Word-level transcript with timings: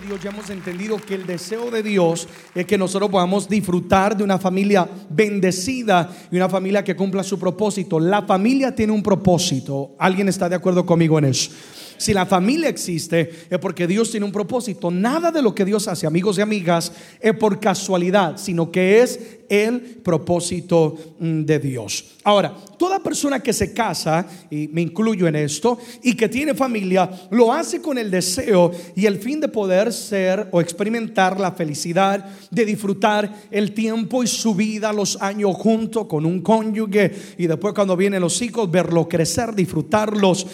Dios 0.00 0.20
ya 0.22 0.30
hemos 0.30 0.50
entendido 0.50 0.96
que 0.96 1.14
el 1.14 1.26
deseo 1.26 1.70
de 1.70 1.82
Dios 1.82 2.28
es 2.54 2.66
que 2.66 2.78
nosotros 2.78 3.10
podamos 3.10 3.48
disfrutar 3.48 4.16
de 4.16 4.24
una 4.24 4.38
familia 4.38 4.88
bendecida 5.10 6.10
y 6.30 6.36
una 6.36 6.48
familia 6.48 6.84
que 6.84 6.96
cumpla 6.96 7.22
su 7.22 7.38
propósito. 7.38 7.98
La 7.98 8.22
familia 8.22 8.74
tiene 8.74 8.92
un 8.92 9.02
propósito. 9.02 9.94
¿Alguien 9.98 10.28
está 10.28 10.48
de 10.48 10.56
acuerdo 10.56 10.84
conmigo 10.84 11.18
en 11.18 11.26
eso? 11.26 11.50
Si 11.96 12.14
la 12.14 12.26
familia 12.26 12.68
existe 12.68 13.46
es 13.50 13.58
porque 13.58 13.86
Dios 13.86 14.10
tiene 14.10 14.24
un 14.24 14.32
propósito. 14.32 14.90
Nada 14.90 15.32
de 15.32 15.42
lo 15.42 15.54
que 15.54 15.64
Dios 15.64 15.88
hace, 15.88 16.06
amigos 16.06 16.38
y 16.38 16.42
amigas, 16.42 16.92
es 17.20 17.34
por 17.34 17.58
casualidad, 17.58 18.36
sino 18.36 18.70
que 18.70 19.02
es 19.02 19.37
el 19.48 19.80
propósito 19.80 20.96
mm, 21.18 21.42
de 21.42 21.58
Dios. 21.58 22.04
Ahora, 22.24 22.54
toda 22.76 23.02
persona 23.02 23.40
que 23.40 23.52
se 23.52 23.72
casa, 23.72 24.26
y 24.50 24.68
me 24.68 24.82
incluyo 24.82 25.26
en 25.26 25.36
esto, 25.36 25.78
y 26.02 26.14
que 26.14 26.28
tiene 26.28 26.54
familia, 26.54 27.10
lo 27.30 27.52
hace 27.52 27.80
con 27.80 27.96
el 27.96 28.10
deseo 28.10 28.70
y 28.94 29.06
el 29.06 29.18
fin 29.18 29.40
de 29.40 29.48
poder 29.48 29.92
ser 29.92 30.48
o 30.52 30.60
experimentar 30.60 31.40
la 31.40 31.52
felicidad 31.52 32.24
de 32.50 32.64
disfrutar 32.64 33.32
el 33.50 33.72
tiempo 33.72 34.22
y 34.22 34.26
su 34.26 34.54
vida, 34.54 34.92
los 34.92 35.20
años 35.22 35.56
junto 35.56 36.06
con 36.06 36.26
un 36.26 36.42
cónyuge, 36.42 37.12
y 37.38 37.46
después 37.46 37.74
cuando 37.74 37.96
vienen 37.96 38.20
los 38.20 38.40
hijos, 38.42 38.70
verlo 38.70 39.08
crecer, 39.08 39.54
disfrutarlos, 39.54 40.46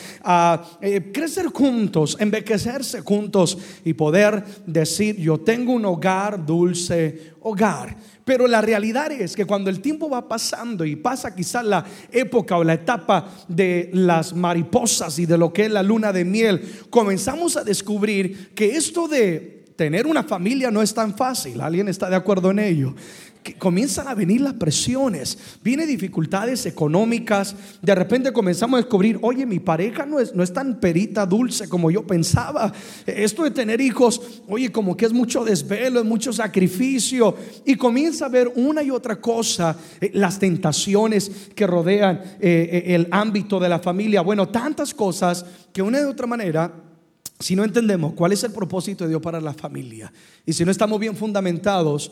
eh, 0.80 1.10
crecer 1.12 1.46
juntos, 1.46 2.16
envejecerse 2.20 3.00
juntos 3.00 3.58
y 3.84 3.94
poder 3.94 4.44
decir, 4.66 5.16
yo 5.16 5.38
tengo 5.38 5.72
un 5.72 5.84
hogar 5.84 6.44
dulce, 6.44 7.33
hogar. 7.44 7.96
Pero 8.24 8.46
la 8.48 8.60
realidad 8.60 9.12
es 9.12 9.36
que 9.36 9.44
cuando 9.44 9.70
el 9.70 9.80
tiempo 9.80 10.08
va 10.10 10.26
pasando 10.26 10.84
y 10.84 10.96
pasa 10.96 11.34
quizás 11.34 11.64
la 11.64 11.84
época 12.10 12.56
o 12.56 12.64
la 12.64 12.74
etapa 12.74 13.28
de 13.46 13.91
las 13.92 14.34
mariposas 14.34 15.19
y 15.19 15.27
de 15.27 15.38
lo 15.38 15.52
que 15.52 15.66
es 15.66 15.70
la 15.70 15.82
luna 15.82 16.12
de 16.12 16.24
miel, 16.24 16.62
comenzamos 16.91 17.56
a 17.56 17.64
descubrir 17.64 18.54
que 18.54 18.77
esto 18.77 19.06
de 19.06 19.64
tener 19.77 20.06
una 20.06 20.22
familia 20.22 20.70
no 20.70 20.82
es 20.82 20.94
tan 20.94 21.16
fácil. 21.16 21.60
¿Alguien 21.60 21.88
está 21.88 22.08
de 22.08 22.16
acuerdo 22.16 22.50
en 22.50 22.60
ello? 22.60 22.94
Comienzan 23.53 24.09
a 24.09 24.14
venir 24.14 24.41
las 24.41 24.55
presiones, 24.55 25.39
vienen 25.62 25.87
dificultades 25.87 26.64
económicas, 26.67 27.55
de 27.83 27.95
repente 27.95 28.33
comenzamos 28.33 28.78
a 28.78 28.83
descubrir, 28.83 29.19
oye, 29.23 29.45
mi 29.45 29.61
pareja 29.61 30.06
no 30.06 30.19
es, 30.19 30.34
no 30.34 30.42
es 30.42 30.53
tan 30.53 30.81
perita 30.81 31.27
dulce 31.27 31.69
como 31.69 31.91
yo 31.91 32.06
pensaba, 32.06 32.72
esto 33.06 33.45
de 33.45 33.50
tener 33.50 33.81
hijos, 33.81 34.42
oye, 34.48 34.72
como 34.72 34.97
que 34.97 35.06
es 35.06 35.12
mucho 35.12 35.45
desvelo, 35.45 36.00
es 36.00 36.06
mucho 36.06 36.33
sacrificio, 36.33 37.37
y 37.65 37.77
comienza 37.77 38.27
a 38.27 38.31
ver 38.31 38.50
una 38.56 38.83
y 38.83 38.91
otra 38.91 39.20
cosa, 39.20 39.77
eh, 40.00 40.11
las 40.15 40.39
tentaciones 40.39 41.31
que 41.55 41.67
rodean 41.67 42.22
eh, 42.41 42.84
eh, 42.87 42.95
el 42.95 43.09
ámbito 43.11 43.61
de 43.61 43.69
la 43.69 43.78
familia, 43.78 44.22
bueno, 44.22 44.48
tantas 44.48 44.95
cosas 44.95 45.45
que 45.72 45.83
una 45.83 45.98
de 45.98 46.06
otra 46.06 46.27
manera 46.27 46.72
si 47.41 47.56
no 47.56 47.65
entendemos 47.65 48.12
cuál 48.15 48.33
es 48.33 48.45
el 48.45 48.53
propósito 48.53 49.05
de 49.05 49.11
Dios 49.11 49.20
para 49.20 49.41
la 49.41 49.53
familia 49.53 50.12
y 50.47 50.53
si 50.53 50.65
no 50.65 50.70
estamos 50.70 51.00
bien 51.00 51.17
fundamentados, 51.17 52.11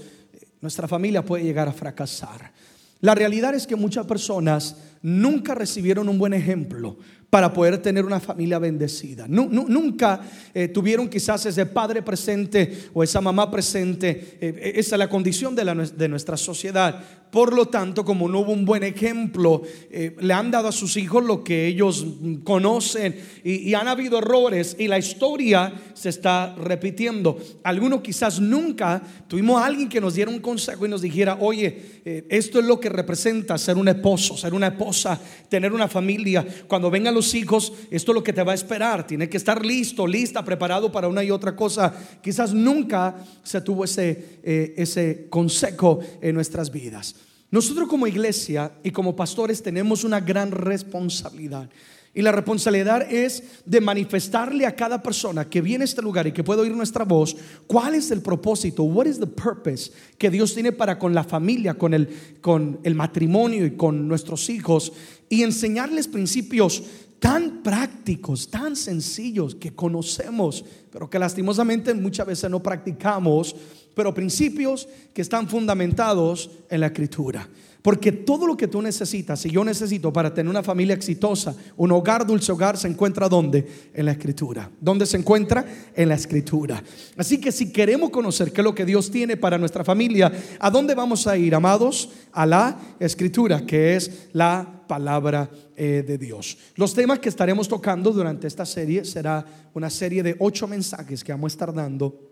nuestra 0.63 0.89
familia 0.89 1.25
puede 1.25 1.45
llegar 1.45 1.69
a 1.69 1.73
fracasar. 1.73 2.53
La 3.01 3.15
realidad 3.15 3.55
es 3.55 3.67
que 3.67 3.77
muchas 3.77 4.07
personas 4.07 4.77
nunca 5.03 5.55
recibieron 5.55 6.09
un 6.09 6.19
buen 6.19 6.33
ejemplo 6.33 6.97
para 7.33 7.51
poder 7.51 7.79
tener 7.79 8.05
una 8.05 8.21
familia 8.21 8.59
bendecida. 8.59 9.25
nunca 9.27 10.21
eh, 10.53 10.69
tuvieron 10.69 11.09
quizás 11.09 11.47
ese 11.47 11.65
padre 11.65 12.03
presente 12.03 12.91
o 12.93 13.03
esa 13.03 13.23
mamá 13.23 13.51
presente. 13.51 14.37
Eh, 14.39 14.73
esa 14.77 14.97
es 14.97 14.99
la 14.99 15.09
condición 15.09 15.57
de, 15.57 16.09
nuestra 16.11 16.37
sociedad. 16.37 17.03
Por 17.31 17.55
lo 17.55 17.65
tanto, 17.69 18.05
como 18.05 18.29
no 18.29 18.41
hubo 18.41 18.53
un 18.53 18.67
buen 18.67 18.83
ejemplo, 18.83 19.63
eh, 19.91 20.15
le 20.21 20.35
han 20.35 20.51
dado 20.51 20.69
a 20.69 20.73
sus 20.73 20.99
hijos 20.99 21.25
lo 21.25 21.43
que 21.43 21.67
ellos 21.67 22.05
conocen 22.45 23.19
y, 23.43 23.73
han 23.73 23.89
habido 23.89 24.19
errores 24.19 24.77
y 24.79 24.87
la 24.87 24.99
historia 24.99 25.73
se 25.95 26.11
está 26.11 26.55
repitiendo. 26.57 27.39
Algunos 27.65 28.03
quizás 28.03 28.39
nunca 28.39 29.03
tuvimos 29.27 29.59
a 29.59 29.65
alguien 29.65 29.89
que 29.89 30.03
nos 30.03 30.13
diera 30.13 30.31
un 30.31 30.41
consejo 30.41 30.85
y 30.85 30.91
nos 30.91 31.01
dijera, 31.01 31.39
oye, 31.41 32.03
esto 32.29 32.61
es 32.61 32.67
lo 32.67 32.79
que 32.79 32.91
representa 32.91 33.57
ser 33.57 33.79
un 33.79 33.89
esposo, 33.89 34.37
ser 34.37 34.53
una 34.53 34.67
esposa, 34.67 35.19
tener 35.49 35.73
una 35.73 35.89
familia. 35.89 36.47
Cuando 36.69 36.91
vengan 36.91 37.15
los 37.15 37.22
hijos, 37.35 37.73
esto 37.91 38.13
es 38.13 38.15
lo 38.15 38.23
que 38.23 38.33
te 38.33 38.43
va 38.43 38.53
a 38.53 38.57
esperar. 38.57 39.07
Tiene 39.07 39.29
que 39.29 39.37
estar 39.37 39.65
listo, 39.65 40.07
lista, 40.07 40.45
preparado 40.45 40.91
para 40.91 41.09
una 41.09 41.25
y 41.25 41.31
otra 41.31 41.57
cosa. 41.57 41.95
Quizás 42.23 42.53
nunca 42.53 43.17
se 43.43 43.61
tuvo 43.61 43.85
ese, 43.85 44.41
eh, 44.43 44.75
ese 44.77 45.27
consejo 45.31 46.01
en 46.21 46.35
nuestras 46.35 46.71
vidas. 46.71 47.15
Nosotros 47.51 47.89
como 47.89 48.07
iglesia 48.07 48.73
y 48.83 48.91
como 48.91 49.15
pastores 49.15 49.63
tenemos 49.63 50.05
una 50.05 50.21
gran 50.21 50.51
responsabilidad. 50.51 51.69
Y 52.15 52.21
la 52.21 52.33
responsabilidad 52.33 53.11
es 53.11 53.43
de 53.65 53.81
manifestarle 53.81 54.67
a 54.67 54.77
cada 54.77 55.03
persona 55.03 55.49
que 55.49 55.63
viene 55.63 55.85
a 55.85 55.87
este 55.87 56.03
lugar 56.03 56.27
y 56.27 56.33
que 56.33 56.45
puede 56.45 56.61
oír 56.61 56.77
nuestra 56.77 57.07
voz, 57.07 57.35
cuál 57.67 57.95
es 57.95 58.11
el 58.11 58.21
propósito, 58.21 58.83
what 58.83 59.07
is 59.07 59.19
the 59.19 59.27
purpose 59.27 59.91
que 60.19 60.29
Dios 60.29 60.53
tiene 60.53 60.73
para 60.73 60.99
con 60.99 61.15
la 61.15 61.25
familia, 61.25 61.73
con 61.75 61.95
el, 61.95 62.09
con 62.43 62.81
el 62.83 62.95
matrimonio 62.95 63.65
y 63.65 63.77
con 63.77 64.09
nuestros 64.09 64.51
hijos, 64.51 64.93
y 65.31 65.43
enseñarles 65.43 66.07
principios 66.07 66.83
tan 67.23 67.63
prácticos, 67.63 68.51
tan 68.51 68.75
sencillos 68.75 69.55
que 69.55 69.73
conocemos, 69.77 70.65
pero 70.91 71.09
que 71.09 71.21
lastimosamente 71.21 71.95
muchas 71.95 72.27
veces 72.27 72.51
no 72.51 72.61
practicamos 72.61 73.55
pero 73.95 74.15
principios 74.15 74.89
que 75.13 75.23
están 75.23 75.49
fundamentados 75.49 76.51
en 76.71 76.81
la 76.81 76.87
escritura. 76.87 77.49
Porque 77.83 78.13
todo 78.13 78.47
lo 78.47 78.57
que 78.57 78.69
tú 78.69 78.81
necesitas, 78.81 79.45
y 79.45 79.51
yo 79.51 79.65
necesito 79.65 80.13
para 80.13 80.33
tener 80.33 80.49
una 80.49 80.63
familia 80.63 80.95
exitosa, 80.95 81.55
un 81.77 81.91
hogar, 81.91 82.25
dulce 82.25 82.53
hogar, 82.53 82.79
se 82.79 82.87
encuentra 82.87 83.29
¿dónde? 83.29 83.67
En 83.93 84.07
la 84.07 84.13
escritura. 84.13 84.71
¿Dónde 84.81 85.05
se 85.05 85.17
encuentra? 85.17 85.67
En 85.93 86.09
la 86.09 86.15
escritura. 86.15 86.83
Así 87.17 87.41
que 87.41 87.51
si 87.51 87.73
queremos 87.73 88.11
conocer 88.11 88.53
qué 88.53 88.61
es 88.61 88.65
lo 88.65 88.75
que 88.75 88.87
Dios 88.87 89.11
tiene 89.11 89.37
para 89.37 89.59
nuestra 89.59 89.83
familia, 89.83 90.33
¿a 90.61 90.71
dónde 90.71 90.95
vamos 90.95 91.27
a 91.27 91.37
ir, 91.37 91.57
amados? 91.57 92.11
A 92.31 92.47
la 92.47 92.79
escritura, 93.01 93.67
que 93.67 93.97
es 93.97 94.29
la 94.33 94.85
palabra 94.87 95.51
eh, 95.75 96.05
de 96.07 96.19
Dios. 96.19 96.57
Los 96.77 96.95
temas 96.95 97.19
que 97.19 97.31
estaremos 97.31 97.67
tocando 97.67 98.13
durante 98.13 98.47
esta 98.47 98.65
serie 98.65 99.05
será 99.05 99.45
una 99.75 99.91
serie 99.91 100.23
de 100.23 100.37
ocho 100.39 100.69
mensajes 100.69 101.25
que 101.25 101.33
vamos 101.33 101.53
a 101.53 101.55
estar 101.55 101.75
dando. 101.75 102.31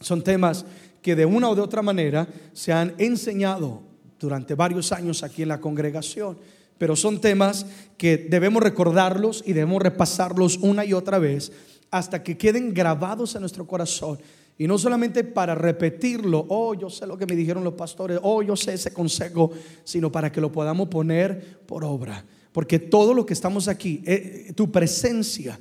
Son 0.00 0.22
temas 0.22 0.64
que 1.02 1.16
de 1.16 1.26
una 1.26 1.48
o 1.48 1.54
de 1.54 1.62
otra 1.62 1.82
manera 1.82 2.28
se 2.52 2.72
han 2.72 2.94
enseñado 2.98 3.83
durante 4.18 4.54
varios 4.54 4.92
años 4.92 5.22
aquí 5.22 5.42
en 5.42 5.48
la 5.48 5.60
congregación, 5.60 6.36
pero 6.78 6.96
son 6.96 7.20
temas 7.20 7.66
que 7.96 8.16
debemos 8.16 8.62
recordarlos 8.62 9.42
y 9.46 9.52
debemos 9.52 9.82
repasarlos 9.82 10.58
una 10.58 10.84
y 10.84 10.92
otra 10.92 11.18
vez 11.18 11.52
hasta 11.90 12.22
que 12.22 12.36
queden 12.36 12.74
grabados 12.74 13.34
en 13.34 13.42
nuestro 13.42 13.66
corazón. 13.66 14.18
Y 14.56 14.66
no 14.66 14.78
solamente 14.78 15.24
para 15.24 15.54
repetirlo, 15.54 16.46
oh, 16.48 16.74
yo 16.74 16.88
sé 16.88 17.06
lo 17.06 17.18
que 17.18 17.26
me 17.26 17.34
dijeron 17.34 17.64
los 17.64 17.74
pastores, 17.74 18.20
oh, 18.22 18.42
yo 18.42 18.56
sé 18.56 18.74
ese 18.74 18.92
consejo, 18.92 19.50
sino 19.82 20.10
para 20.12 20.30
que 20.30 20.40
lo 20.40 20.52
podamos 20.52 20.88
poner 20.88 21.58
por 21.66 21.84
obra. 21.84 22.24
Porque 22.52 22.78
todo 22.78 23.14
lo 23.14 23.26
que 23.26 23.32
estamos 23.32 23.66
aquí, 23.66 24.02
eh, 24.06 24.52
tu 24.54 24.70
presencia 24.70 25.58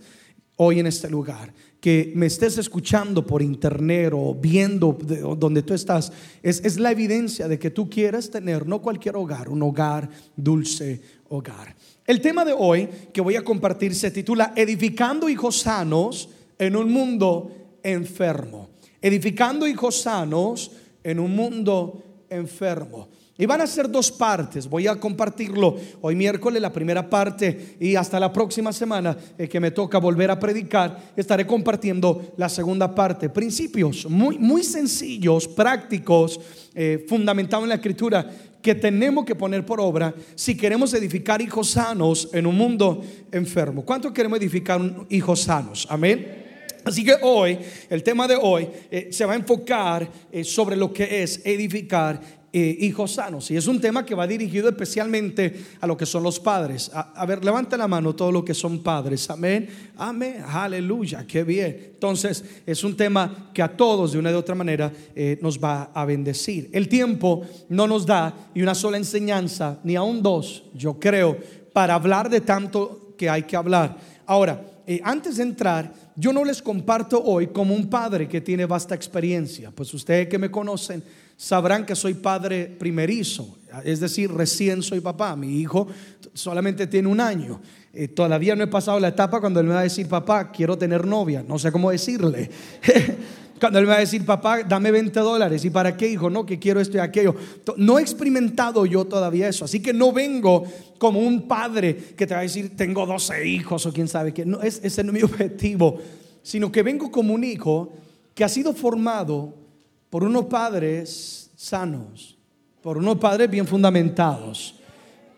hoy 0.63 0.79
en 0.79 0.87
este 0.87 1.09
lugar, 1.09 1.53
que 1.79 2.13
me 2.15 2.27
estés 2.27 2.57
escuchando 2.57 3.25
por 3.25 3.41
internet 3.41 4.13
o 4.15 4.33
viendo 4.33 4.97
donde 5.37 5.63
tú 5.63 5.73
estás, 5.73 6.11
es, 6.41 6.63
es, 6.63 6.79
la 6.79 6.91
evidencia 6.91 7.47
de 7.47 7.59
que 7.59 7.71
tú 7.71 7.89
quieres 7.89 8.31
tener 8.31 8.65
no 8.65 8.81
cualquier 8.81 9.17
hogar, 9.17 9.49
un 9.49 9.61
hogar 9.63 10.09
dulce 10.35 11.01
hogar. 11.29 11.75
El 12.05 12.21
tema 12.21 12.45
de 12.45 12.53
hoy 12.57 12.87
que 13.13 13.21
voy 13.21 13.35
a 13.35 13.43
compartir 13.43 13.95
se 13.95 14.11
titula 14.11 14.53
Edificando 14.55 15.27
hijos 15.27 15.59
sanos 15.59 16.29
en 16.57 16.75
un 16.75 16.91
mundo 16.91 17.51
enfermo. 17.83 18.69
Edificando 19.01 19.67
hijos 19.67 20.01
sanos 20.01 20.71
en 21.03 21.19
un 21.19 21.35
mundo 21.35 22.01
enfermo. 22.29 23.09
Y 23.35 23.47
van 23.47 23.61
a 23.61 23.67
ser 23.67 23.89
dos 23.89 24.11
partes. 24.11 24.69
Voy 24.69 24.85
a 24.85 24.95
compartirlo 24.95 25.75
hoy 26.01 26.15
miércoles, 26.15 26.61
la 26.61 26.71
primera 26.71 27.09
parte, 27.09 27.77
y 27.79 27.95
hasta 27.95 28.19
la 28.19 28.31
próxima 28.31 28.71
semana 28.71 29.17
eh, 29.39 29.47
que 29.47 29.59
me 29.59 29.71
toca 29.71 29.97
volver 29.97 30.29
a 30.29 30.39
predicar, 30.39 31.13
estaré 31.15 31.47
compartiendo 31.47 32.33
la 32.37 32.47
segunda 32.47 32.93
parte. 32.93 33.29
Principios 33.29 34.07
muy, 34.07 34.37
muy 34.37 34.63
sencillos, 34.63 35.47
prácticos, 35.47 36.39
eh, 36.75 37.05
fundamentados 37.09 37.63
en 37.63 37.69
la 37.69 37.75
escritura, 37.75 38.29
que 38.61 38.75
tenemos 38.75 39.25
que 39.25 39.35
poner 39.35 39.65
por 39.65 39.81
obra 39.81 40.13
si 40.35 40.55
queremos 40.55 40.93
edificar 40.93 41.41
hijos 41.41 41.71
sanos 41.71 42.29
en 42.33 42.45
un 42.45 42.55
mundo 42.55 43.03
enfermo. 43.31 43.83
¿Cuánto 43.83 44.13
queremos 44.13 44.37
edificar 44.37 44.79
hijos 45.09 45.41
sanos? 45.41 45.87
Amén. 45.89 46.43
Así 46.85 47.03
que 47.03 47.15
hoy, 47.23 47.57
el 47.89 48.03
tema 48.03 48.27
de 48.27 48.37
hoy 48.39 48.69
eh, 48.91 49.07
se 49.11 49.25
va 49.25 49.33
a 49.33 49.37
enfocar 49.37 50.07
sobre 50.43 50.75
lo 50.75 50.93
que 50.93 51.23
es 51.23 51.41
edificar 51.45 52.42
eh, 52.55 52.77
hijos 52.81 53.13
sanos. 53.13 53.49
Y 53.49 53.57
es 53.57 53.65
un 53.65 53.81
tema 53.81 54.05
que 54.05 54.13
va 54.13 54.27
dirigido 54.27 54.69
especialmente 54.69 55.65
a 55.81 55.87
lo 55.87 55.97
que 55.97 56.05
son 56.05 56.21
los 56.21 56.39
padres. 56.39 56.91
A, 56.93 57.25
ver, 57.25 57.43
levanta 57.43 57.75
la 57.75 57.87
mano 57.87 58.13
todo 58.13 58.31
lo 58.31 58.45
que 58.45 58.53
son 58.53 58.83
padres. 58.83 59.27
Amén. 59.31 59.67
Amén. 59.97 60.43
Aleluya. 60.47 61.25
Qué 61.27 61.43
bien. 61.43 61.93
Entonces, 61.95 62.45
es 62.67 62.83
un 62.83 62.95
tema 62.95 63.49
que 63.51 63.63
a 63.63 63.75
todos 63.75 64.11
de 64.11 64.19
una 64.19 64.29
de 64.29 64.35
otra 64.35 64.53
manera 64.53 64.93
eh, 65.15 65.39
nos 65.41 65.57
va 65.57 65.89
a 65.95 66.05
bendecir. 66.05 66.69
El 66.73 66.87
tiempo 66.87 67.41
no 67.69 67.87
nos 67.87 68.05
da 68.05 68.51
y 68.53 68.61
una 68.61 68.75
sola 68.75 68.97
enseñanza, 68.97 69.79
ni 69.83 69.95
aún 69.95 70.21
dos, 70.21 70.65
yo 70.75 70.99
creo, 70.99 71.35
para 71.73 71.95
hablar 71.95 72.29
de 72.29 72.41
tanto 72.41 73.15
que 73.17 73.31
hay 73.31 73.43
que 73.43 73.55
hablar. 73.55 73.97
Ahora, 74.27 74.63
eh, 74.85 75.01
antes 75.03 75.37
de 75.37 75.43
entrar, 75.43 75.91
yo 76.15 76.31
no 76.31 76.45
les 76.45 76.61
comparto 76.61 77.19
hoy 77.23 77.47
como 77.47 77.73
un 77.73 77.89
padre 77.89 78.27
que 78.27 78.41
tiene 78.41 78.67
vasta 78.67 78.93
experiencia. 78.93 79.71
Pues 79.71 79.91
ustedes 79.93 80.27
que 80.27 80.37
me 80.37 80.51
conocen 80.51 81.03
sabrán 81.43 81.85
que 81.85 81.93
soy 81.93 82.13
padre 82.13 82.67
primerizo, 82.67 83.57
es 83.83 83.99
decir, 83.99 84.31
recién 84.31 84.81
soy 84.81 85.01
papá. 85.01 85.35
Mi 85.35 85.59
hijo 85.59 85.87
solamente 86.33 86.87
tiene 86.87 87.09
un 87.09 87.19
año. 87.19 87.59
Eh, 87.93 88.07
todavía 88.07 88.55
no 88.55 88.63
he 88.63 88.67
pasado 88.67 88.97
la 88.97 89.09
etapa 89.09 89.41
cuando 89.41 89.59
él 89.59 89.65
me 89.65 89.73
va 89.73 89.81
a 89.81 89.83
decir, 89.83 90.07
papá, 90.07 90.53
quiero 90.53 90.77
tener 90.77 91.05
novia. 91.05 91.43
No 91.45 91.59
sé 91.59 91.69
cómo 91.69 91.91
decirle. 91.91 92.49
Cuando 93.59 93.79
él 93.79 93.85
me 93.85 93.91
va 93.91 93.97
a 93.97 94.01
decir, 94.01 94.25
papá, 94.25 94.63
dame 94.63 94.91
20 94.91 95.17
dólares. 95.21 95.63
¿Y 95.63 95.69
para 95.69 95.95
qué, 95.95 96.09
hijo? 96.09 96.29
No, 96.29 96.45
que 96.45 96.59
quiero 96.59 96.81
esto 96.81 96.97
y 96.97 96.99
aquello. 96.99 97.33
No 97.77 97.97
he 97.97 98.01
experimentado 98.01 98.85
yo 98.85 99.05
todavía 99.05 99.47
eso. 99.47 99.63
Así 99.63 99.81
que 99.81 99.93
no 99.93 100.11
vengo 100.11 100.65
como 100.97 101.21
un 101.21 101.47
padre 101.47 101.95
que 102.17 102.27
te 102.27 102.33
va 102.33 102.41
a 102.41 102.43
decir, 102.43 102.75
tengo 102.75 103.05
12 103.05 103.47
hijos 103.47 103.85
o 103.85 103.93
quién 103.93 104.09
sabe 104.09 104.33
qué. 104.33 104.45
No, 104.45 104.61
es, 104.61 104.81
ese 104.83 105.01
no 105.03 105.11
es 105.11 105.13
mi 105.13 105.23
objetivo. 105.23 105.97
Sino 106.41 106.71
que 106.71 106.83
vengo 106.83 107.09
como 107.09 107.33
un 107.33 107.45
hijo 107.45 107.93
que 108.33 108.43
ha 108.43 108.49
sido 108.49 108.73
formado 108.73 109.62
por 110.13 110.23
unos 110.23 110.45
padres 110.45 111.49
sanos, 111.55 112.37
por 112.83 112.99
unos 112.99 113.17
padres 113.17 113.49
bien 113.49 113.65
fundamentados. 113.65 114.75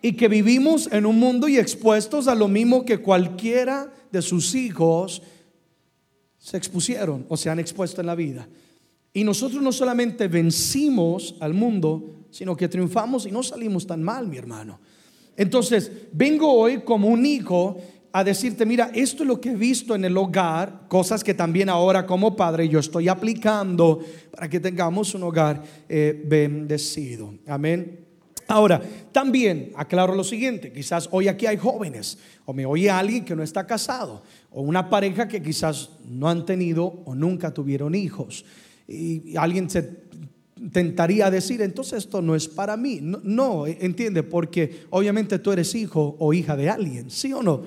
Y 0.02 0.12
que 0.12 0.28
vivimos 0.28 0.86
en 0.92 1.06
un 1.06 1.18
mundo 1.18 1.48
y 1.48 1.56
expuestos 1.56 2.28
a 2.28 2.34
lo 2.34 2.46
mismo 2.46 2.84
que 2.84 2.98
cualquiera 2.98 3.90
de 4.12 4.20
sus 4.20 4.54
hijos 4.54 5.22
se 6.36 6.58
expusieron 6.58 7.24
o 7.30 7.38
se 7.38 7.48
han 7.48 7.58
expuesto 7.58 8.02
en 8.02 8.06
la 8.06 8.14
vida. 8.14 8.46
Y 9.14 9.24
nosotros 9.24 9.62
no 9.62 9.72
solamente 9.72 10.28
vencimos 10.28 11.36
al 11.40 11.54
mundo, 11.54 12.26
sino 12.30 12.54
que 12.54 12.68
triunfamos 12.68 13.24
y 13.24 13.30
no 13.30 13.42
salimos 13.42 13.86
tan 13.86 14.02
mal, 14.02 14.28
mi 14.28 14.36
hermano. 14.36 14.78
Entonces, 15.38 15.90
vengo 16.12 16.52
hoy 16.52 16.82
como 16.82 17.08
un 17.08 17.24
hijo 17.24 17.78
a 18.16 18.24
decirte, 18.24 18.64
mira, 18.64 18.90
esto 18.94 19.24
es 19.24 19.26
lo 19.28 19.38
que 19.38 19.50
he 19.50 19.54
visto 19.54 19.94
en 19.94 20.02
el 20.06 20.16
hogar, 20.16 20.84
cosas 20.88 21.22
que 21.22 21.34
también 21.34 21.68
ahora 21.68 22.06
como 22.06 22.34
padre 22.34 22.66
yo 22.66 22.78
estoy 22.78 23.08
aplicando 23.08 24.00
para 24.30 24.48
que 24.48 24.58
tengamos 24.58 25.14
un 25.14 25.24
hogar 25.24 25.62
eh, 25.86 26.24
bendecido. 26.24 27.34
Amén. 27.46 28.06
Ahora, 28.48 28.80
también 29.12 29.70
aclaro 29.76 30.14
lo 30.14 30.24
siguiente, 30.24 30.72
quizás 30.72 31.10
hoy 31.12 31.28
aquí 31.28 31.44
hay 31.44 31.58
jóvenes 31.58 32.16
o 32.46 32.54
me 32.54 32.64
oye 32.64 32.88
alguien 32.88 33.22
que 33.22 33.36
no 33.36 33.42
está 33.42 33.66
casado 33.66 34.22
o 34.50 34.62
una 34.62 34.88
pareja 34.88 35.28
que 35.28 35.42
quizás 35.42 35.90
no 36.08 36.26
han 36.30 36.46
tenido 36.46 37.02
o 37.04 37.14
nunca 37.14 37.52
tuvieron 37.52 37.94
hijos. 37.94 38.46
Y 38.88 39.36
alguien 39.36 39.68
se 39.68 40.06
tentaría 40.72 41.30
decir, 41.30 41.60
entonces 41.60 41.98
esto 41.98 42.22
no 42.22 42.34
es 42.34 42.48
para 42.48 42.78
mí. 42.78 42.98
No, 43.02 43.66
entiende, 43.66 44.22
porque 44.22 44.86
obviamente 44.88 45.38
tú 45.38 45.52
eres 45.52 45.74
hijo 45.74 46.16
o 46.18 46.32
hija 46.32 46.56
de 46.56 46.70
alguien, 46.70 47.10
¿sí 47.10 47.30
o 47.34 47.42
no? 47.42 47.64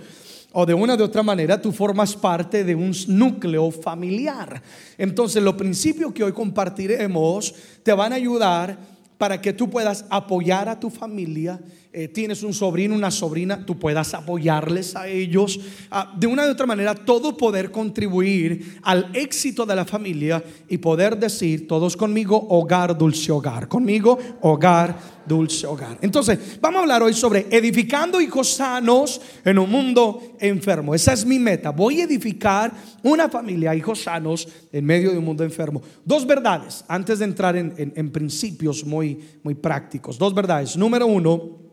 O 0.52 0.66
de 0.66 0.74
una 0.74 0.98
de 0.98 1.04
otra 1.04 1.22
manera 1.22 1.62
tú 1.62 1.72
formas 1.72 2.16
parte 2.16 2.64
de 2.64 2.74
un 2.74 2.92
núcleo 3.08 3.70
familiar. 3.70 4.62
Entonces 4.98 5.44
los 5.44 5.56
principios 5.56 6.12
que 6.12 6.24
hoy 6.24 6.32
compartiremos 6.32 7.54
te 7.84 7.94
van 7.94 8.14
a 8.14 8.16
ayudar 8.16 8.78
para 9.20 9.40
que 9.40 9.54
tú 9.54 9.70
puedas 9.70 10.06
apoyar 10.10 10.68
a 10.70 10.80
tu 10.80 10.90
familia. 10.90 11.60
Eh, 11.92 12.08
tienes 12.08 12.44
un 12.44 12.54
sobrino, 12.54 12.94
una 12.94 13.10
sobrina, 13.10 13.66
tú 13.66 13.80
puedas 13.80 14.14
apoyarles 14.14 14.96
a 14.96 15.08
ellos. 15.08 15.60
Ah, 15.90 16.14
de 16.16 16.28
una 16.28 16.46
u 16.46 16.52
otra 16.52 16.68
manera, 16.68 16.94
todo 16.94 17.36
poder 17.36 17.72
contribuir 17.72 18.80
al 18.84 19.10
éxito 19.16 19.66
de 19.66 19.76
la 19.76 19.86
familia 19.86 20.44
y 20.68 20.78
poder 20.78 21.18
decir, 21.18 21.68
todos 21.68 21.98
conmigo, 21.98 22.46
hogar, 22.50 22.96
dulce 22.96 23.32
hogar. 23.32 23.68
Conmigo, 23.68 24.20
hogar, 24.42 25.00
dulce 25.26 25.66
hogar. 25.66 25.98
Entonces, 26.02 26.60
vamos 26.62 26.78
a 26.78 26.82
hablar 26.84 27.02
hoy 27.02 27.14
sobre 27.16 27.48
edificando 27.50 28.22
hijos 28.22 28.54
sanos 28.54 29.20
en 29.44 29.58
un 29.58 29.72
mundo 29.72 30.22
enfermo. 30.40 30.94
Esa 30.94 31.14
es 31.14 31.26
mi 31.26 31.40
meta. 31.40 31.72
Voy 31.72 32.02
a 32.02 32.04
edificar 32.04 32.72
una 33.02 33.30
familia, 33.30 33.74
hijos 33.74 34.04
sanos 34.04 34.48
en 34.72 34.86
medio 34.86 35.12
de 35.12 35.18
un 35.18 35.26
mundo 35.26 35.44
enfermo. 35.44 35.82
Dos 36.06 36.28
verdades, 36.28 36.86
antes 36.88 37.18
de 37.18 37.26
entrar 37.26 37.58
en, 37.58 38.12
principios 38.12 38.86
muy, 38.86 39.20
muy 39.42 39.56
prácticos. 39.56 40.20
Dos 40.20 40.36
verdades. 40.36 40.78
Número 40.78 41.08
uno, 41.08 41.69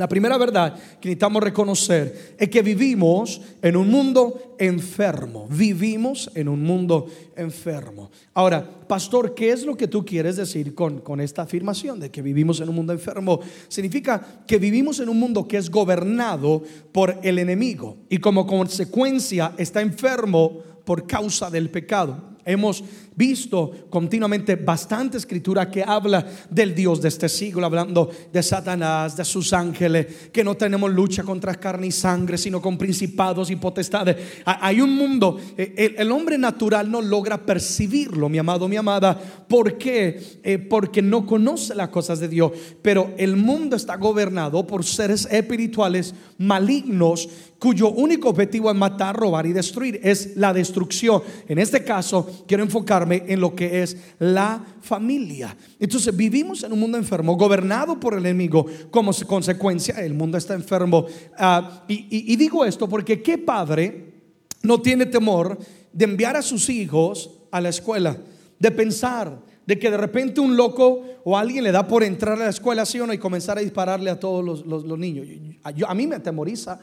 la 0.00 0.08
primera 0.08 0.38
verdad 0.38 0.74
que 0.74 1.08
necesitamos 1.08 1.42
reconocer 1.42 2.34
es 2.38 2.48
que 2.48 2.62
vivimos 2.62 3.40
en 3.60 3.76
un 3.76 3.90
mundo 3.90 4.56
enfermo. 4.58 5.46
Vivimos 5.50 6.30
en 6.34 6.48
un 6.48 6.62
mundo 6.62 7.06
enfermo. 7.36 8.10
Ahora, 8.32 8.66
pastor, 8.88 9.34
¿qué 9.34 9.50
es 9.50 9.64
lo 9.64 9.76
que 9.76 9.88
tú 9.88 10.02
quieres 10.02 10.36
decir 10.36 10.74
con, 10.74 11.00
con 11.00 11.20
esta 11.20 11.42
afirmación 11.42 12.00
de 12.00 12.10
que 12.10 12.22
vivimos 12.22 12.60
en 12.60 12.70
un 12.70 12.76
mundo 12.76 12.94
enfermo? 12.94 13.40
Significa 13.68 14.42
que 14.46 14.56
vivimos 14.56 15.00
en 15.00 15.10
un 15.10 15.20
mundo 15.20 15.46
que 15.46 15.58
es 15.58 15.70
gobernado 15.70 16.62
por 16.92 17.18
el 17.22 17.38
enemigo 17.38 17.98
y 18.08 18.16
como 18.18 18.46
consecuencia 18.46 19.52
está 19.58 19.82
enfermo 19.82 20.62
por 20.86 21.06
causa 21.06 21.50
del 21.50 21.68
pecado. 21.68 22.38
Hemos 22.44 22.82
visto 23.14 23.86
continuamente 23.90 24.56
bastante 24.56 25.18
escritura 25.18 25.70
que 25.70 25.82
habla 25.82 26.26
del 26.48 26.74
Dios 26.74 27.02
de 27.02 27.08
este 27.08 27.28
siglo, 27.28 27.66
hablando 27.66 28.10
de 28.32 28.42
Satanás, 28.42 29.16
de 29.16 29.24
sus 29.24 29.52
ángeles, 29.52 30.30
que 30.32 30.42
no 30.42 30.56
tenemos 30.56 30.90
lucha 30.90 31.22
contra 31.22 31.54
carne 31.54 31.88
y 31.88 31.92
sangre, 31.92 32.38
sino 32.38 32.62
con 32.62 32.78
principados 32.78 33.50
y 33.50 33.56
potestades. 33.56 34.16
Hay 34.44 34.80
un 34.80 34.94
mundo, 34.96 35.38
eh, 35.56 35.94
el, 35.98 36.10
hombre 36.12 36.38
natural 36.38 36.90
no 36.90 37.02
logra 37.02 37.44
percibirlo, 37.44 38.28
mi 38.28 38.38
amado, 38.38 38.68
mi 38.68 38.76
amada. 38.76 39.18
¿Por 39.46 39.76
qué? 39.76 40.40
Eh, 40.42 40.58
porque 40.58 41.02
no 41.02 41.26
conoce 41.26 41.74
las 41.74 41.88
cosas 41.88 42.20
de 42.20 42.28
Dios. 42.28 42.52
Pero 42.82 43.12
el 43.18 43.36
mundo 43.36 43.76
está 43.76 43.96
gobernado 43.96 44.66
por 44.66 44.84
seres 44.84 45.28
espirituales 45.30 46.14
malignos 46.38 47.28
cuyo 47.60 47.90
único 47.90 48.30
objetivo 48.30 48.70
es 48.70 48.76
matar, 48.76 49.14
robar 49.14 49.46
y 49.46 49.52
destruir. 49.52 50.00
Es 50.02 50.36
la 50.36 50.52
destrucción. 50.52 51.22
En 51.46 51.58
este 51.58 51.84
caso, 51.84 52.26
quiero 52.46 52.62
enfocarme 52.62 53.24
en 53.26 53.40
lo 53.40 53.54
que 53.54 53.82
es 53.82 53.96
la 54.18 54.64
familia. 54.80 55.56
Entonces 55.78 56.16
vivimos 56.16 56.62
en 56.62 56.72
un 56.72 56.80
mundo 56.80 56.98
enfermo, 56.98 57.36
gobernado 57.36 57.98
por 57.98 58.14
el 58.14 58.20
enemigo. 58.20 58.66
Como 58.90 59.12
consecuencia, 59.26 59.94
el 60.04 60.14
mundo 60.14 60.38
está 60.38 60.54
enfermo. 60.54 61.06
Ah, 61.36 61.84
y, 61.88 62.36
digo 62.36 62.64
esto 62.64 62.88
porque 62.88 63.22
qué 63.22 63.38
padre 63.38 64.14
no 64.62 64.80
tiene 64.80 65.06
temor 65.06 65.58
de 65.92 66.04
enviar 66.04 66.36
a 66.36 66.42
sus 66.42 66.68
hijos 66.68 67.30
a 67.50 67.60
la 67.60 67.68
escuela, 67.68 68.16
de 68.58 68.70
pensar 68.70 69.38
de 69.66 69.78
que 69.78 69.90
de 69.90 69.96
repente 69.96 70.40
un 70.40 70.56
loco 70.56 71.04
o 71.24 71.36
alguien 71.36 71.64
le 71.64 71.72
da 71.72 71.86
por 71.86 72.02
entrar 72.02 72.34
a 72.40 72.44
la 72.44 72.50
escuela, 72.50 72.84
¿sí 72.84 72.98
o 72.98 73.06
no? 73.06 73.12
Y 73.12 73.18
comenzar 73.18 73.58
a 73.58 73.60
dispararle 73.60 74.10
a 74.10 74.18
todos 74.18 74.64
los, 74.66 74.98
niños. 74.98 75.26
a 75.62 75.94
mí 75.94 76.06
me 76.06 76.16
atemoriza 76.16 76.80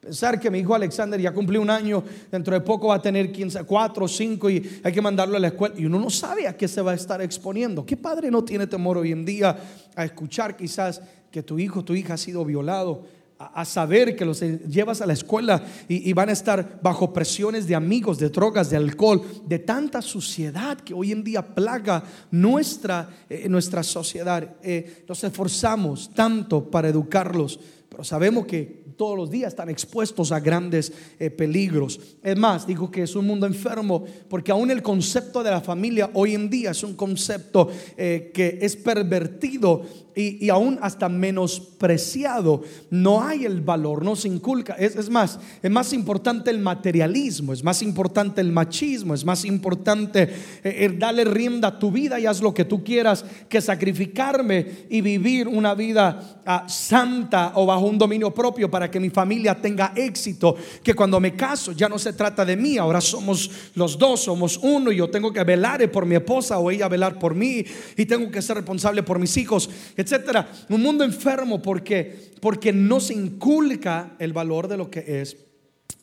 Pensar 0.00 0.38
que 0.38 0.50
mi 0.50 0.60
hijo 0.60 0.74
Alexander 0.74 1.20
ya 1.20 1.32
cumplió 1.32 1.60
un 1.60 1.70
año, 1.70 2.04
dentro 2.30 2.54
de 2.54 2.60
poco 2.60 2.88
va 2.88 2.96
a 2.96 3.02
tener 3.02 3.32
15, 3.32 3.64
4 3.64 4.04
o 4.04 4.08
5 4.08 4.50
y 4.50 4.80
hay 4.84 4.92
que 4.92 5.02
mandarlo 5.02 5.36
a 5.36 5.40
la 5.40 5.48
escuela. 5.48 5.74
Y 5.76 5.86
uno 5.86 5.98
no 5.98 6.08
sabe 6.08 6.46
a 6.46 6.56
qué 6.56 6.68
se 6.68 6.80
va 6.80 6.92
a 6.92 6.94
estar 6.94 7.20
exponiendo. 7.20 7.84
¿Qué 7.84 7.96
padre 7.96 8.30
no 8.30 8.44
tiene 8.44 8.68
temor 8.68 8.96
hoy 8.96 9.10
en 9.10 9.24
día 9.24 9.56
a 9.96 10.04
escuchar 10.04 10.56
quizás 10.56 11.02
que 11.32 11.42
tu 11.42 11.58
hijo, 11.58 11.84
tu 11.84 11.94
hija 11.94 12.14
ha 12.14 12.18
sido 12.18 12.44
violado? 12.44 13.18
A, 13.40 13.64
saber 13.64 14.16
que 14.16 14.24
los 14.24 14.40
llevas 14.40 15.00
a 15.00 15.06
la 15.06 15.12
escuela 15.12 15.64
y, 15.88 16.12
van 16.12 16.28
a 16.28 16.32
estar 16.32 16.80
bajo 16.82 17.12
presiones 17.12 17.68
de 17.68 17.76
amigos, 17.76 18.18
de 18.18 18.30
drogas, 18.30 18.68
de 18.68 18.76
alcohol, 18.76 19.22
de 19.46 19.60
tanta 19.60 20.02
suciedad 20.02 20.76
que 20.76 20.92
hoy 20.92 21.12
en 21.12 21.22
día 21.22 21.54
plaga 21.54 22.02
nuestra, 22.32 23.08
eh, 23.30 23.48
nuestra 23.48 23.84
sociedad. 23.84 24.56
Eh, 24.60 25.04
nos 25.08 25.22
esforzamos 25.22 26.10
tanto 26.12 26.68
para 26.68 26.88
educarlos, 26.88 27.60
pero 27.88 28.02
sabemos 28.02 28.44
que 28.46 28.87
todos 28.98 29.16
los 29.16 29.30
días 29.30 29.52
están 29.52 29.70
expuestos 29.70 30.32
a 30.32 30.40
grandes 30.40 30.92
eh, 31.18 31.30
peligros. 31.30 31.98
Es 32.22 32.36
más, 32.36 32.66
dijo 32.66 32.90
que 32.90 33.04
es 33.04 33.14
un 33.14 33.26
mundo 33.26 33.46
enfermo 33.46 34.04
porque 34.28 34.50
aún 34.50 34.70
el 34.70 34.82
concepto 34.82 35.42
de 35.42 35.52
la 35.52 35.60
familia 35.60 36.10
hoy 36.12 36.34
en 36.34 36.50
día 36.50 36.72
es 36.72 36.82
un 36.82 36.94
concepto 36.94 37.70
eh, 37.96 38.32
que 38.34 38.58
es 38.60 38.76
pervertido 38.76 39.84
y, 40.18 40.50
aún 40.50 40.78
hasta 40.82 41.08
menospreciado. 41.08 42.62
No 42.90 43.22
hay 43.22 43.44
el 43.44 43.60
valor, 43.60 44.04
no 44.04 44.16
se 44.16 44.28
inculca. 44.28 44.74
Es, 44.74 45.08
más, 45.10 45.38
es 45.62 45.70
más 45.70 45.92
importante 45.92 46.50
el 46.50 46.58
materialismo, 46.58 47.52
es 47.52 47.62
más 47.62 47.82
importante 47.82 48.40
el 48.40 48.50
machismo, 48.50 49.14
es 49.14 49.24
más 49.24 49.44
importante 49.44 50.28
eh, 50.64 50.94
darle 50.98 51.24
rienda 51.24 51.68
a 51.68 51.78
tu 51.78 51.92
vida 51.92 52.18
y 52.18 52.26
haz 52.26 52.40
lo 52.40 52.52
que 52.52 52.64
tú 52.64 52.82
quieras 52.82 53.24
que 53.48 53.60
sacrificarme 53.60 54.86
y 54.90 55.00
vivir 55.00 55.46
una 55.46 55.74
vida 55.74 56.40
ah, 56.44 56.68
santa 56.68 57.52
o 57.54 57.66
bajo 57.66 57.86
un 57.86 57.98
dominio 57.98 58.34
propio 58.34 58.68
para 58.70 58.87
que 58.90 59.00
mi 59.00 59.10
familia 59.10 59.54
tenga 59.54 59.92
éxito. 59.94 60.56
Que 60.82 60.94
cuando 60.94 61.20
me 61.20 61.34
caso 61.34 61.72
ya 61.72 61.88
no 61.88 61.98
se 61.98 62.12
trata 62.12 62.44
de 62.44 62.56
mí, 62.56 62.78
ahora 62.78 63.00
somos 63.00 63.50
los 63.74 63.98
dos, 63.98 64.20
somos 64.20 64.58
uno 64.62 64.92
y 64.92 64.96
yo 64.96 65.08
tengo 65.08 65.32
que 65.32 65.44
velar 65.44 65.90
por 65.90 66.06
mi 66.06 66.14
esposa 66.14 66.58
o 66.58 66.70
ella 66.70 66.88
velar 66.88 67.18
por 67.18 67.34
mí 67.34 67.64
y 67.96 68.06
tengo 68.06 68.30
que 68.30 68.42
ser 68.42 68.56
responsable 68.56 69.02
por 69.02 69.18
mis 69.18 69.36
hijos 69.36 69.68
etcétera. 69.96 70.50
Un 70.68 70.82
mundo 70.82 71.04
enfermo 71.04 71.60
porque, 71.60 72.32
porque 72.40 72.72
no 72.72 73.00
se 73.00 73.14
inculca 73.14 74.16
el 74.18 74.32
valor 74.32 74.68
de 74.68 74.76
lo 74.76 74.90
que 74.90 75.20
es 75.20 75.36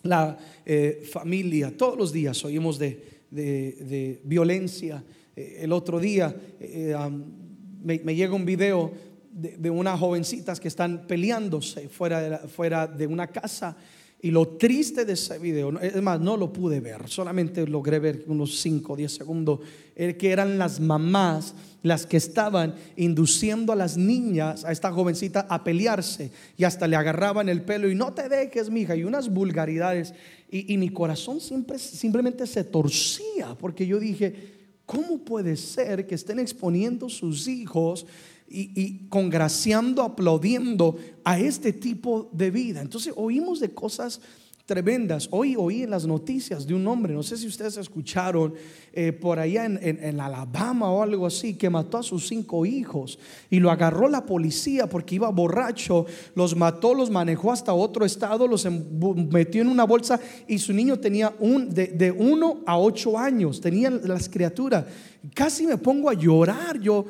la 0.03 0.37
eh, 0.65 1.03
familia. 1.11 1.75
Todos 1.75 1.97
los 1.97 2.11
días 2.11 2.43
oímos 2.45 2.79
de, 2.79 3.15
violencia. 4.23 5.03
Eh, 5.35 5.59
el 5.61 5.71
otro 5.73 5.99
día 5.99 6.35
eh, 6.59 6.95
me, 7.83 8.15
llega 8.15 8.33
un 8.33 8.45
video 8.45 8.91
de, 9.35 9.69
unas 9.69 9.99
jovencitas 9.99 10.59
que 10.59 10.69
están 10.69 11.05
peleándose 11.07 11.89
fuera 11.89 12.21
de, 12.21 12.47
fuera 12.47 12.87
de 12.87 13.05
una 13.05 13.27
casa. 13.27 13.75
Y 14.21 14.31
lo 14.31 14.47
triste 14.57 15.05
de 15.05 15.13
ese 15.13 15.37
video, 15.37 15.77
es 15.79 16.01
no 16.01 16.37
lo 16.37 16.51
pude 16.51 16.79
ver, 16.79 17.07
solamente 17.09 17.67
logré 17.67 17.99
ver 17.99 18.23
unos 18.27 18.59
5 18.59 18.93
o 18.93 18.95
10 18.95 19.13
segundos, 19.13 19.59
que 19.93 20.31
eran 20.31 20.57
las 20.57 20.79
mamás 20.79 21.53
las 21.83 22.07
que 22.07 22.17
estaban 22.17 22.73
induciendo 22.95 23.71
a 23.71 23.75
las 23.75 23.97
niñas, 23.97 24.65
a 24.65 24.71
esta 24.71 24.91
jovencita, 24.91 25.45
a 25.47 25.63
pelearse 25.63 26.31
y 26.57 26.63
hasta 26.63 26.87
le 26.87 26.95
agarraban 26.95 27.49
el 27.49 27.61
pelo 27.61 27.87
y 27.87 27.93
no 27.93 28.13
te 28.13 28.27
dejes, 28.27 28.71
mija, 28.71 28.95
y 28.95 29.03
unas 29.03 29.29
vulgaridades. 29.29 30.15
Y, 30.49 30.73
y 30.73 30.77
mi 30.77 30.89
corazón 30.89 31.39
siempre, 31.39 31.77
simplemente 31.77 32.47
se 32.47 32.63
torcía 32.63 33.55
porque 33.59 33.85
yo 33.85 33.99
dije, 33.99 34.33
¿cómo 34.87 35.19
puede 35.19 35.55
ser 35.57 36.07
que 36.07 36.15
estén 36.15 36.39
exponiendo 36.39 37.09
sus 37.09 37.47
hijos? 37.47 38.07
Y, 38.47 39.07
congraciando, 39.09 40.03
aplaudiendo 40.03 40.97
a 41.23 41.39
este 41.39 41.73
tipo 41.73 42.29
de 42.31 42.51
vida. 42.51 42.81
Entonces 42.81 43.13
oímos 43.15 43.59
de 43.59 43.73
cosas 43.73 44.21
tremendas. 44.65 45.27
Hoy 45.31 45.55
oí 45.55 45.83
en 45.83 45.91
las 45.91 46.07
noticias 46.07 46.65
de 46.65 46.73
un 46.73 46.87
hombre, 46.87 47.13
no 47.13 47.21
sé 47.21 47.37
si 47.37 47.45
ustedes 47.45 47.77
escucharon, 47.77 48.55
eh, 48.93 49.11
por 49.11 49.37
allá 49.37 49.65
en, 49.65 50.19
Alabama 50.19 50.91
o 50.91 51.03
algo 51.03 51.27
así, 51.27 51.53
que 51.53 51.69
mató 51.69 51.99
a 51.99 52.03
sus 52.03 52.27
cinco 52.27 52.65
hijos 52.65 53.19
y 53.49 53.59
lo 53.59 53.69
agarró 53.69 54.09
la 54.09 54.25
policía 54.25 54.87
porque 54.87 55.15
iba 55.15 55.29
borracho, 55.29 56.05
los 56.33 56.55
mató, 56.55 56.95
los 56.95 57.11
manejó 57.11 57.51
hasta 57.51 57.73
otro 57.73 58.05
estado, 58.05 58.47
los 58.47 58.65
metió 58.65 59.61
en 59.61 59.67
una 59.67 59.83
bolsa 59.83 60.19
y 60.47 60.57
su 60.57 60.73
niño 60.73 60.97
tenía 60.97 61.35
de, 61.39 61.87
de 61.87 62.11
uno 62.11 62.61
a 62.65 62.79
ocho 62.79 63.19
años, 63.19 63.61
tenían 63.61 64.01
las 64.05 64.29
criaturas. 64.29 64.85
Casi 65.33 65.67
me 65.67 65.77
pongo 65.77 66.09
a 66.09 66.13
llorar 66.13 66.79
yo 66.79 67.05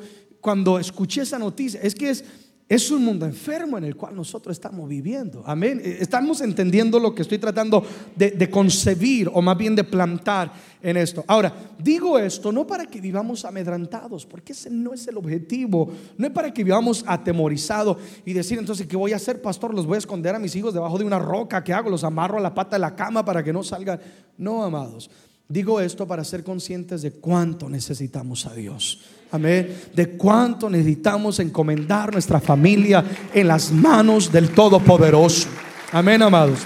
cuando 0.46 0.78
escuché 0.78 1.22
esa 1.22 1.40
noticia, 1.40 1.80
es 1.82 1.92
que 1.92 2.08
es, 2.08 2.24
es 2.68 2.88
un 2.92 3.04
mundo 3.04 3.26
enfermo 3.26 3.78
en 3.78 3.82
el 3.82 3.96
cual 3.96 4.14
nosotros 4.14 4.56
estamos 4.56 4.88
viviendo. 4.88 5.42
Amén. 5.44 5.82
Eh, 5.84 5.98
estamos 5.98 6.40
entendiendo 6.40 7.00
lo 7.00 7.12
que 7.12 7.22
estoy 7.22 7.38
tratando 7.38 7.84
de, 8.14 8.48
concebir 8.48 9.28
o 9.34 9.42
más 9.42 9.58
bien 9.58 9.74
de 9.74 9.82
plantar 9.82 10.52
en 10.80 10.98
esto. 10.98 11.24
Ahora, 11.26 11.52
digo 11.82 12.16
esto 12.16 12.52
no 12.52 12.64
para 12.64 12.86
que 12.86 13.00
vivamos 13.00 13.44
amedrantados, 13.44 14.24
porque 14.24 14.52
ese 14.52 14.70
no 14.70 14.94
es 14.94 15.08
el 15.08 15.16
objetivo. 15.16 15.90
No 16.16 16.28
es 16.28 16.32
para 16.32 16.54
que 16.54 16.62
vivamos 16.62 17.02
atemorizados 17.08 17.96
y 18.24 18.32
decir 18.32 18.60
entonces, 18.60 18.86
¿qué 18.86 18.96
voy 18.96 19.14
a 19.14 19.16
hacer, 19.16 19.42
pastor? 19.42 19.74
Los 19.74 19.84
voy 19.84 19.96
a 19.96 19.98
esconder 19.98 20.36
a 20.36 20.38
mis 20.38 20.54
hijos 20.54 20.72
debajo 20.72 20.96
de 20.96 21.04
una 21.04 21.18
roca. 21.18 21.64
¿Qué 21.64 21.72
hago? 21.72 21.90
Los 21.90 22.04
amarro 22.04 22.38
a 22.38 22.40
la 22.40 22.54
pata 22.54 22.76
de 22.76 22.80
la 22.82 22.94
cama 22.94 23.24
para 23.24 23.42
que 23.42 23.52
no 23.52 23.64
salgan. 23.64 23.98
No, 24.38 24.62
amados. 24.62 25.10
Digo 25.48 25.80
esto 25.80 26.06
para 26.06 26.22
ser 26.22 26.44
conscientes 26.44 27.02
de 27.02 27.10
cuánto 27.10 27.68
necesitamos 27.68 28.46
a 28.46 28.54
Dios. 28.54 29.00
Amén. 29.36 29.90
De 29.94 30.16
cuánto 30.16 30.68
necesitamos 30.70 31.38
encomendar 31.40 32.10
nuestra 32.12 32.40
familia 32.40 33.04
en 33.34 33.48
las 33.48 33.70
manos 33.70 34.32
del 34.32 34.50
Todopoderoso. 34.50 35.48
Amén, 35.92 36.22
amados. 36.22 36.60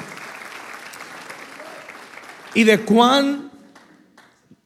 Y 2.54 2.64
de 2.64 2.80
cuán 2.80 3.50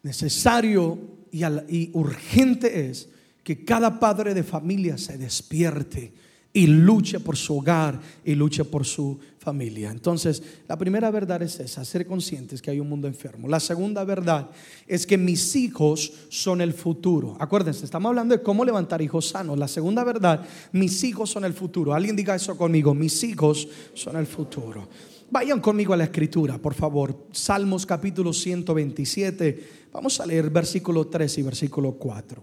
necesario 0.03 0.99
y, 1.33 1.45
y 1.45 1.91
urgente 1.95 2.91
es 2.91 3.09
que 3.43 3.65
cada 3.65 3.99
padre 3.99 4.35
de 4.35 4.43
familia 4.43 4.99
se 4.99 5.17
despierte 5.17 6.13
y 6.53 6.67
luche 6.67 7.21
por 7.21 7.37
su 7.37 7.59
hogar 7.59 8.01
y 8.25 8.35
luche 8.35 8.65
por 8.65 8.85
su 8.85 9.19
familia. 9.45 9.91
Entonces, 9.91 10.43
la 10.67 10.77
primera 10.77 11.11
verdad 11.11 11.43
es 11.43 11.61
esa, 11.61 11.85
ser 11.85 12.07
conscientes 12.07 12.63
que 12.63 12.71
hay 12.71 12.81
un 12.81 12.89
mundo 12.89 13.07
enfermo. 13.07 13.47
La 13.47 13.61
segunda 13.61 14.03
verdad 14.03 14.51
es 14.87 15.07
que 15.07 15.19
mis 15.19 15.55
hijos 15.55 16.13
son 16.31 16.61
el 16.61 16.73
futuro. 16.73 17.37
Acuérdense, 17.39 17.85
estamos 17.85 18.09
hablando 18.09 18.35
de 18.37 18.43
cómo 18.43 18.65
levantar 18.65 19.03
hijos 19.03 19.29
sanos. 19.29 19.59
La 19.59 19.69
segunda 19.69 20.03
verdad, 20.03 20.45
mis 20.73 21.05
hijos 21.05 21.31
son 21.31 21.45
el 21.45 21.53
futuro. 21.53 21.95
Alguien 21.95 22.17
diga 22.17 22.35
eso 22.35 22.57
conmigo, 22.57 22.95
mis 22.95 23.23
hijos 23.23 23.69
son 23.93 24.17
el 24.17 24.27
futuro. 24.27 24.89
Vayan 25.31 25.61
conmigo 25.61 25.93
a 25.93 25.97
la 25.97 26.05
escritura, 26.05 26.59
por 26.59 26.75
favor. 26.75 27.27
Salmos 27.33 27.85
capítulo 27.85 28.33
127. 28.33 29.89
Vamos 29.93 30.21
a 30.21 30.27
leer 30.27 30.49
versículo 30.49 31.07
3 31.07 31.39
y 31.39 31.43
versículo 31.43 31.93
4. 31.93 32.43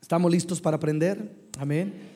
¿Estamos 0.00 0.30
listos 0.30 0.60
para 0.60 0.76
aprender? 0.76 1.48
Amén. 1.58 2.11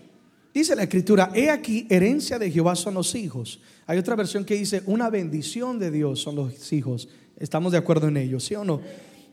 Dice 0.56 0.74
la 0.74 0.84
escritura, 0.84 1.30
he 1.34 1.50
aquí, 1.50 1.86
herencia 1.90 2.38
de 2.38 2.50
Jehová 2.50 2.74
son 2.76 2.94
los 2.94 3.14
hijos. 3.14 3.60
Hay 3.86 3.98
otra 3.98 4.16
versión 4.16 4.42
que 4.42 4.54
dice, 4.54 4.82
una 4.86 5.10
bendición 5.10 5.78
de 5.78 5.90
Dios 5.90 6.22
son 6.22 6.34
los 6.34 6.72
hijos. 6.72 7.10
Estamos 7.36 7.72
de 7.72 7.78
acuerdo 7.78 8.08
en 8.08 8.16
ello, 8.16 8.40
¿sí 8.40 8.54
o 8.54 8.64
no? 8.64 8.80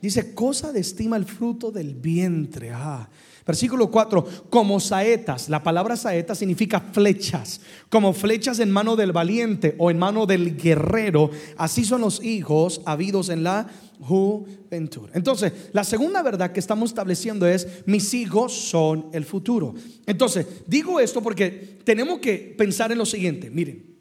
Dice, 0.02 0.34
cosa 0.34 0.70
de 0.70 0.80
estima 0.80 1.16
el 1.16 1.24
fruto 1.24 1.70
del 1.70 1.94
vientre. 1.94 2.72
Ah. 2.74 3.08
Versículo 3.46 3.90
4, 3.90 4.26
como 4.48 4.80
saetas. 4.80 5.48
La 5.48 5.62
palabra 5.62 5.96
saeta 5.96 6.34
significa 6.34 6.80
flechas. 6.80 7.60
Como 7.90 8.12
flechas 8.14 8.58
en 8.58 8.70
mano 8.70 8.96
del 8.96 9.12
valiente 9.12 9.74
o 9.78 9.90
en 9.90 9.98
mano 9.98 10.24
del 10.24 10.56
guerrero. 10.56 11.30
Así 11.58 11.84
son 11.84 12.00
los 12.00 12.24
hijos 12.24 12.80
habidos 12.86 13.28
en 13.28 13.44
la 13.44 13.68
juventud. 14.00 15.10
Entonces, 15.12 15.52
la 15.72 15.84
segunda 15.84 16.22
verdad 16.22 16.52
que 16.52 16.60
estamos 16.60 16.90
estableciendo 16.90 17.46
es, 17.46 17.68
mis 17.86 18.14
hijos 18.14 18.52
son 18.52 19.10
el 19.12 19.24
futuro. 19.24 19.74
Entonces, 20.06 20.46
digo 20.66 20.98
esto 20.98 21.22
porque 21.22 21.78
tenemos 21.84 22.20
que 22.20 22.54
pensar 22.56 22.92
en 22.92 22.98
lo 22.98 23.06
siguiente. 23.06 23.50
Miren, 23.50 23.94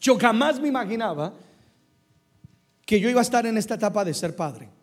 yo 0.00 0.18
jamás 0.18 0.60
me 0.60 0.68
imaginaba 0.68 1.32
que 2.84 3.00
yo 3.00 3.08
iba 3.08 3.20
a 3.20 3.22
estar 3.22 3.46
en 3.46 3.56
esta 3.56 3.76
etapa 3.76 4.04
de 4.04 4.12
ser 4.12 4.36
padre. 4.36 4.73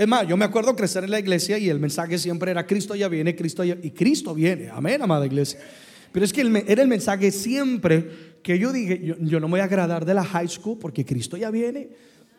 Es 0.00 0.08
más, 0.08 0.26
yo 0.26 0.34
me 0.34 0.46
acuerdo 0.46 0.74
crecer 0.74 1.04
en 1.04 1.10
la 1.10 1.18
iglesia 1.18 1.58
y 1.58 1.68
el 1.68 1.78
mensaje 1.78 2.16
siempre 2.16 2.50
era 2.50 2.66
Cristo 2.66 2.94
ya 2.94 3.06
viene, 3.06 3.36
Cristo 3.36 3.62
ya 3.62 3.76
y 3.82 3.90
Cristo 3.90 4.34
viene. 4.34 4.70
Amén, 4.70 5.02
amada 5.02 5.26
iglesia. 5.26 5.60
Pero 6.10 6.24
es 6.24 6.32
que 6.32 6.40
era 6.66 6.80
el 6.80 6.88
mensaje 6.88 7.30
siempre 7.30 8.38
que 8.42 8.58
yo 8.58 8.72
dije, 8.72 8.98
yo, 9.20 9.40
no 9.40 9.46
me 9.46 9.50
voy 9.50 9.60
a 9.60 9.64
agradar 9.64 10.06
de 10.06 10.14
la 10.14 10.24
high 10.24 10.48
school 10.48 10.78
porque 10.78 11.04
Cristo 11.04 11.36
ya 11.36 11.50
viene. 11.50 11.90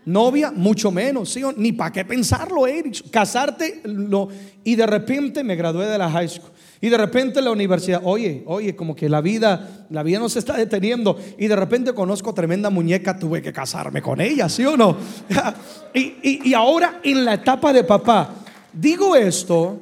Novia, 0.05 0.49
mucho 0.49 0.89
menos. 0.89 1.37
Ni 1.55 1.71
para 1.71 1.91
qué 1.91 2.03
pensarlo, 2.03 2.65
Eric. 2.65 3.11
Casarte, 3.11 3.81
lo, 3.83 4.29
y 4.63 4.73
de 4.75 4.87
repente 4.87 5.43
me 5.43 5.55
gradué 5.55 5.85
de 5.85 5.99
la 5.99 6.09
high 6.09 6.29
school. 6.29 6.49
Y 6.81 6.89
de 6.89 6.97
repente 6.97 7.41
la 7.41 7.51
universidad, 7.51 8.01
oye, 8.03 8.43
oye, 8.47 8.75
como 8.75 8.95
que 8.95 9.07
la 9.07 9.21
vida, 9.21 9.85
la 9.91 10.01
vida 10.01 10.17
no 10.17 10.27
se 10.29 10.39
está 10.39 10.57
deteniendo. 10.57 11.17
Y 11.37 11.47
de 11.47 11.55
repente 11.55 11.93
conozco 11.93 12.33
tremenda 12.33 12.71
muñeca, 12.71 13.17
tuve 13.17 13.41
que 13.41 13.53
casarme 13.53 14.01
con 14.01 14.19
ella, 14.19 14.49
¿sí 14.49 14.65
o 14.65 14.75
no? 14.75 14.97
y, 15.93 16.49
y 16.49 16.53
ahora 16.55 16.99
en 17.03 17.23
la 17.23 17.35
etapa 17.35 17.71
de 17.71 17.83
papá, 17.83 18.33
digo 18.73 19.15
esto, 19.15 19.79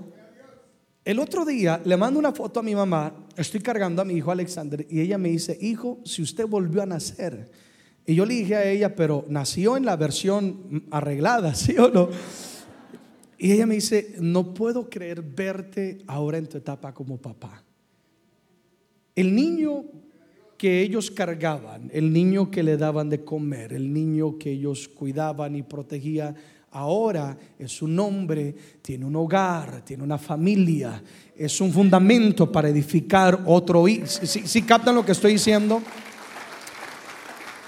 el 1.06 1.20
otro 1.20 1.46
día 1.46 1.82
le 1.86 1.96
mando 1.96 2.20
una 2.20 2.34
foto 2.34 2.60
a 2.60 2.64
mi 2.64 2.76
mamá, 2.76 3.14
estoy 3.38 3.62
cargando 3.62 4.02
a 4.02 4.06
mi 4.06 4.16
hijo 4.16 4.32
Alexander, 4.32 4.86
y 4.90 5.00
ella 5.00 5.18
me 5.18 5.30
dice, 5.30 5.58
hijo, 5.62 6.00
si 6.04 6.22
usted 6.22 6.46
volvió 6.46 6.84
a 6.84 6.86
nacer, 6.86 7.50
y 8.06 8.16
yo 8.16 8.26
le 8.26 8.34
dije 8.34 8.56
a 8.56 8.70
ella, 8.70 8.96
pero 8.96 9.24
nació 9.30 9.78
en 9.78 9.86
la 9.86 9.96
versión 9.96 10.84
arreglada, 10.92 11.54
¿sí 11.56 11.78
o 11.78 11.90
no? 11.90 12.10
Y 13.42 13.54
ella 13.54 13.66
me 13.66 13.76
dice, 13.76 14.16
no 14.20 14.54
puedo 14.54 14.90
creer 14.90 15.22
verte 15.22 16.00
ahora 16.08 16.38
en 16.38 16.48
tu 16.48 16.58
etapa 16.58 16.94
como 16.94 17.18
papá. 17.18 17.64
El 19.16 19.34
niño 19.34 19.86
que 20.58 20.82
ellos 20.82 21.10
cargaban, 21.10 21.90
el 21.94 22.12
niño 22.12 22.52
que 22.52 22.62
le 22.64 22.76
daban 22.76 23.10
de 23.10 23.24
comer, 23.24 23.72
el 23.72 23.94
niño 23.94 24.38
que 24.38 24.52
ellos 24.52 24.90
cuidaban 24.90 25.56
y 25.56 25.64
protegían, 25.64 26.36
ahora 26.72 27.38
es 27.58 27.82
un 27.82 27.98
hombre, 27.98 28.54
tiene 28.82 29.06
un 29.06 29.16
hogar, 29.16 29.86
tiene 29.86 30.04
una 30.04 30.18
familia, 30.18 31.02
es 31.34 31.62
un 31.62 31.72
fundamento 31.72 32.52
para 32.52 32.68
edificar 32.68 33.44
otro. 33.46 33.86
¿Sí, 34.06 34.42
sí 34.44 34.62
captan 34.64 34.96
lo 34.96 35.06
que 35.06 35.14
estoy 35.14 35.32
diciendo? 35.32 35.82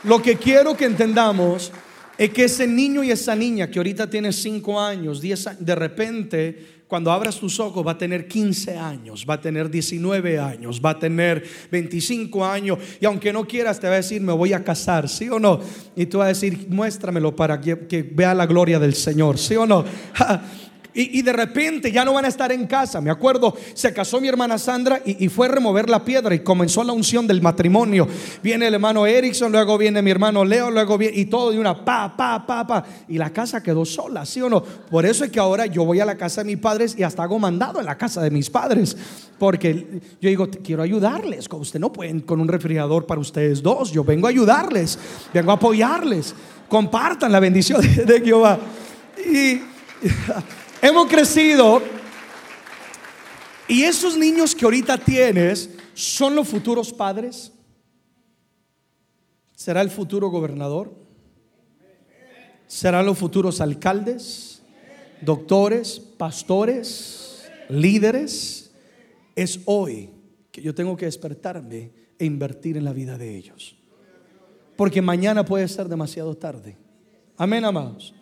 Lo 0.04 0.22
que 0.22 0.36
quiero 0.36 0.76
que 0.76 0.84
entendamos 0.84 1.72
es 2.18 2.30
que 2.32 2.46
ese 2.46 2.68
niño 2.68 3.04
y 3.04 3.12
esa 3.12 3.36
niña 3.36 3.70
que 3.70 3.80
ahorita 3.80 4.10
tiene 4.10 4.32
5 4.32 4.80
años, 4.80 5.22
10 5.22 5.48
años, 5.48 5.66
de 5.66 5.76
repente 5.76 6.82
cuando 6.92 7.10
abras 7.10 7.40
tus 7.40 7.58
ojos 7.62 7.88
va 7.88 7.92
a 7.92 7.98
tener 7.98 8.28
15 8.28 8.78
años, 8.78 9.26
va 9.28 9.36
a 9.36 9.40
tener 9.42 9.70
19 9.70 10.38
años, 10.38 10.82
va 10.84 10.90
a 10.90 11.00
tener 11.00 11.42
25 11.72 12.46
años 12.46 12.80
y 13.00 13.06
aunque 13.06 13.32
no 13.32 13.48
quieras 13.48 13.80
te 13.80 13.88
va 13.88 13.94
a 13.94 13.98
decir 13.98 14.22
me 14.22 14.34
voy 14.34 14.52
a 14.52 14.62
casar, 14.62 15.08
¿sí 15.08 15.30
o 15.30 15.40
no? 15.40 15.62
Y 15.96 16.08
tú 16.08 16.18
vas 16.18 16.26
a 16.26 16.28
decir 16.30 16.68
muéstramelo 16.68 17.34
para 17.34 17.62
que, 17.62 17.88
que 17.88 18.04
vea 18.04 18.34
la 18.34 18.46
gloria 18.46 18.78
del 18.78 18.94
Señor, 18.94 19.38
¿sí 19.38 19.56
o 19.56 19.66
no? 19.66 19.86
Y, 20.94 21.22
de 21.22 21.32
repente 21.32 21.90
ya 21.90 22.04
no 22.04 22.14
van 22.14 22.26
a 22.26 22.28
estar 22.28 22.52
en 22.52 22.68
casa. 22.68 23.00
Me 23.00 23.10
acuerdo, 23.10 23.56
se 23.74 23.94
casó 23.94 24.20
mi 24.20 24.28
hermana 24.28 24.58
Sandra 24.58 25.02
y, 25.06 25.30
fue 25.30 25.48
a 25.48 25.52
remover 25.52 25.90
la 25.90 26.04
piedra 26.04 26.36
y 26.36 26.40
comenzó 26.40 26.84
la 26.84 26.92
unción 26.92 27.26
del 27.28 27.42
matrimonio. 27.42 28.08
Viene 28.44 28.68
el 28.68 28.74
hermano 28.74 29.06
Erickson, 29.06 29.54
luego 29.54 29.78
viene 29.78 30.02
mi 30.02 30.12
hermano 30.12 30.44
Leo, 30.44 30.70
luego 30.70 30.98
viene 30.98 31.18
y 31.18 31.26
todo 31.26 31.52
de 31.52 31.60
una 31.60 31.86
pa, 31.86 32.14
pa, 32.18 32.46
pa, 32.46 32.68
pa. 32.68 32.86
Y 33.08 33.18
la 33.18 33.30
casa 33.32 33.64
quedó 33.64 33.86
sola, 33.86 34.26
¿sí 34.26 34.42
o 34.42 34.50
no? 34.50 34.62
Por 34.62 35.06
eso 35.06 35.24
es 35.24 35.32
que 35.32 35.40
ahora 35.40 35.66
yo 35.66 35.86
voy 35.86 36.02
a 36.02 36.06
la 36.06 36.18
casa 36.18 36.42
de 36.42 36.48
mis 36.48 36.58
padres 36.58 36.96
y 36.98 37.04
hasta 37.04 37.24
hago 37.24 37.40
mandado 37.40 37.80
en 37.80 37.86
la 37.86 37.98
casa 37.98 38.22
de 38.22 38.30
mis 38.30 38.50
padres. 38.50 38.98
Porque 39.40 40.02
yo 40.20 40.30
digo, 40.30 40.50
quiero 40.62 40.84
ayudarles. 40.84 41.48
Usted 41.50 41.80
no 41.80 41.94
pueden 41.94 42.20
con 42.20 42.42
un 42.42 42.50
refrigerador 42.50 43.06
para 43.06 43.22
ustedes 43.22 43.64
dos. 43.64 43.92
Yo 43.92 44.04
vengo 44.04 44.28
a 44.28 44.30
ayudarles, 44.30 45.00
vengo 45.34 45.52
a 45.52 45.56
apoyarles. 45.56 46.36
Compartan 46.68 47.32
la 47.32 47.40
bendición 47.40 47.82
de, 47.82 48.06
de 48.06 48.22
Jehová. 48.22 48.60
Y. 49.26 49.62
Hemos 50.82 51.08
crecido 51.08 51.82
y 53.68 53.84
esos 53.84 54.18
niños 54.18 54.56
que 54.56 54.66
ahorita 54.66 54.98
tienes 54.98 55.70
son 55.94 56.36
los 56.36 56.48
futuros 56.48 56.92
padres. 56.92 57.52
será 59.56 59.82
el 59.82 59.92
futuro 59.92 60.30
gobernador, 60.30 60.92
serán 62.66 63.06
los 63.06 63.16
futuros 63.16 63.62
alcaldes, 63.62 64.64
doctores, 65.22 66.00
pastores, 66.00 67.44
líderes. 67.70 68.72
Es 69.36 69.60
hoy 69.66 70.10
que 70.52 70.64
yo 70.64 70.74
tengo 70.74 70.98
que 70.98 71.06
despertarme 71.06 71.92
e 72.18 72.26
invertir 72.26 72.76
en 72.76 72.86
la 72.86 72.94
vida 72.94 73.20
de 73.20 73.38
ellos. 73.38 73.78
Porque 74.76 75.02
mañana 75.02 75.46
puede 75.46 75.68
ser 75.68 75.88
demasiado 75.88 76.36
tarde. 76.36 76.76
Amén, 77.38 77.64
amados. 77.66 78.16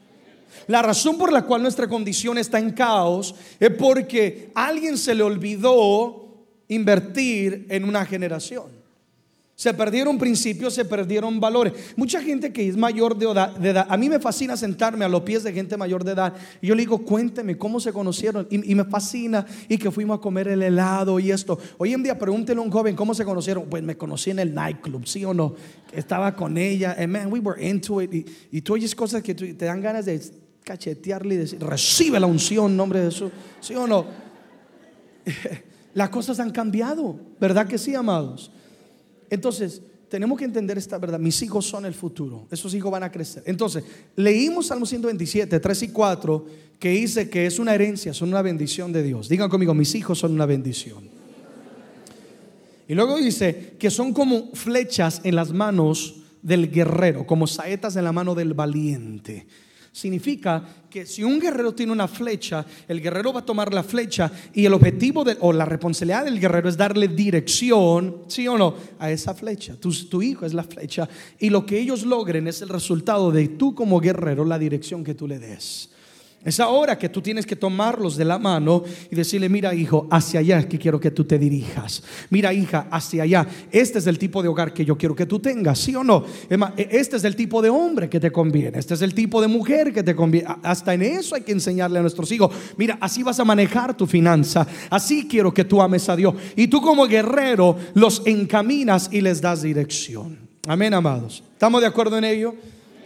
La 0.67 0.81
razón 0.81 1.17
por 1.17 1.31
la 1.31 1.43
cual 1.43 1.61
nuestra 1.61 1.87
condición 1.87 2.37
está 2.37 2.59
en 2.59 2.71
caos 2.71 3.35
es 3.59 3.69
porque 3.71 4.51
a 4.55 4.67
alguien 4.67 4.97
se 4.97 5.15
le 5.15 5.23
olvidó 5.23 6.45
invertir 6.67 7.65
en 7.69 7.83
una 7.83 8.05
generación. 8.05 8.78
Se 9.59 9.73
perdieron 9.73 10.17
principios, 10.17 10.73
se 10.73 10.85
perdieron 10.85 11.37
valores. 11.37 11.73
Mucha 11.97 12.21
gente 12.21 12.53
que 12.53 12.65
es 12.65 12.77
mayor 12.77 13.17
de 13.17 13.25
edad, 13.25 13.87
a 13.89 13.97
mí 13.97 14.07
me 14.07 14.17
fascina 14.17 14.55
sentarme 14.55 15.03
a 15.03 15.09
los 15.09 15.23
pies 15.23 15.43
de 15.43 15.51
gente 15.51 15.75
mayor 15.75 16.05
de 16.05 16.13
edad. 16.13 16.33
Y 16.61 16.67
yo 16.67 16.75
le 16.75 16.83
digo, 16.83 16.99
cuénteme 16.99 17.57
cómo 17.57 17.81
se 17.81 17.91
conocieron. 17.91 18.47
Y, 18.49 18.73
me 18.73 18.85
fascina. 18.85 19.45
Y 19.67 19.77
que 19.77 19.91
fuimos 19.91 20.19
a 20.19 20.21
comer 20.21 20.47
el 20.47 20.63
helado 20.63 21.19
y 21.19 21.29
esto. 21.29 21.59
Hoy 21.77 21.93
en 21.93 22.03
día 22.03 22.17
pregúntenle 22.17 22.61
a 22.61 22.63
un 22.63 22.71
joven 22.71 22.95
cómo 22.95 23.13
se 23.13 23.25
conocieron. 23.25 23.65
Pues 23.65 23.83
me 23.83 23.97
conocí 23.97 24.31
en 24.31 24.39
el 24.39 24.55
nightclub, 24.55 25.05
¿sí 25.05 25.25
o 25.25 25.33
no? 25.33 25.55
Estaba 25.91 26.33
con 26.37 26.57
ella. 26.57 26.95
And 26.97 27.11
man, 27.11 27.29
we 27.29 27.41
were 27.41 27.61
into 27.61 28.01
it. 28.01 28.13
Y, 28.53 28.61
tú 28.61 28.75
oyes 28.75 28.95
cosas 28.95 29.21
que 29.21 29.35
te 29.35 29.65
dan 29.65 29.81
ganas 29.81 30.05
de 30.05 30.21
cachetearle 30.63 31.35
y 31.35 31.37
decir, 31.37 31.59
recibe 31.61 32.17
la 32.17 32.27
unción 32.27 32.77
nombre 32.77 33.01
de 33.01 33.11
Jesús. 33.11 33.29
¿Sí 33.59 33.75
o 33.75 33.85
no? 33.85 34.05
Las 35.95 36.07
cosas 36.07 36.39
han 36.39 36.51
cambiado, 36.51 37.19
¿verdad 37.41 37.67
que 37.67 37.77
sí, 37.77 37.93
amados? 37.93 38.53
Entonces, 39.29 39.81
tenemos 40.09 40.37
que 40.37 40.45
entender 40.45 40.77
esta 40.77 40.97
verdad. 40.97 41.19
Mis 41.19 41.41
hijos 41.41 41.65
son 41.65 41.85
el 41.85 41.93
futuro. 41.93 42.47
Esos 42.51 42.73
hijos 42.73 42.91
van 42.91 43.03
a 43.03 43.11
crecer. 43.11 43.43
Entonces, 43.45 43.83
leímos 44.15 44.67
Salmo 44.67 44.85
127, 44.85 45.59
3 45.59 45.83
y 45.83 45.87
4, 45.89 46.45
que 46.79 46.89
dice 46.89 47.29
que 47.29 47.45
es 47.45 47.59
una 47.59 47.75
herencia, 47.75 48.13
son 48.13 48.29
una 48.29 48.41
bendición 48.41 48.91
de 48.91 49.03
Dios. 49.03 49.29
Digan 49.29 49.49
conmigo, 49.49 49.73
mis 49.73 49.93
hijos 49.95 50.19
son 50.19 50.33
una 50.33 50.45
bendición. 50.45 51.09
Y 52.87 52.95
luego 52.95 53.17
dice 53.17 53.75
que 53.77 53.91
son 53.91 54.13
como 54.13 54.49
flechas 54.53 55.21
en 55.23 55.35
las 55.35 55.51
manos 55.51 56.23
del 56.41 56.71
guerrero, 56.71 57.27
como 57.27 57.45
saetas 57.45 57.95
en 57.95 58.03
la 58.03 58.11
mano 58.11 58.33
del 58.33 58.55
valiente. 58.55 59.45
Significa 59.91 60.63
que 60.89 61.05
si 61.05 61.23
un 61.23 61.39
guerrero 61.39 61.73
tiene 61.73 61.91
una 61.91 62.07
flecha, 62.07 62.65
el 62.87 63.01
guerrero 63.01 63.33
va 63.33 63.41
a 63.41 63.45
tomar 63.45 63.73
la 63.73 63.83
flecha 63.83 64.31
y 64.53 64.65
el 64.65 64.73
objetivo 64.73 65.23
o 65.41 65.53
la 65.53 65.65
responsabilidad 65.65 66.25
del 66.25 66.39
guerrero 66.39 66.69
es 66.69 66.77
darle 66.77 67.07
dirección, 67.07 68.23
sí 68.27 68.47
o 68.47 68.57
no, 68.57 68.75
a 68.99 69.11
esa 69.11 69.33
flecha. 69.33 69.75
Tu, 69.75 69.91
tu 70.07 70.21
hijo 70.21 70.45
es 70.45 70.53
la 70.53 70.63
flecha 70.63 71.07
y 71.39 71.49
lo 71.49 71.65
que 71.65 71.79
ellos 71.79 72.03
logren 72.03 72.47
es 72.47 72.61
el 72.61 72.69
resultado 72.69 73.31
de 73.31 73.49
tú 73.49 73.75
como 73.75 73.99
guerrero, 73.99 74.45
la 74.45 74.59
dirección 74.59 75.03
que 75.03 75.15
tú 75.15 75.27
le 75.27 75.39
des. 75.39 75.89
Es 76.45 76.61
ahora 76.61 76.97
que 76.97 77.09
tú 77.09 77.21
tienes 77.21 77.45
que 77.45 77.57
tomarlos 77.57 78.15
de 78.15 78.23
la 78.23 78.39
mano 78.39 78.83
y 79.11 79.15
decirle, 79.15 79.49
mira 79.49 79.75
hijo, 79.75 80.07
hacia 80.09 80.39
allá 80.39 80.59
es 80.59 80.67
que 80.67 80.79
quiero 80.79 80.97
que 80.97 81.11
tú 81.11 81.25
te 81.25 81.37
dirijas. 81.37 82.01
Mira 82.29 82.53
hija, 82.53 82.87
hacia 82.89 83.23
allá. 83.23 83.45
Este 83.69 83.99
es 83.99 84.07
el 84.07 84.17
tipo 84.17 84.41
de 84.41 84.47
hogar 84.47 84.73
que 84.73 84.85
yo 84.85 84.97
quiero 84.97 85.13
que 85.13 85.25
tú 85.25 85.39
tengas, 85.39 85.79
¿sí 85.79 85.93
o 85.95 86.03
no? 86.03 86.23
E, 86.49 86.57
este 86.91 87.17
es 87.17 87.25
el 87.25 87.35
tipo 87.35 87.61
de 87.61 87.69
hombre 87.69 88.09
que 88.09 88.21
te 88.21 88.31
conviene. 88.31 88.79
Este 88.79 88.93
es 88.93 89.01
el 89.01 89.13
tipo 89.13 89.41
de 89.41 89.49
mujer 89.49 89.91
que 89.91 90.01
te 90.01 90.15
conviene. 90.15 90.47
Hasta 90.63 90.93
en 90.93 91.01
eso 91.01 91.35
hay 91.35 91.41
que 91.41 91.51
enseñarle 91.51 91.99
a 91.99 92.01
nuestros 92.01 92.31
hijos. 92.31 92.55
Mira, 92.77 92.97
así 93.01 93.21
vas 93.21 93.39
a 93.41 93.43
manejar 93.43 93.97
tu 93.97 94.07
finanza. 94.07 94.65
Así 94.89 95.27
quiero 95.27 95.53
que 95.53 95.65
tú 95.65 95.81
ames 95.81 96.07
a 96.07 96.15
Dios. 96.15 96.35
Y 96.55 96.69
tú 96.69 96.81
como 96.81 97.05
guerrero 97.05 97.75
los 97.95 98.21
encaminas 98.25 99.09
y 99.11 99.19
les 99.19 99.41
das 99.41 99.61
dirección. 99.61 100.39
Amén, 100.65 100.93
amados. 100.93 101.43
¿Estamos 101.51 101.81
de 101.81 101.87
acuerdo 101.87 102.17
en 102.17 102.23
ello? 102.23 102.55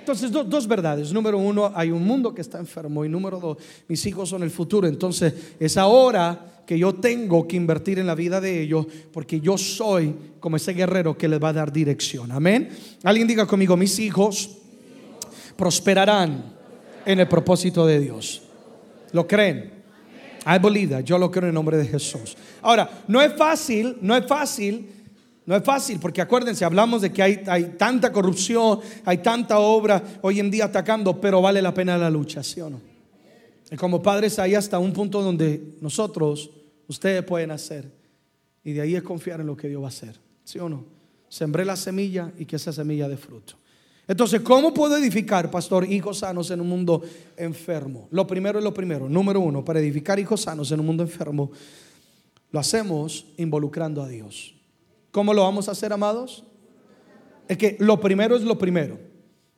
Entonces, 0.03 0.31
dos 0.33 0.67
verdades. 0.67 1.13
Número 1.13 1.37
uno, 1.37 1.71
hay 1.73 1.89
un 1.89 2.03
mundo 2.03 2.35
que 2.35 2.41
está 2.41 2.59
enfermo. 2.59 3.05
Y 3.05 3.09
número 3.09 3.39
dos, 3.39 3.57
mis 3.87 4.05
hijos 4.05 4.27
son 4.27 4.43
el 4.43 4.51
futuro. 4.51 4.85
Entonces, 4.85 5.33
es 5.57 5.77
ahora 5.77 6.63
que 6.67 6.77
yo 6.77 6.95
tengo 6.95 7.47
que 7.47 7.55
invertir 7.55 7.99
en 7.99 8.07
la 8.07 8.13
vida 8.13 8.41
de 8.41 8.61
ellos 8.61 8.85
porque 9.13 9.39
yo 9.39 9.57
soy 9.57 10.13
como 10.41 10.57
ese 10.57 10.73
guerrero 10.73 11.17
que 11.17 11.29
les 11.29 11.41
va 11.41 11.49
a 11.49 11.53
dar 11.53 11.71
dirección. 11.71 12.33
Amén. 12.33 12.67
Alguien 13.03 13.25
diga 13.27 13.47
conmigo, 13.47 13.77
mis 13.77 13.97
hijos 13.99 14.57
prosperarán 15.55 16.43
en 17.05 17.21
el 17.21 17.27
propósito 17.29 17.85
de 17.85 18.01
Dios. 18.01 18.41
¿Lo 19.13 19.25
creen? 19.25 19.71
I 20.45 20.59
believe 20.61 21.01
Yo 21.05 21.17
lo 21.17 21.31
creo 21.31 21.43
en 21.43 21.49
el 21.49 21.55
nombre 21.55 21.77
de 21.77 21.85
Jesús. 21.85 22.35
Ahora, 22.61 22.89
no 23.07 23.21
es 23.21 23.33
fácil, 23.37 23.95
no 24.01 24.17
es 24.17 24.27
fácil 24.27 24.85
no 25.45 25.55
es 25.55 25.63
fácil 25.63 25.99
porque 25.99 26.21
acuérdense, 26.21 26.63
hablamos 26.63 27.01
de 27.01 27.11
que 27.11 27.21
hay, 27.21 27.43
hay, 27.47 27.75
tanta 27.77 28.11
corrupción, 28.11 28.79
hay 29.03 29.17
tanta 29.17 29.59
obra 29.59 30.01
hoy 30.21 30.39
en 30.39 30.49
día 30.49 30.65
atacando, 30.65 31.19
pero 31.19 31.41
vale 31.41 31.61
la 31.61 31.73
pena 31.73 31.97
la 31.97 32.09
lucha, 32.09 32.41
¿sí 32.43 32.61
o 32.61 32.69
no? 32.69 32.79
Y 33.69 33.75
como 33.75 34.01
padres 34.01 34.39
hay 34.39 34.55
hasta 34.55 34.79
un 34.79 34.93
punto 34.93 35.21
donde 35.21 35.75
nosotros, 35.81 36.51
ustedes 36.87 37.23
pueden 37.23 37.51
hacer. 37.51 37.91
Y 38.63 38.71
de 38.71 38.81
ahí 38.81 38.95
es 38.95 39.03
confiar 39.03 39.41
en 39.41 39.47
lo 39.47 39.57
que 39.57 39.67
Dios 39.67 39.81
va 39.81 39.87
a 39.87 39.89
hacer, 39.89 40.19
¿sí 40.43 40.59
o 40.59 40.69
no? 40.69 40.85
Sembré 41.27 41.65
la 41.65 41.75
semilla 41.75 42.31
y 42.37 42.45
que 42.45 42.55
esa 42.55 42.71
semilla 42.71 43.09
dé 43.09 43.17
fruto. 43.17 43.55
Entonces, 44.07 44.41
¿cómo 44.41 44.73
puedo 44.73 44.97
edificar, 44.97 45.49
pastor, 45.49 45.89
hijos 45.89 46.19
sanos 46.19 46.51
en 46.51 46.61
un 46.61 46.67
mundo 46.67 47.01
enfermo? 47.35 48.07
Lo 48.11 48.27
primero 48.27 48.59
es 48.59 48.63
lo 48.63 48.73
primero. 48.73 49.09
Número 49.09 49.39
uno, 49.39 49.65
para 49.65 49.79
edificar 49.79 50.19
hijos 50.19 50.41
sanos 50.41 50.71
en 50.71 50.79
un 50.79 50.85
mundo 50.85 51.03
enfermo, 51.03 51.51
lo 52.51 52.59
hacemos 52.59 53.25
involucrando 53.37 54.03
a 54.03 54.07
Dios. 54.07 54.53
¿Cómo 55.13 55.31
lo 55.31 55.43
vamos 55.43 55.69
a 55.69 55.73
hacer, 55.73 55.93
amados? 55.93 56.43
Es 57.47 57.55
que 57.55 57.77
lo 57.79 57.99
primero 58.01 58.35
es 58.35 58.41
lo 58.41 58.57
primero. 58.57 58.97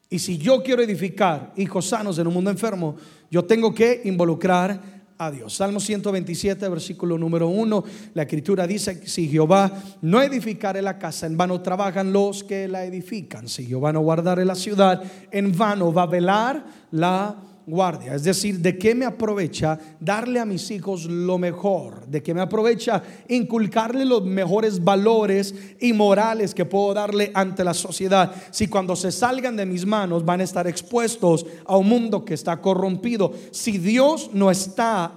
Y 0.10 0.20
si 0.20 0.38
yo 0.38 0.62
quiero 0.62 0.84
edificar 0.84 1.54
hijos 1.56 1.86
sanos 1.86 2.20
en 2.20 2.28
un 2.28 2.34
mundo 2.34 2.52
enfermo, 2.52 2.98
yo 3.32 3.46
tengo 3.46 3.74
que 3.74 4.02
involucrar 4.04 5.06
a 5.18 5.32
Dios. 5.32 5.54
Salmo 5.54 5.80
127, 5.80 6.68
versículo 6.68 7.18
número 7.18 7.48
1, 7.48 7.86
la 8.16 8.24
escritura 8.24 8.68
dice, 8.68 9.08
si 9.08 9.30
Jehová 9.30 9.72
no 10.02 10.22
edificare 10.22 10.82
la 10.82 11.00
casa, 11.00 11.26
en 11.26 11.38
vano 11.38 11.62
trabajan 11.62 12.12
los 12.12 12.44
que 12.44 12.68
la 12.68 12.84
edifican. 12.84 13.48
Si 13.48 13.66
Jehová 13.66 13.94
no 13.94 14.02
guardare 14.02 14.44
la 14.44 14.56
ciudad, 14.56 15.02
en 15.32 15.58
vano 15.58 15.94
va 15.94 16.04
a 16.04 16.08
velar 16.08 16.66
la 16.92 17.34
guardia. 17.68 18.16
Es 18.16 18.24
decir, 18.24 18.60
¿de 18.60 18.78
qué 18.78 18.94
me 18.94 19.06
aprovecha 19.06 19.80
darle 20.00 20.40
a 20.40 20.46
mis 20.46 20.70
hijos 20.72 21.06
lo 21.06 21.38
mejor? 21.38 22.06
¿De 22.08 22.22
qué 22.22 22.34
me 22.34 22.42
aprovecha 22.42 23.02
inculcarle 23.28 24.06
los 24.06 24.24
mejores 24.24 24.84
valores 24.84 25.54
y 25.80 25.94
morales 25.94 26.54
que 26.54 26.66
puedo 26.66 26.94
darle 26.94 27.32
ante 27.34 27.64
la 27.64 27.74
sociedad? 27.74 28.34
Si 28.52 28.68
cuando 28.68 28.96
se 28.96 29.12
salgan 29.12 29.56
de 29.56 29.66
mis 29.66 29.86
manos 29.86 30.26
van 30.26 30.42
a 30.42 30.44
estar 30.44 30.68
expuestos 30.68 31.46
a 31.66 31.78
un 31.78 31.90
mundo 31.90 32.24
que 32.24 32.34
está 32.34 32.62
corrompido. 32.62 33.34
Si 33.52 33.78
Dios 33.78 34.30
no 34.34 34.52
está 34.52 35.12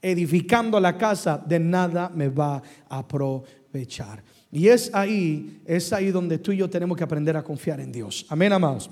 edificando 0.00 0.78
la 0.78 0.96
casa, 0.96 1.42
de 1.44 1.58
nada 1.58 2.10
me 2.14 2.28
va 2.28 2.62
a 2.88 2.98
aprovechar. 2.98 4.22
Y 4.50 4.68
es 4.68 4.90
ahí, 4.94 5.60
es 5.66 5.92
ahí 5.92 6.10
donde 6.10 6.38
tú 6.38 6.52
y 6.52 6.58
yo 6.58 6.70
tenemos 6.70 6.96
que 6.96 7.04
aprender 7.04 7.36
a 7.36 7.42
confiar 7.42 7.80
en 7.80 7.92
Dios. 7.92 8.24
Amén, 8.28 8.52
amados. 8.52 8.88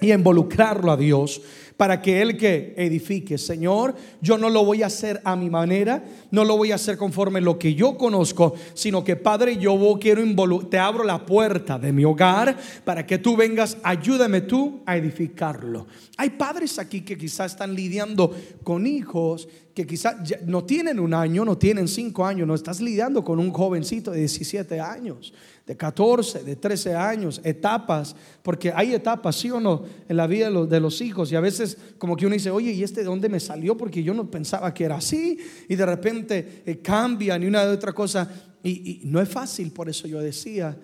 Y 0.00 0.12
involucrarlo 0.12 0.92
a 0.92 0.96
Dios 0.96 1.40
para 1.76 2.00
que 2.00 2.22
Él 2.22 2.36
que 2.36 2.74
edifique. 2.76 3.38
Señor, 3.38 3.94
yo 4.20 4.38
no 4.38 4.48
lo 4.48 4.64
voy 4.64 4.82
a 4.82 4.86
hacer 4.86 5.20
a 5.24 5.34
mi 5.36 5.50
manera, 5.50 6.04
no 6.30 6.44
lo 6.44 6.56
voy 6.56 6.72
a 6.72 6.76
hacer 6.76 6.96
conforme 6.96 7.40
lo 7.40 7.58
que 7.58 7.74
yo 7.74 7.96
conozco, 7.96 8.54
sino 8.74 9.02
que 9.02 9.16
Padre, 9.16 9.56
yo 9.56 9.78
quiero 10.00 10.22
te 10.68 10.78
abro 10.78 11.04
la 11.04 11.24
puerta 11.26 11.78
de 11.78 11.92
mi 11.92 12.04
hogar 12.04 12.56
para 12.84 13.06
que 13.06 13.18
tú 13.18 13.36
vengas, 13.36 13.76
ayúdame 13.82 14.42
tú 14.42 14.82
a 14.86 14.96
edificarlo. 14.96 15.86
Hay 16.16 16.30
padres 16.30 16.78
aquí 16.78 17.00
que 17.00 17.18
quizás 17.18 17.52
están 17.52 17.74
lidiando 17.74 18.34
con 18.62 18.86
hijos 18.86 19.48
que 19.74 19.86
quizás 19.86 20.14
no 20.46 20.62
tienen 20.62 21.00
un 21.00 21.12
año, 21.12 21.44
no 21.44 21.58
tienen 21.58 21.88
cinco 21.88 22.24
años, 22.24 22.46
no 22.46 22.54
estás 22.54 22.80
lidiando 22.80 23.24
con 23.24 23.40
un 23.40 23.52
jovencito 23.52 24.12
de 24.12 24.20
17 24.20 24.78
años 24.78 25.34
de 25.66 25.76
14, 25.76 26.44
de 26.44 26.56
13 26.56 26.94
años, 26.94 27.40
etapas, 27.42 28.14
porque 28.42 28.70
hay 28.74 28.94
etapas, 28.94 29.36
sí 29.36 29.50
o 29.50 29.60
no, 29.60 29.84
en 30.08 30.16
la 30.16 30.26
vida 30.26 30.50
de 30.50 30.80
los, 30.80 31.00
hijos. 31.00 31.32
Y 31.32 31.36
a 31.36 31.40
veces 31.40 31.78
como 31.98 32.16
que 32.16 32.26
uno 32.26 32.34
dice, 32.34 32.50
oye, 32.50 32.72
¿y 32.72 32.82
este 32.82 33.00
de 33.00 33.06
dónde 33.06 33.28
me 33.28 33.40
salió? 33.40 33.76
Porque 33.76 34.02
yo 34.02 34.12
no 34.12 34.30
pensaba 34.30 34.74
que 34.74 34.84
era 34.84 34.96
así. 34.96 35.38
Y 35.68 35.74
de 35.74 35.86
repente 35.86 36.62
eh, 36.66 36.78
cambian 36.78 37.42
y 37.42 37.46
una 37.46 37.64
de 37.64 37.72
otra 37.72 37.92
cosa. 37.92 38.28
y 38.62 39.00
no 39.04 39.20
es 39.20 39.28
fácil, 39.28 39.70
por 39.72 39.88
eso 39.88 40.06
yo 40.06 40.20
decía, 40.20 40.76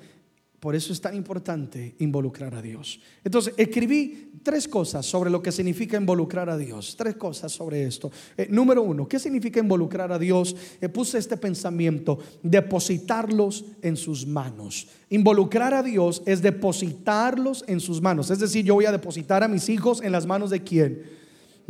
por 0.60 0.76
eso 0.76 0.92
es 0.92 1.00
tan 1.00 1.14
importante 1.14 1.94
involucrar 2.00 2.54
a 2.54 2.60
Dios. 2.60 3.00
Entonces, 3.24 3.54
escribí 3.56 4.30
tres 4.42 4.68
cosas 4.68 5.06
sobre 5.06 5.30
lo 5.30 5.42
que 5.42 5.52
significa 5.52 5.96
involucrar 5.96 6.50
a 6.50 6.58
Dios. 6.58 6.96
Tres 6.98 7.16
cosas 7.16 7.50
sobre 7.50 7.84
esto. 7.86 8.12
Eh, 8.36 8.46
número 8.50 8.82
uno, 8.82 9.08
¿qué 9.08 9.18
significa 9.18 9.58
involucrar 9.58 10.12
a 10.12 10.18
Dios? 10.18 10.54
Eh, 10.82 10.90
puse 10.90 11.16
este 11.16 11.38
pensamiento, 11.38 12.18
depositarlos 12.42 13.64
en 13.80 13.96
sus 13.96 14.26
manos. 14.26 14.86
Involucrar 15.08 15.72
a 15.72 15.82
Dios 15.82 16.22
es 16.26 16.42
depositarlos 16.42 17.64
en 17.66 17.80
sus 17.80 18.02
manos. 18.02 18.30
Es 18.30 18.38
decir, 18.38 18.62
yo 18.62 18.74
voy 18.74 18.84
a 18.84 18.92
depositar 18.92 19.42
a 19.42 19.48
mis 19.48 19.70
hijos 19.70 20.02
en 20.02 20.12
las 20.12 20.26
manos 20.26 20.50
de 20.50 20.62
quién? 20.62 21.20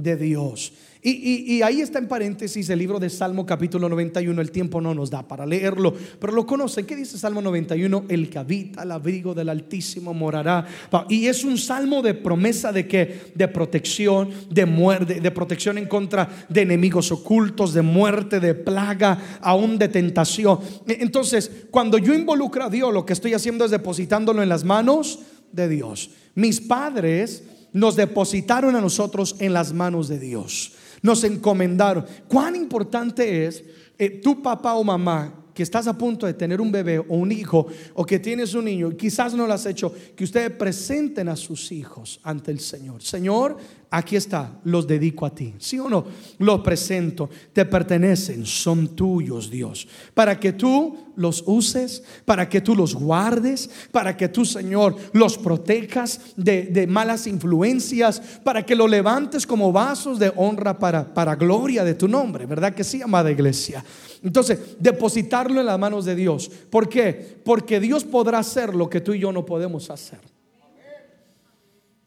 de 0.02 0.16
Dios. 0.16 0.72
Y, 1.02 1.62
ahí 1.62 1.80
está 1.80 1.98
en 1.98 2.08
paréntesis 2.08 2.68
el 2.68 2.78
libro 2.78 2.98
de 2.98 3.08
Salmo 3.08 3.46
capítulo 3.46 3.88
91. 3.88 4.38
El 4.38 4.50
tiempo 4.50 4.82
no 4.82 4.94
nos 4.94 5.08
da 5.08 5.26
para 5.26 5.46
leerlo, 5.46 5.94
pero 6.18 6.34
lo 6.34 6.46
conocen. 6.46 6.84
¿Qué 6.84 6.94
dice 6.94 7.16
Salmo 7.16 7.40
91? 7.40 8.04
El 8.08 8.28
que 8.28 8.38
habita 8.38 8.82
al 8.82 8.92
abrigo 8.92 9.32
del 9.32 9.48
Altísimo 9.48 10.12
morará. 10.12 10.66
Y 11.08 11.26
es 11.26 11.42
un 11.42 11.56
salmo 11.56 12.02
de 12.02 12.12
promesa 12.12 12.70
de 12.70 12.86
que 12.86 13.32
de 13.34 13.48
protección, 13.48 14.28
de 14.50 14.66
muerte, 14.66 15.20
de 15.20 15.30
protección 15.30 15.78
en 15.78 15.86
contra 15.86 16.28
de 16.50 16.62
enemigos 16.62 17.10
ocultos, 17.10 17.72
de 17.72 17.80
muerte, 17.80 18.38
de 18.38 18.54
plaga, 18.54 19.38
aún 19.40 19.78
de 19.78 19.88
tentación. 19.88 20.58
E, 20.86 20.98
entonces, 21.00 21.50
cuando 21.70 21.96
yo 21.96 22.12
involucro 22.12 22.64
a 22.64 22.70
Dios, 22.70 22.92
lo 22.92 23.06
que 23.06 23.14
estoy 23.14 23.32
haciendo 23.32 23.64
es 23.64 23.70
depositándolo 23.70 24.42
en 24.42 24.50
las 24.50 24.64
manos 24.64 25.20
de 25.50 25.66
Dios. 25.66 26.10
Mis 26.34 26.60
padres 26.60 27.44
nos 27.72 27.96
depositaron 27.96 28.76
a 28.76 28.82
nosotros 28.82 29.36
en 29.38 29.54
las 29.54 29.72
manos 29.72 30.08
de 30.08 30.18
Dios 30.18 30.74
nos 31.02 31.24
encomendaron. 31.24 32.04
Cuán 32.28 32.56
importante 32.56 33.46
es 33.46 33.64
eh, 33.98 34.10
tu 34.22 34.42
papá 34.42 34.74
o 34.74 34.84
mamá 34.84 35.34
que 35.54 35.62
estás 35.62 35.86
a 35.86 35.98
punto 35.98 36.26
de 36.26 36.34
tener 36.34 36.60
un 36.60 36.72
bebé 36.72 36.98
o 36.98 37.16
un 37.16 37.32
hijo 37.32 37.66
o 37.94 38.04
que 38.04 38.18
tienes 38.18 38.54
un 38.54 38.64
niño, 38.64 38.96
quizás 38.96 39.34
no 39.34 39.46
lo 39.46 39.52
has 39.52 39.66
hecho, 39.66 39.92
que 40.16 40.24
ustedes 40.24 40.50
presenten 40.52 41.28
a 41.28 41.36
sus 41.36 41.72
hijos 41.72 42.20
ante 42.22 42.50
el 42.50 42.60
Señor. 42.60 43.02
Señor, 43.02 43.58
aquí 43.90 44.16
está, 44.16 44.60
los 44.64 44.86
dedico 44.86 45.26
a 45.26 45.34
ti. 45.34 45.54
¿Sí 45.58 45.78
o 45.78 45.88
no? 45.88 46.04
Los 46.38 46.60
presento, 46.60 47.28
te 47.52 47.64
pertenecen, 47.64 48.46
son 48.46 48.94
tuyos, 48.94 49.50
Dios. 49.50 49.86
Para 50.14 50.38
que 50.38 50.52
tú 50.52 50.96
los 51.16 51.42
uses, 51.46 52.02
para 52.24 52.48
que 52.48 52.60
tú 52.60 52.74
los 52.76 52.94
guardes, 52.94 53.68
para 53.90 54.16
que 54.16 54.28
tú, 54.28 54.44
Señor, 54.44 54.96
los 55.12 55.36
protejas 55.36 56.20
de, 56.36 56.86
malas 56.88 57.26
influencias, 57.26 58.20
para 58.44 58.64
que 58.64 58.76
lo 58.76 58.86
levantes 58.86 59.46
como 59.46 59.72
vasos 59.72 60.18
de 60.18 60.32
honra 60.36 60.78
para, 60.78 61.12
para 61.12 61.34
gloria 61.34 61.84
de 61.84 61.94
tu 61.94 62.08
nombre. 62.08 62.46
¿Verdad 62.46 62.74
que 62.74 62.84
sí, 62.84 63.02
amada 63.02 63.30
iglesia? 63.30 63.84
Entonces, 64.22 64.58
depositarlo 64.78 65.60
en 65.60 65.66
las 65.66 65.78
manos 65.78 66.04
de 66.04 66.14
Dios. 66.14 66.50
¿Por 66.70 66.88
qué? 66.88 67.40
Porque 67.44 67.80
Dios 67.80 68.04
podrá 68.04 68.38
hacer 68.38 68.74
lo 68.74 68.88
que 68.88 69.00
tú 69.00 69.14
y 69.14 69.18
yo 69.18 69.32
no 69.32 69.44
podemos 69.44 69.90
hacer. 69.90 70.39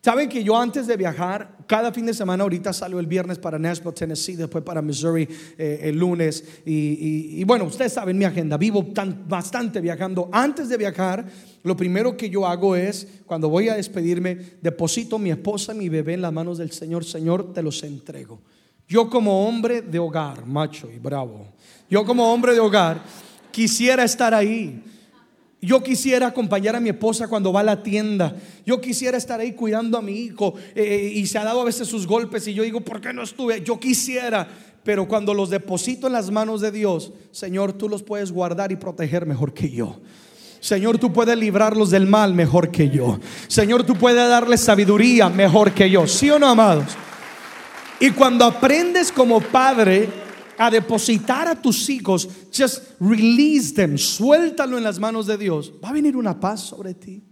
Saben 0.04 0.28
que 0.28 0.44
yo 0.44 0.58
antes 0.60 0.86
de 0.86 0.98
viajar, 0.98 1.60
cada 1.66 1.94
fin 1.94 2.06
de 2.06 2.14
semana, 2.14 2.44
ahorita 2.44 2.74
salgo 2.74 3.00
el 3.00 3.08
viernes 3.08 3.40
para 3.40 3.58
Nashville, 3.58 3.94
Tennessee, 3.94 4.36
después 4.36 4.62
para 4.62 4.82
Missouri 4.82 5.26
eh, 5.58 5.80
el 5.84 5.98
lunes. 5.98 6.44
Y, 6.66 7.42
bueno, 7.46 7.64
ustedes 7.64 7.94
saben 7.94 8.18
mi 8.18 8.26
agenda, 8.26 8.58
vivo 8.58 8.84
tan, 8.94 9.24
bastante 9.30 9.80
viajando. 9.80 10.28
Antes 10.34 10.68
de 10.68 10.76
viajar, 10.76 11.26
lo 11.64 11.78
primero 11.78 12.18
que 12.18 12.30
yo 12.30 12.46
hago 12.46 12.76
es, 12.76 13.08
cuando 13.26 13.48
voy 13.48 13.70
a 13.70 13.76
despedirme, 13.76 14.38
deposito 14.62 15.18
mi 15.18 15.32
esposa 15.32 15.74
y 15.74 15.78
mi 15.78 15.88
bebé 15.88 16.16
en 16.16 16.22
las 16.24 16.34
manos 16.34 16.58
del 16.58 16.72
Señor. 16.72 17.06
Señor, 17.06 17.54
te 17.54 17.64
los 17.64 17.82
entrego. 17.84 18.42
Yo 18.90 19.10
como 19.10 19.48
hombre 19.48 19.82
de 19.82 20.00
hogar, 20.00 20.46
macho 20.46 20.92
y 20.94 21.00
bravo, 21.00 21.48
yo 21.90 22.04
como 22.04 22.34
hombre 22.34 22.52
de 22.52 22.60
hogar, 22.60 23.02
quisiera 23.52 24.04
estar 24.04 24.34
ahí 24.34 24.84
yo 25.66 25.82
quisiera 25.82 26.28
acompañar 26.28 26.76
a 26.76 26.80
mi 26.80 26.90
esposa 26.90 27.28
cuando 27.28 27.54
va 27.54 27.62
a 27.62 27.64
la 27.64 27.84
tienda. 27.84 28.36
Yo 28.66 28.82
quisiera 28.82 29.18
estar 29.18 29.40
ahí 29.40 29.54
cuidando 29.54 29.98
a 29.98 30.02
mi 30.02 30.14
hijo. 30.14 30.56
Eh, 30.76 31.12
y 31.16 31.26
se 31.26 31.38
ha 31.38 31.44
dado 31.44 31.62
a 31.62 31.66
veces 31.66 31.88
sus 31.88 32.06
golpes 32.06 32.48
y 32.48 32.54
yo 32.54 32.64
digo, 32.64 32.82
¿por 32.82 33.00
qué 33.00 33.14
no 33.14 33.24
estuve? 33.24 33.62
Yo 33.62 33.80
quisiera. 33.80 34.48
Pero 34.84 35.08
cuando 35.08 35.34
los 35.34 35.50
deposito 35.50 36.08
en 36.08 36.14
las 36.14 36.30
manos 36.30 36.60
de 36.60 36.72
Dios, 36.72 37.14
Señor, 37.32 37.74
tú 37.74 37.88
los 37.88 38.04
puedes 38.04 38.32
guardar 38.32 38.72
y 38.72 38.76
proteger 38.76 39.26
mejor 39.26 39.54
que 39.54 39.70
yo. 39.70 40.02
Señor, 40.60 40.98
tú 40.98 41.12
puedes 41.12 41.38
librarlos 41.38 41.90
del 41.90 42.08
mal 42.08 42.34
mejor 42.34 42.70
que 42.70 42.90
yo. 42.90 43.20
Señor, 43.48 43.84
tú 43.84 43.96
puedes 43.96 44.28
darles 44.28 44.62
sabiduría 44.62 45.30
mejor 45.30 45.72
que 45.72 45.90
yo. 45.90 46.08
¿Sí 46.08 46.30
o 46.30 46.40
no, 46.40 46.48
amados? 46.48 46.86
Y 48.00 48.12
cuando 48.12 48.46
aprendes 48.46 49.12
como 49.12 49.40
padre 49.40 50.23
a 50.58 50.70
depositar 50.70 51.48
a 51.48 51.62
tus 51.62 51.90
hijos, 51.90 52.28
just 52.52 53.00
release 53.00 53.74
them, 53.74 53.98
suéltalo 53.98 54.78
en 54.78 54.84
las 54.84 55.00
manos 55.00 55.28
de 55.28 55.38
Dios, 55.38 55.74
va 55.84 55.90
a 55.90 55.94
venir 55.94 56.16
una 56.16 56.40
paz 56.40 56.62
sobre 56.62 56.94
ti. 56.94 57.24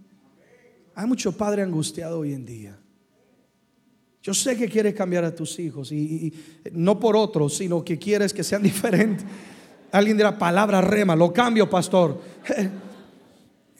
Hay 0.94 1.06
mucho 1.06 1.32
padre 1.32 1.62
angustiado 1.62 2.20
hoy 2.20 2.34
en 2.34 2.44
día. 2.44 2.78
Yo 4.22 4.34
sé 4.34 4.56
que 4.56 4.68
quieres 4.68 4.94
cambiar 4.94 5.24
a 5.24 5.34
tus 5.34 5.58
hijos 5.58 5.90
y, 5.90 6.32
no 6.72 7.00
por 7.00 7.16
otros, 7.16 7.56
sino 7.56 7.84
que 7.84 7.98
quieres 7.98 8.32
que 8.32 8.44
sean 8.44 8.62
diferentes. 8.62 9.26
Alguien 9.90 10.16
dirá 10.16 10.38
palabra 10.38 10.80
rema, 10.80 11.16
lo 11.16 11.32
cambio, 11.32 11.68
pastor. 11.68 12.20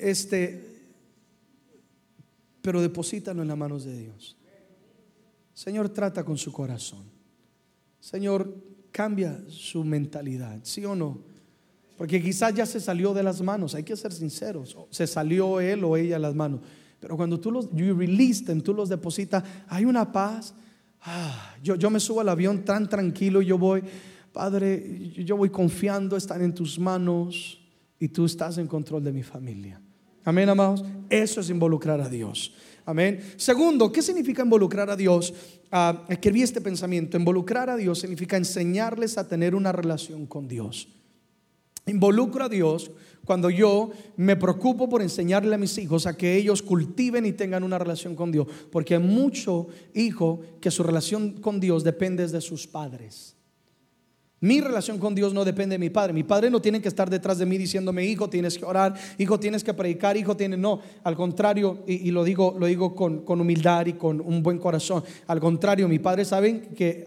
Este, 0.04 0.72
pero 2.60 2.80
deposítalo 2.80 3.42
en 3.42 3.46
las 3.46 3.56
manos 3.56 3.84
de 3.84 3.96
Dios. 3.96 4.36
Señor, 5.54 5.90
trata 5.90 6.24
con 6.24 6.36
su 6.36 6.52
corazón. 6.52 7.04
Señor, 8.00 8.52
cambia 8.92 9.42
su 9.48 9.82
mentalidad, 9.82 10.60
¿sí 10.62 10.84
o 10.84 10.94
no? 10.94 11.18
Porque 11.96 12.22
quizás 12.22 12.54
ya 12.54 12.66
se 12.66 12.80
salió 12.80 13.14
de 13.14 13.22
las 13.22 13.40
manos, 13.40 13.74
hay 13.74 13.82
que 13.82 13.96
ser 13.96 14.12
sinceros, 14.12 14.76
se 14.90 15.06
salió 15.06 15.60
él 15.60 15.84
o 15.84 15.96
ella 15.96 16.16
de 16.16 16.20
las 16.20 16.34
manos. 16.34 16.60
Pero 17.00 17.16
cuando 17.16 17.40
tú 17.40 17.50
los 17.50 17.68
you 17.72 17.94
release 17.94 18.44
tú 18.60 18.74
los 18.74 18.88
depositas, 18.88 19.42
hay 19.68 19.84
una 19.84 20.12
paz. 20.12 20.54
Ah, 21.00 21.56
yo, 21.62 21.74
yo 21.74 21.90
me 21.90 21.98
subo 21.98 22.20
al 22.20 22.28
avión 22.28 22.64
tan 22.64 22.88
tranquilo, 22.88 23.42
yo 23.42 23.58
voy, 23.58 23.82
Padre, 24.32 25.10
yo 25.24 25.36
voy 25.36 25.50
confiando, 25.50 26.16
están 26.16 26.42
en 26.42 26.54
tus 26.54 26.78
manos 26.78 27.60
y 27.98 28.08
tú 28.08 28.24
estás 28.24 28.58
en 28.58 28.68
control 28.68 29.02
de 29.02 29.12
mi 29.12 29.22
familia. 29.22 29.80
Amén, 30.24 30.48
amados. 30.48 30.84
Eso 31.10 31.40
es 31.40 31.50
involucrar 31.50 32.00
a 32.00 32.08
Dios. 32.08 32.54
Amén. 32.84 33.20
Segundo, 33.36 33.92
¿qué 33.92 34.02
significa 34.02 34.42
involucrar 34.42 34.90
a 34.90 34.96
Dios? 34.96 35.32
Ah, 35.70 36.04
escribí 36.08 36.42
este 36.42 36.60
pensamiento. 36.60 37.16
Involucrar 37.16 37.70
a 37.70 37.76
Dios 37.76 38.00
significa 38.00 38.36
enseñarles 38.36 39.18
a 39.18 39.28
tener 39.28 39.54
una 39.54 39.72
relación 39.72 40.26
con 40.26 40.48
Dios. 40.48 40.88
Involucro 41.86 42.44
a 42.44 42.48
Dios 42.48 42.90
cuando 43.24 43.50
yo 43.50 43.90
me 44.16 44.36
preocupo 44.36 44.88
por 44.88 45.02
enseñarle 45.02 45.54
a 45.54 45.58
mis 45.58 45.78
hijos 45.78 46.06
a 46.06 46.16
que 46.16 46.36
ellos 46.36 46.62
cultiven 46.62 47.26
y 47.26 47.32
tengan 47.32 47.62
una 47.62 47.78
relación 47.78 48.14
con 48.14 48.32
Dios. 48.32 48.46
Porque 48.70 48.94
hay 48.94 49.02
mucho 49.02 49.68
hijo 49.94 50.40
que 50.60 50.70
su 50.70 50.82
relación 50.82 51.40
con 51.40 51.60
Dios 51.60 51.84
depende 51.84 52.26
de 52.26 52.40
sus 52.40 52.66
padres. 52.66 53.36
Mi 54.42 54.60
relación 54.60 54.98
con 54.98 55.14
Dios 55.14 55.32
no 55.32 55.44
depende 55.44 55.74
de 55.74 55.78
mi 55.78 55.88
padre. 55.88 56.12
Mi 56.12 56.24
padre 56.24 56.50
no 56.50 56.60
tiene 56.60 56.82
que 56.82 56.88
estar 56.88 57.08
detrás 57.08 57.38
de 57.38 57.46
mí 57.46 57.56
diciéndome, 57.56 58.04
hijo, 58.04 58.28
tienes 58.28 58.58
que 58.58 58.64
orar, 58.64 58.92
hijo, 59.16 59.38
tienes 59.38 59.62
que 59.62 59.72
predicar, 59.72 60.16
hijo, 60.16 60.36
tienes. 60.36 60.58
No, 60.58 60.80
al 61.04 61.14
contrario, 61.14 61.84
y, 61.86 62.10
lo 62.10 62.24
digo, 62.24 62.56
lo 62.58 62.66
digo 62.66 62.92
con, 62.92 63.22
humildad 63.24 63.86
y 63.86 63.92
con 63.92 64.20
un 64.20 64.42
buen 64.42 64.58
corazón. 64.58 65.04
Al 65.28 65.38
contrario, 65.38 65.86
mi 65.86 66.00
padre 66.00 66.24
saben 66.24 66.74
que 66.74 67.04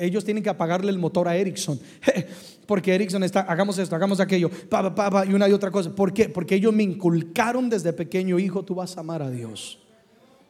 ellos 0.00 0.24
tienen 0.24 0.42
que 0.42 0.48
apagarle 0.48 0.90
el 0.90 0.98
motor 0.98 1.28
a 1.28 1.36
Ericsson. 1.36 1.78
Porque 2.66 2.94
Ericsson 2.94 3.22
está, 3.22 3.40
hagamos 3.40 3.76
esto, 3.76 3.94
hagamos 3.94 4.18
aquello, 4.18 4.50
pa, 4.70 4.94
pa, 4.94 5.26
y 5.26 5.34
una 5.34 5.46
y 5.46 5.52
otra 5.52 5.70
cosa. 5.70 5.94
¿Por 5.94 6.14
qué? 6.14 6.30
Porque 6.30 6.54
ellos 6.54 6.72
me 6.72 6.84
inculcaron 6.84 7.68
desde 7.68 7.92
pequeño, 7.92 8.38
hijo, 8.38 8.64
tú 8.64 8.74
vas 8.74 8.96
a 8.96 9.00
amar 9.00 9.20
a 9.20 9.30
Dios. 9.30 9.78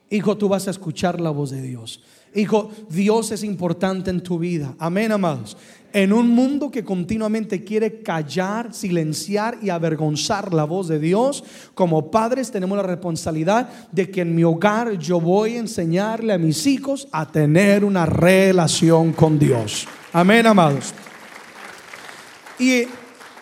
Hijo, 0.09 0.39
tú 0.39 0.49
vas 0.49 0.69
a 0.69 0.71
escuchar 0.71 1.21
la 1.21 1.31
voz 1.31 1.51
de 1.51 1.63
Dios. 1.63 2.01
Hijo, 2.35 2.71
Dios 2.89 3.31
es 3.33 3.43
importante 3.43 4.11
en 4.11 4.23
tu 4.23 4.39
vida. 4.39 4.75
Amén, 4.79 5.13
amados. 5.13 5.57
En 5.93 6.13
un 6.13 6.29
mundo 6.31 6.71
que 6.71 6.85
continuamente 6.85 7.65
quiere 7.65 8.03
callar, 8.03 8.75
silenciar 8.75 9.59
y 9.63 9.71
avergonzar 9.71 10.53
la 10.53 10.65
voz 10.65 10.89
de 10.89 10.99
Dios, 10.99 11.43
como 11.75 12.11
padres 12.11 12.51
tenemos 12.51 12.77
la 12.77 12.83
responsabilidad 12.83 13.71
de 13.91 14.11
que 14.11 14.21
en 14.21 14.35
mi 14.35 14.45
hogar 14.45 14.99
yo 14.99 15.19
voy 15.19 15.57
a 15.57 15.61
enseñarle 15.61 16.35
a 16.35 16.39
mis 16.39 16.67
hijos 16.67 17.09
a 17.11 17.27
tener 17.27 17.85
una 17.85 18.05
relación 18.05 19.13
con 19.13 19.39
Dios. 19.39 19.89
Amén, 20.13 20.47
amados. 20.47 20.93
Y 22.59 22.85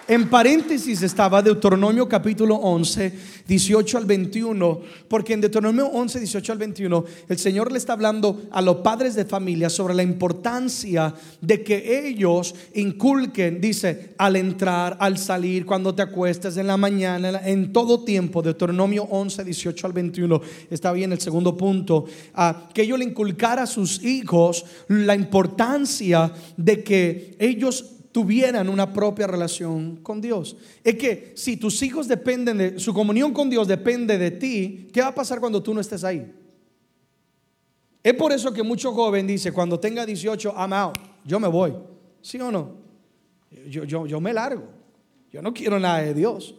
en 0.09 0.29
paréntesis 0.29 1.03
estaba 1.03 1.43
Deuteronomio 1.43 2.09
capítulo 2.09 2.57
11, 2.57 3.13
18 3.47 3.99
al 3.99 4.05
21, 4.05 4.81
porque 5.09 5.33
en 5.33 5.41
Deuteronomio 5.41 5.87
11, 5.87 6.21
18 6.21 6.53
al 6.53 6.59
21, 6.59 7.05
el 7.29 7.39
Señor 7.39 7.73
le 7.73 7.79
está 7.79 7.95
hablando 7.95 8.43
a 8.51 8.63
los 8.63 8.77
padres 8.77 9.15
de 9.15 9.25
familia 9.25 9.69
sobre 9.69 9.95
la 9.95 10.03
importancia 10.03 11.13
de 11.41 11.63
que 11.65 12.07
ellos 12.07 12.55
inculquen, 12.75 13.61
dice, 13.61 14.15
al 14.19 14.37
entrar, 14.37 14.97
al 15.01 15.19
salir, 15.19 15.67
cuando 15.67 15.95
te 15.95 16.03
acuestes, 16.03 16.57
en 16.57 16.69
la 16.69 16.77
mañana, 16.77 17.41
en 17.45 17.73
todo 17.73 18.05
tiempo. 18.05 18.43
Deuteronomio 18.43 19.05
11, 19.05 19.45
18 19.45 19.87
al 19.87 19.93
21, 19.93 20.41
está 20.71 20.93
bien 20.93 21.13
el 21.13 21.21
segundo 21.21 21.57
punto, 21.57 22.05
que 22.73 22.83
ellos 22.83 22.99
le 22.99 23.05
inculcara 23.05 23.65
a 23.65 23.67
sus 23.67 24.05
hijos 24.05 24.65
la 24.89 25.15
importancia 25.15 26.33
de 26.57 26.85
que 26.85 27.37
ellos 27.39 27.96
tuvieran 28.17 28.71
una 28.71 28.95
propia 28.95 29.27
relación 29.27 29.97
con 29.97 30.23
Dios. 30.23 30.57
Es 30.83 30.95
que 30.95 31.35
si 31.37 31.59
tus 31.59 31.83
hijos 31.83 32.09
dependen 32.09 32.57
de, 32.57 32.79
su 32.79 32.95
comunión 32.95 33.35
con 33.35 33.51
Dios 33.51 33.69
depende 33.69 34.17
de 34.17 34.31
ti, 34.31 34.89
¿qué 34.91 35.03
va 35.03 35.09
a 35.09 35.15
pasar 35.15 35.39
cuando 35.39 35.63
tú 35.63 35.75
no 35.75 35.83
estés 35.83 36.03
ahí? 36.03 36.33
Es 38.03 38.15
por 38.15 38.33
eso 38.33 38.55
que 38.55 38.63
mucho 38.63 38.95
joven 38.95 39.27
dice, 39.27 39.53
cuando 39.53 39.79
tenga 39.79 40.07
18, 40.07 40.55
I'm 40.57 40.73
out, 40.73 40.97
yo 41.27 41.39
me 41.39 41.47
voy. 41.47 41.75
¿Sí 42.23 42.41
o 42.41 42.51
no? 42.51 42.77
Yo, 43.69 43.85
yo, 43.85 44.07
yo 44.07 44.19
me 44.19 44.33
largo. 44.33 44.65
Yo 45.31 45.43
no 45.43 45.53
quiero 45.53 45.79
nada 45.79 45.99
de 45.99 46.15
Dios. 46.15 46.55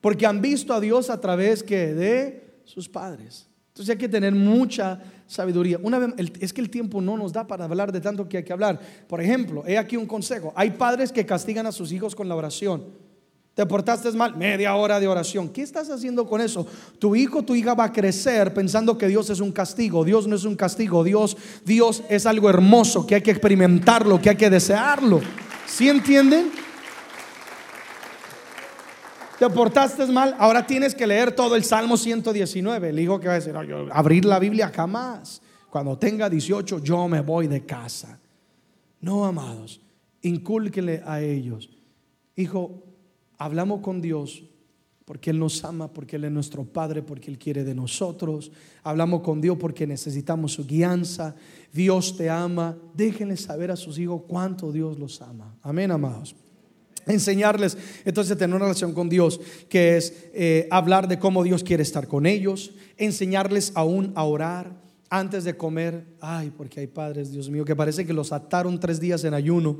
Porque 0.00 0.24
han 0.24 0.40
visto 0.40 0.72
a 0.72 0.80
Dios 0.80 1.10
a 1.10 1.20
través 1.20 1.62
que 1.62 1.92
de 1.92 2.62
sus 2.64 2.88
padres. 2.88 3.50
Entonces 3.68 3.92
hay 3.92 3.98
que 3.98 4.08
tener 4.08 4.34
mucha 4.34 4.98
sabiduría. 5.32 5.78
Una 5.82 5.98
vez, 5.98 6.14
es 6.40 6.52
que 6.52 6.60
el 6.60 6.68
tiempo 6.68 7.00
no 7.00 7.16
nos 7.16 7.32
da 7.32 7.46
para 7.46 7.64
hablar 7.64 7.90
de 7.90 8.00
tanto 8.00 8.28
que 8.28 8.38
hay 8.38 8.44
que 8.44 8.52
hablar. 8.52 8.78
Por 9.08 9.20
ejemplo, 9.20 9.64
he 9.66 9.78
aquí 9.78 9.96
un 9.96 10.06
consejo. 10.06 10.52
Hay 10.54 10.72
padres 10.72 11.10
que 11.10 11.24
castigan 11.24 11.66
a 11.66 11.72
sus 11.72 11.90
hijos 11.90 12.14
con 12.14 12.28
la 12.28 12.36
oración. 12.36 12.84
Te 13.54 13.66
portaste 13.66 14.10
mal, 14.12 14.36
media 14.36 14.74
hora 14.74 15.00
de 15.00 15.08
oración. 15.08 15.48
¿Qué 15.48 15.62
estás 15.62 15.90
haciendo 15.90 16.26
con 16.26 16.40
eso? 16.40 16.66
Tu 16.98 17.16
hijo, 17.16 17.42
tu 17.42 17.54
hija 17.54 17.74
va 17.74 17.84
a 17.84 17.92
crecer 17.92 18.52
pensando 18.54 18.96
que 18.96 19.08
Dios 19.08 19.28
es 19.30 19.40
un 19.40 19.52
castigo. 19.52 20.04
Dios 20.04 20.26
no 20.26 20.36
es 20.36 20.44
un 20.44 20.56
castigo. 20.56 21.04
Dios, 21.04 21.36
Dios 21.64 22.02
es 22.08 22.26
algo 22.26 22.48
hermoso 22.48 23.06
que 23.06 23.16
hay 23.16 23.22
que 23.22 23.30
experimentarlo, 23.30 24.20
que 24.20 24.30
hay 24.30 24.36
que 24.36 24.50
desearlo. 24.50 25.20
¿Sí 25.66 25.88
entienden? 25.88 26.50
Te 29.42 29.50
portaste 29.50 30.06
mal, 30.06 30.36
ahora 30.38 30.64
tienes 30.64 30.94
que 30.94 31.04
leer 31.04 31.34
todo 31.34 31.56
el 31.56 31.64
Salmo 31.64 31.96
119. 31.96 32.90
El 32.90 33.00
hijo 33.00 33.18
que 33.18 33.26
va 33.26 33.34
a 33.34 33.40
decir, 33.40 33.52
abrir 33.90 34.24
la 34.24 34.38
Biblia 34.38 34.70
jamás. 34.72 35.42
Cuando 35.68 35.98
tenga 35.98 36.30
18 36.30 36.78
yo 36.78 37.08
me 37.08 37.22
voy 37.22 37.48
de 37.48 37.66
casa. 37.66 38.20
No, 39.00 39.24
amados, 39.24 39.80
incúlquele 40.20 41.02
a 41.04 41.20
ellos. 41.20 41.70
Hijo, 42.36 42.84
hablamos 43.36 43.80
con 43.80 44.00
Dios 44.00 44.44
porque 45.04 45.30
Él 45.30 45.40
nos 45.40 45.64
ama, 45.64 45.92
porque 45.92 46.14
Él 46.14 46.22
es 46.22 46.30
nuestro 46.30 46.62
Padre, 46.62 47.02
porque 47.02 47.28
Él 47.28 47.36
quiere 47.36 47.64
de 47.64 47.74
nosotros. 47.74 48.52
Hablamos 48.84 49.22
con 49.22 49.40
Dios 49.40 49.56
porque 49.58 49.88
necesitamos 49.88 50.52
su 50.52 50.64
guianza. 50.64 51.34
Dios 51.72 52.16
te 52.16 52.30
ama. 52.30 52.78
Déjenle 52.94 53.36
saber 53.36 53.72
a 53.72 53.76
sus 53.76 53.98
hijos 53.98 54.22
cuánto 54.28 54.70
Dios 54.70 55.00
los 55.00 55.20
ama. 55.20 55.56
Amén, 55.62 55.90
amados. 55.90 56.36
Enseñarles, 57.06 57.76
entonces, 58.04 58.36
tener 58.36 58.54
una 58.54 58.66
relación 58.66 58.92
con 58.92 59.08
Dios, 59.08 59.40
que 59.68 59.96
es 59.96 60.14
eh, 60.34 60.68
hablar 60.70 61.08
de 61.08 61.18
cómo 61.18 61.42
Dios 61.42 61.64
quiere 61.64 61.82
estar 61.82 62.06
con 62.06 62.26
ellos, 62.26 62.72
enseñarles 62.96 63.72
aún 63.74 64.12
a 64.14 64.24
orar 64.24 64.80
antes 65.10 65.44
de 65.44 65.56
comer. 65.56 66.06
Ay, 66.20 66.52
porque 66.56 66.80
hay 66.80 66.86
padres, 66.86 67.32
Dios 67.32 67.50
mío, 67.50 67.64
que 67.64 67.76
parece 67.76 68.06
que 68.06 68.12
los 68.12 68.32
ataron 68.32 68.80
tres 68.80 69.00
días 69.00 69.24
en 69.24 69.34
ayuno 69.34 69.78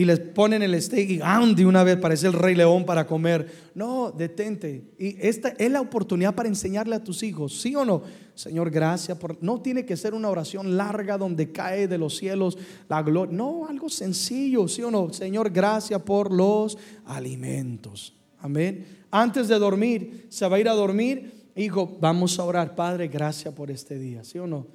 y 0.00 0.06
les 0.06 0.18
ponen 0.18 0.62
el 0.62 0.80
steak 0.80 1.10
y 1.10 1.54
de 1.54 1.66
una 1.66 1.84
vez 1.84 1.98
parece 1.98 2.26
el 2.26 2.32
rey 2.32 2.54
león 2.54 2.86
para 2.86 3.06
comer. 3.06 3.52
No, 3.74 4.10
detente. 4.10 4.94
Y 4.98 5.14
esta 5.20 5.50
es 5.58 5.70
la 5.70 5.82
oportunidad 5.82 6.34
para 6.34 6.48
enseñarle 6.48 6.96
a 6.96 7.04
tus 7.04 7.22
hijos, 7.22 7.60
¿sí 7.60 7.76
o 7.76 7.84
no? 7.84 8.00
Señor, 8.34 8.70
gracias 8.70 9.18
por... 9.18 9.36
No 9.42 9.60
tiene 9.60 9.84
que 9.84 9.98
ser 9.98 10.14
una 10.14 10.30
oración 10.30 10.74
larga 10.74 11.18
donde 11.18 11.52
cae 11.52 11.86
de 11.86 11.98
los 11.98 12.16
cielos 12.16 12.56
la 12.88 13.02
gloria. 13.02 13.36
No, 13.36 13.66
algo 13.68 13.90
sencillo, 13.90 14.68
¿sí 14.68 14.82
o 14.82 14.90
no? 14.90 15.12
Señor, 15.12 15.50
gracias 15.50 16.00
por 16.00 16.32
los 16.32 16.78
alimentos. 17.04 18.16
Amén. 18.38 18.86
Antes 19.10 19.48
de 19.48 19.58
dormir, 19.58 20.28
se 20.30 20.48
va 20.48 20.56
a 20.56 20.60
ir 20.60 20.68
a 20.70 20.72
dormir. 20.72 21.50
Hijo, 21.54 21.98
vamos 22.00 22.38
a 22.38 22.44
orar. 22.44 22.74
Padre, 22.74 23.06
gracias 23.08 23.52
por 23.52 23.70
este 23.70 23.98
día, 23.98 24.24
¿sí 24.24 24.38
o 24.38 24.46
no? 24.46 24.66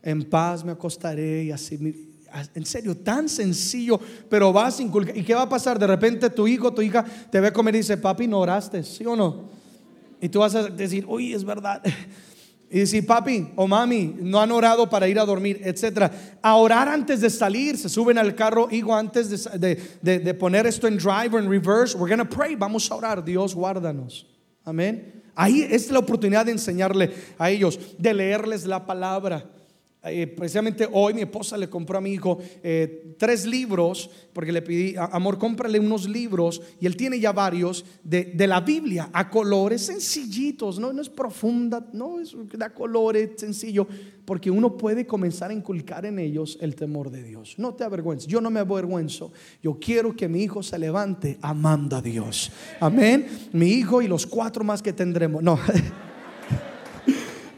En 0.00 0.22
paz 0.22 0.64
me 0.64 0.70
acostaré 0.70 1.42
y 1.42 1.50
así 1.50 1.76
en 2.54 2.66
serio, 2.66 2.96
tan 2.96 3.28
sencillo, 3.28 4.00
pero 4.28 4.52
vas 4.52 4.76
sin 4.76 4.86
inculcar. 4.86 5.16
¿Y 5.16 5.22
qué 5.22 5.34
va 5.34 5.42
a 5.42 5.48
pasar? 5.48 5.78
De 5.78 5.86
repente 5.86 6.30
tu 6.30 6.46
hijo, 6.46 6.72
tu 6.72 6.82
hija 6.82 7.04
te 7.30 7.40
ve 7.40 7.48
a 7.48 7.52
comer 7.52 7.74
y 7.74 7.78
dice, 7.78 7.96
papi, 7.96 8.26
no 8.26 8.40
oraste, 8.40 8.82
¿sí 8.82 9.04
o 9.06 9.16
no? 9.16 9.50
Y 10.20 10.28
tú 10.28 10.40
vas 10.40 10.54
a 10.54 10.64
decir, 10.64 11.04
uy, 11.06 11.32
es 11.32 11.44
verdad. 11.44 11.82
Y 12.72 12.78
decir, 12.78 13.04
papi 13.04 13.48
o 13.56 13.66
mami, 13.66 14.14
no 14.20 14.40
han 14.40 14.52
orado 14.52 14.88
para 14.88 15.08
ir 15.08 15.18
a 15.18 15.24
dormir, 15.24 15.60
etcétera. 15.64 16.38
A 16.40 16.54
orar 16.54 16.88
antes 16.88 17.20
de 17.20 17.28
salir, 17.28 17.76
se 17.76 17.88
suben 17.88 18.16
al 18.16 18.36
carro, 18.36 18.68
hijo, 18.70 18.94
antes 18.94 19.50
de, 19.58 20.34
poner 20.38 20.68
esto 20.68 20.86
en 20.86 20.96
drive 20.96 21.36
en 21.36 21.50
reverse, 21.50 21.96
we're 21.98 22.08
gonna 22.08 22.28
pray, 22.28 22.54
vamos 22.54 22.88
a 22.88 22.94
orar, 22.94 23.24
Dios 23.24 23.56
guárdanos. 23.56 24.24
Amén. 24.64 25.20
Ahí 25.34 25.66
es 25.68 25.90
la 25.90 25.98
oportunidad 25.98 26.46
de 26.46 26.52
enseñarle 26.52 27.12
a 27.38 27.50
ellos, 27.50 27.76
de 27.98 28.14
leerles 28.14 28.64
la 28.66 28.86
palabra. 28.86 29.44
Eh, 30.02 30.26
precisamente 30.26 30.88
hoy 30.90 31.12
mi 31.12 31.20
esposa 31.20 31.58
le 31.58 31.68
compró 31.68 31.98
a 31.98 32.00
mi 32.00 32.12
hijo 32.12 32.38
eh, 32.62 33.14
tres 33.18 33.44
libros, 33.44 34.10
porque 34.32 34.50
le 34.50 34.62
pedí, 34.62 34.94
amor, 34.96 35.36
cómprale 35.38 35.78
unos 35.78 36.08
libros, 36.08 36.62
y 36.80 36.86
él 36.86 36.96
tiene 36.96 37.20
ya 37.20 37.32
varios 37.32 37.84
de, 38.02 38.32
la 38.46 38.60
Biblia, 38.62 39.10
a 39.12 39.28
colores 39.28 39.82
sencillitos, 39.82 40.78
no, 40.78 40.92
no 40.92 41.02
es 41.02 41.10
profunda, 41.10 41.86
no 41.92 42.18
es 42.18 42.34
da 42.56 42.72
colores 42.72 43.32
sencillo, 43.36 43.86
porque 44.24 44.50
uno 44.50 44.76
puede 44.76 45.06
comenzar 45.06 45.50
a 45.50 45.54
inculcar 45.54 46.06
en 46.06 46.18
ellos 46.18 46.56
el 46.62 46.74
temor 46.76 47.10
de 47.10 47.22
Dios. 47.22 47.56
No 47.58 47.74
te 47.74 47.84
avergüences, 47.84 48.26
yo 48.26 48.40
no 48.40 48.50
me 48.50 48.60
avergüenzo, 48.60 49.32
yo 49.62 49.78
quiero 49.78 50.16
que 50.16 50.28
mi 50.28 50.42
hijo 50.42 50.62
se 50.62 50.78
levante 50.78 51.38
amando 51.42 51.96
a 51.96 52.02
Dios. 52.02 52.50
Amén. 52.80 53.26
Mi 53.52 53.68
hijo 53.68 54.00
y 54.00 54.08
los 54.08 54.26
cuatro 54.26 54.64
más 54.64 54.80
que 54.80 54.94
tendremos. 54.94 55.42
No. 55.42 55.58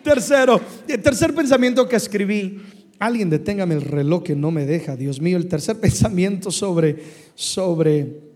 Tercero, 0.03 0.61
el 0.89 1.01
tercer 1.01 1.35
pensamiento 1.35 1.89
que 1.89 1.97
escribí. 1.97 2.61
Alguien 2.99 3.31
deténgame 3.31 3.75
el 3.75 3.83
reloj 3.83 4.23
que 4.23 4.37
no 4.37 4.51
me 4.51 4.65
deja, 4.65 4.97
Dios 4.97 5.21
mío. 5.21 5.37
El 5.37 5.49
tercer 5.49 5.77
pensamiento 5.81 6.51
sobre, 6.51 6.97
sobre 7.35 8.32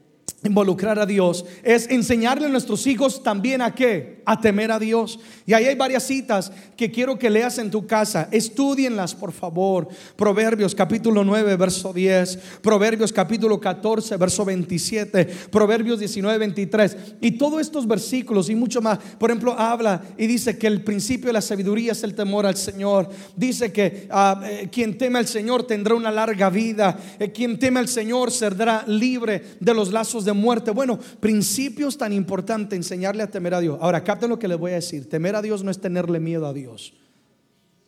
involucrar 0.46 0.98
a 0.98 1.06
Dios 1.06 1.44
es 1.62 1.88
enseñarle 1.90 2.46
a 2.46 2.50
nuestros 2.50 2.86
hijos 2.86 3.22
también 3.22 3.62
a 3.62 3.74
qué, 3.74 4.22
a 4.24 4.40
temer 4.40 4.72
a 4.72 4.78
Dios. 4.78 5.18
Y 5.44 5.52
ahí 5.52 5.66
hay 5.66 5.74
varias 5.74 6.04
citas 6.04 6.50
que 6.76 6.90
quiero 6.90 7.18
que 7.18 7.30
leas 7.30 7.58
en 7.58 7.70
tu 7.70 7.86
casa. 7.86 8.28
Estudienlas, 8.30 9.14
por 9.14 9.32
favor. 9.32 9.88
Proverbios 10.16 10.74
capítulo 10.74 11.24
9, 11.24 11.56
verso 11.56 11.92
10. 11.92 12.36
Proverbios 12.62 13.12
capítulo 13.12 13.60
14, 13.60 14.16
verso 14.16 14.44
27. 14.44 15.24
Proverbios 15.50 15.98
19, 15.98 16.38
23. 16.38 16.96
Y 17.20 17.32
todos 17.32 17.60
estos 17.60 17.86
versículos 17.86 18.50
y 18.50 18.54
mucho 18.54 18.80
más. 18.80 18.98
Por 19.18 19.30
ejemplo, 19.30 19.52
habla 19.58 20.02
y 20.16 20.26
dice 20.26 20.58
que 20.58 20.66
el 20.66 20.82
principio 20.82 21.28
de 21.28 21.34
la 21.34 21.42
sabiduría 21.42 21.92
es 21.92 22.02
el 22.02 22.14
temor 22.14 22.46
al 22.46 22.56
Señor. 22.56 23.08
Dice 23.36 23.72
que 23.72 24.08
ah, 24.10 24.40
eh, 24.44 24.68
quien 24.70 24.98
teme 24.98 25.18
al 25.18 25.26
Señor 25.26 25.64
tendrá 25.64 25.94
una 25.94 26.10
larga 26.10 26.50
vida. 26.50 26.98
Eh, 27.18 27.32
quien 27.32 27.58
teme 27.58 27.80
al 27.80 27.88
Señor 27.88 28.30
será 28.30 28.84
libre 28.86 29.56
de 29.60 29.74
los 29.74 29.92
lazos 29.92 30.24
de 30.24 30.32
muerte. 30.36 30.70
Bueno, 30.70 30.98
principios 31.20 31.98
tan 31.98 32.12
importantes, 32.12 32.76
enseñarle 32.76 33.22
a 33.22 33.30
temer 33.30 33.54
a 33.54 33.60
Dios. 33.60 33.78
Ahora, 33.80 34.04
capten 34.04 34.30
lo 34.30 34.38
que 34.38 34.48
les 34.48 34.58
voy 34.58 34.72
a 34.72 34.76
decir. 34.76 35.08
Temer 35.08 35.34
a 35.34 35.42
Dios 35.42 35.64
no 35.64 35.70
es 35.70 35.80
tenerle 35.80 36.20
miedo 36.20 36.46
a 36.46 36.52
Dios. 36.52 36.94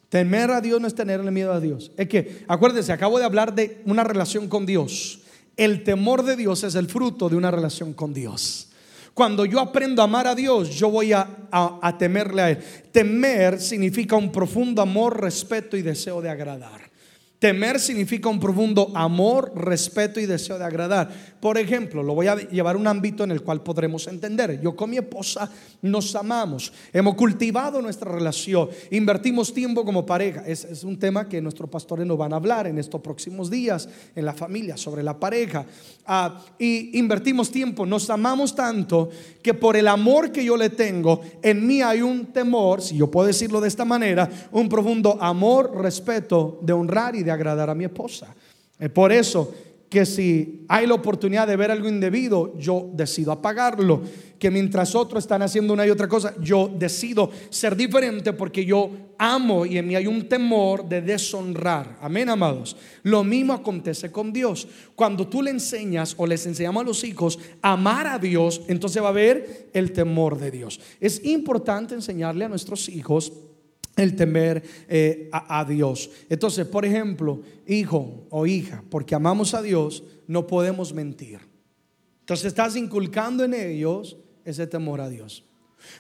Temer 0.09 0.51
a 0.51 0.61
Dios 0.61 0.81
no 0.81 0.87
es 0.87 0.95
tenerle 0.95 1.31
miedo 1.31 1.53
a 1.53 1.61
Dios. 1.61 1.93
Es 1.97 2.09
que, 2.09 2.45
acuérdense, 2.49 2.93
acabo 2.93 3.19
de 3.19 3.25
hablar 3.25 3.55
de 3.55 3.83
una 3.85 4.05
relación 4.05 4.49
con 4.49 4.67
Dios. 4.67 5.21
El 5.57 5.85
temor 5.85 6.25
de 6.25 6.37
Dios 6.37 6.65
es 6.65 6.75
el 6.75 6.89
fruto 6.89 7.29
de 7.29 7.37
una 7.37 7.51
relación 7.51 7.93
con 7.93 8.15
Dios. 8.15 8.71
Cuando 9.13 9.45
yo 9.45 9.61
aprendo 9.61 10.01
a 10.01 10.07
amar 10.07 10.27
a 10.27 10.35
Dios, 10.35 10.71
yo 10.71 10.91
voy 10.91 11.13
a, 11.13 11.29
a 11.51 11.99
temerle 11.99 12.43
a 12.43 12.51
Él. 12.51 12.59
Temer 12.93 13.61
significa 13.61 14.17
un 14.17 14.33
profundo 14.33 14.81
amor, 14.81 15.21
respeto 15.21 15.77
y 15.77 15.83
deseo 15.83 16.23
de 16.23 16.31
agradar. 16.31 16.88
Temer 17.39 17.79
significa 17.79 18.29
un 18.29 18.41
profundo 18.41 18.91
amor, 18.97 19.53
respeto 19.55 20.19
y 20.19 20.27
deseo 20.27 20.59
de 20.59 20.65
agradar. 20.65 21.09
Por 21.41 21.57
ejemplo, 21.57 22.03
lo 22.03 22.15
voy 22.15 22.27
a 22.27 22.35
llevar 22.35 22.75
a 22.75 22.79
un 22.79 22.89
ámbito 22.89 23.23
en 23.23 23.31
el 23.31 23.43
cual 23.43 23.63
podremos 23.63 24.09
entender. 24.09 24.61
Yo 24.61 24.75
con 24.75 24.91
mi 24.91 24.97
esposa 24.97 25.49
nos 25.81 26.17
amamos, 26.17 26.73
hemos 26.93 27.15
cultivado 27.15 27.81
nuestra 27.81 28.11
relación, 28.11 28.69
invertimos 28.91 29.55
tiempo 29.55 29.85
como 29.85 30.05
pareja. 30.05 30.43
Es, 30.49 30.65
es 30.65 30.83
un 30.83 30.99
tema 30.99 31.29
que 31.29 31.41
nuestros 31.41 31.71
pastores 31.71 32.05
nos 32.05 32.19
van 32.19 32.33
a 32.33 32.37
hablar 32.37 32.67
en 32.67 32.77
estos 32.77 33.01
próximos 33.01 33.49
días 33.49 33.89
en 34.17 34.25
la 34.25 34.35
familia 34.35 34.77
sobre 34.77 35.05
la 35.05 35.21
pareja. 35.21 35.65
Ah, 36.07 36.45
y 36.59 36.99
invertimos 36.99 37.53
tiempo, 37.53 37.87
nos 37.87 38.11
amamos 38.11 38.57
tanto 38.57 39.11
que 39.43 39.55
por 39.55 39.77
el 39.77 39.87
amor 39.87 40.33
que 40.33 40.45
yo 40.45 40.57
le 40.57 40.71
tengo, 40.71 41.21
en 41.41 41.65
mí 41.65 41.83
hay 41.83 42.03
un 42.03 42.27
temor, 42.33 42.83
si 42.83 42.97
yo 42.97 43.09
puedo 43.11 43.29
decirlo 43.29 43.61
de 43.61 43.69
esta 43.69 43.85
manera, 43.85 44.29
un 44.51 44.69
profundo 44.69 45.19
amor, 45.21 45.81
respeto 45.81 46.59
de 46.63 46.73
honrar 46.73 47.15
y 47.15 47.23
de 47.23 47.28
agradar 47.31 47.71
a 47.71 47.75
mi 47.75 47.85
esposa. 47.85 48.35
Es 48.79 48.91
por 48.91 49.13
eso 49.13 49.53
que 49.89 50.05
si 50.05 50.65
hay 50.69 50.87
la 50.87 50.95
oportunidad 50.95 51.47
de 51.47 51.57
ver 51.57 51.71
algo 51.71 51.89
indebido, 51.89 52.57
yo 52.59 52.91
decido 52.93 53.33
apagarlo. 53.33 54.03
Que 54.39 54.51
mientras 54.51 54.95
otros 54.95 55.25
están 55.25 55.43
haciendo 55.43 55.73
una 55.73 55.87
y 55.87 55.91
otra 55.91 56.07
cosa, 56.07 56.35
yo 56.41 56.71
decido 56.73 57.31
ser 57.49 57.75
diferente 57.75 58.33
porque 58.33 58.65
yo 58.65 58.91
amo 59.19 59.67
y 59.67 59.79
en 59.79 59.89
mí 59.89 59.97
hay 59.97 60.07
un 60.07 60.29
temor 60.29 60.89
de 60.89 61.01
deshonrar. 61.01 61.97
Amén, 62.01 62.29
amados. 62.29 62.77
Lo 63.03 63.25
mismo 63.25 63.53
acontece 63.53 64.13
con 64.13 64.33
Dios. 64.33 64.69
Cuando 64.95 65.27
tú 65.27 65.43
le 65.43 65.51
enseñas 65.51 66.15
o 66.19 66.27
les 66.27 66.47
enseñamos 66.47 66.83
a 66.83 66.87
los 66.87 67.03
hijos 67.03 67.39
a 67.63 67.73
amar 67.73 68.07
a 68.07 68.19
Dios, 68.19 68.61
entonces 68.69 69.03
va 69.03 69.07
a 69.07 69.11
haber 69.11 69.71
el 69.73 69.93
temor 69.93 70.39
de 70.39 70.51
Dios. 70.51 70.79
Es 71.01 71.25
importante 71.25 71.95
enseñarle 71.95 72.45
a 72.45 72.49
nuestros 72.49 72.89
hijos 72.89 73.33
el 73.99 74.17
temer 74.17 74.63
eh, 74.89 75.29
a, 75.33 75.65
Dios. 75.65 76.11
Entonces, 76.29 76.67
por 76.67 76.85
ejemplo, 76.85 77.43
hijo 77.67 78.27
o 78.31 78.47
hija, 78.47 78.83
porque 78.89 79.15
amamos 79.15 79.55
a 79.55 79.63
Dios, 79.63 80.05
no 80.27 80.47
podemos 80.47 80.95
mentir. 80.95 81.41
Entonces 82.21 82.47
estás 82.47 82.77
inculcando 82.77 83.45
en 83.45 83.55
ellos 83.55 84.17
ese 84.45 84.67
temor 84.67 85.01
a 85.01 85.09
Dios. 85.09 85.45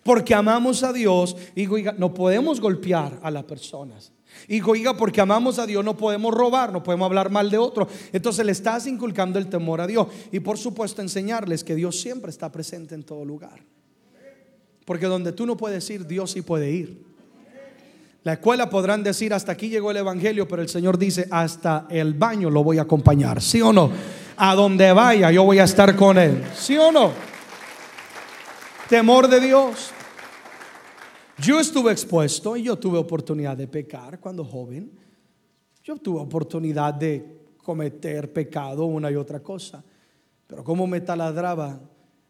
Porque 0.02 0.34
amamos 0.34 0.82
a 0.82 0.92
Dios, 0.92 1.37
hijo, 1.54 1.78
hija, 1.78 1.94
no 1.96 2.12
podemos 2.12 2.61
golpear 2.61 3.18
a 3.22 3.30
las 3.30 3.44
personas. 3.44 4.12
Hijo, 4.46 4.76
hija, 4.76 4.96
porque 4.96 5.20
amamos 5.20 5.58
a 5.58 5.66
Dios, 5.66 5.84
no 5.84 5.96
podemos 5.96 6.34
robar, 6.34 6.72
no 6.72 6.82
podemos 6.82 7.06
hablar 7.06 7.30
mal 7.30 7.50
de 7.50 7.58
otro. 7.58 7.88
Entonces 8.12 8.44
le 8.44 8.52
estás 8.52 8.87
inculcando 8.87 9.38
el 9.38 9.48
temor 9.48 9.80
a 9.80 9.87
Dios. 9.87 10.08
Y 10.30 10.40
por 10.40 10.58
supuesto 10.58 11.02
enseñarles 11.02 11.64
que 11.64 11.74
Dios 11.74 12.00
siempre 12.00 12.30
está 12.30 12.52
presente 12.52 12.94
en 12.94 13.02
todo 13.02 13.24
lugar. 13.24 13.64
Porque 14.84 15.06
donde 15.06 15.32
tú 15.32 15.46
no 15.46 15.56
puedes 15.56 15.88
ir, 15.90 16.06
Dios 16.06 16.32
sí 16.32 16.42
puede 16.42 16.70
ir. 16.70 17.08
La 18.29 18.35
escuela 18.35 18.69
podrán 18.69 19.03
decir 19.03 19.33
hasta 19.33 19.53
aquí 19.53 19.71
llegó 19.71 19.91
el 19.91 19.97
Evangelio, 19.97 20.47
pero 20.47 20.61
el 20.61 20.69
Señor 20.69 20.99
dice 20.99 21.27
hasta 21.31 21.87
el 21.88 22.12
baño 22.12 22.51
lo 22.51 22.62
voy 22.62 22.77
a 22.77 22.83
acompañar, 22.83 23.41
¿sí 23.41 23.62
o 23.62 23.73
no? 23.73 23.91
A 24.37 24.55
donde 24.55 24.93
vaya 24.93 25.31
yo 25.31 25.45
voy 25.45 25.61
a 25.61 25.64
estar 25.64 25.97
con 25.97 26.19
Él, 26.19 26.45
¿sí 26.55 26.77
o 26.77 26.93
no? 26.93 27.11
Temor 28.87 29.29
de 29.29 29.41
Dios. 29.41 29.93
Yo 31.38 31.59
estuve 31.59 31.91
expuesto 31.91 32.55
y 32.55 32.64
yo 32.64 32.77
tuve 32.77 32.99
oportunidad 32.99 33.57
de 33.57 33.67
pecar 33.67 34.21
cuando 34.21 34.45
joven. 34.45 34.93
Yo 35.83 35.97
tuve 35.97 36.21
oportunidad 36.21 36.93
de 36.93 37.47
cometer 37.57 38.31
pecado, 38.31 38.85
una 38.85 39.11
y 39.11 39.17
otra 39.17 39.41
cosa. 39.41 39.83
Pero 40.47 40.62
como 40.62 40.87
me 40.87 41.01
taladraba 41.01 41.81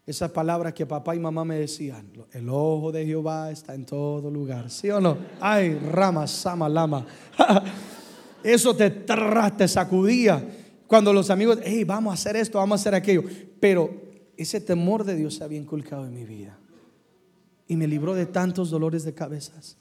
esa 0.09 0.33
palabra 0.33 0.73
que 0.73 0.87
papá 0.87 1.15
y 1.15 1.19
mamá 1.19 1.45
me 1.45 1.59
decían, 1.59 2.11
el 2.31 2.49
ojo 2.49 2.91
de 2.91 3.05
Jehová 3.05 3.51
está 3.51 3.75
en 3.75 3.85
todo 3.85 4.31
lugar, 4.31 4.71
¿sí 4.71 4.89
o 4.89 4.99
no? 4.99 5.17
Ay, 5.39 5.75
rama, 5.75 6.25
sama, 6.25 6.67
lama. 6.67 7.05
Eso 8.43 8.75
te, 8.75 8.89
te 8.89 9.67
sacudía 9.67 10.43
cuando 10.87 11.13
los 11.13 11.29
amigos, 11.29 11.59
hey, 11.63 11.83
vamos 11.83 12.09
a 12.09 12.13
hacer 12.15 12.35
esto, 12.37 12.57
vamos 12.57 12.79
a 12.79 12.81
hacer 12.81 12.95
aquello. 12.95 13.23
Pero 13.59 13.91
ese 14.35 14.59
temor 14.59 15.03
de 15.03 15.15
Dios 15.15 15.35
se 15.35 15.43
había 15.43 15.59
inculcado 15.59 16.07
en 16.07 16.15
mi 16.15 16.25
vida. 16.25 16.57
Y 17.67 17.75
me 17.75 17.87
libró 17.87 18.15
de 18.15 18.25
tantos 18.25 18.71
dolores 18.71 19.03
de 19.03 19.13
cabezas, 19.13 19.77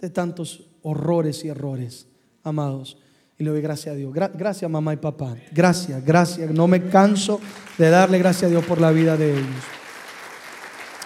de 0.00 0.10
tantos 0.10 0.66
horrores 0.82 1.44
y 1.44 1.48
errores, 1.48 2.08
amados. 2.42 2.98
Y 3.42 3.44
le 3.44 3.50
doy 3.50 3.60
gracias 3.60 3.92
a 3.92 3.96
Dios. 3.96 4.14
gracias 4.14 4.70
mamá 4.70 4.92
y 4.92 4.98
papá. 4.98 5.34
Gracias, 5.50 6.04
gracias. 6.04 6.48
No 6.52 6.68
me 6.68 6.80
canso 6.86 7.40
de 7.76 7.90
darle 7.90 8.16
gracias 8.20 8.44
a 8.44 8.50
Dios 8.50 8.64
por 8.64 8.80
la 8.80 8.92
vida 8.92 9.16
de 9.16 9.32
ellos. 9.32 9.46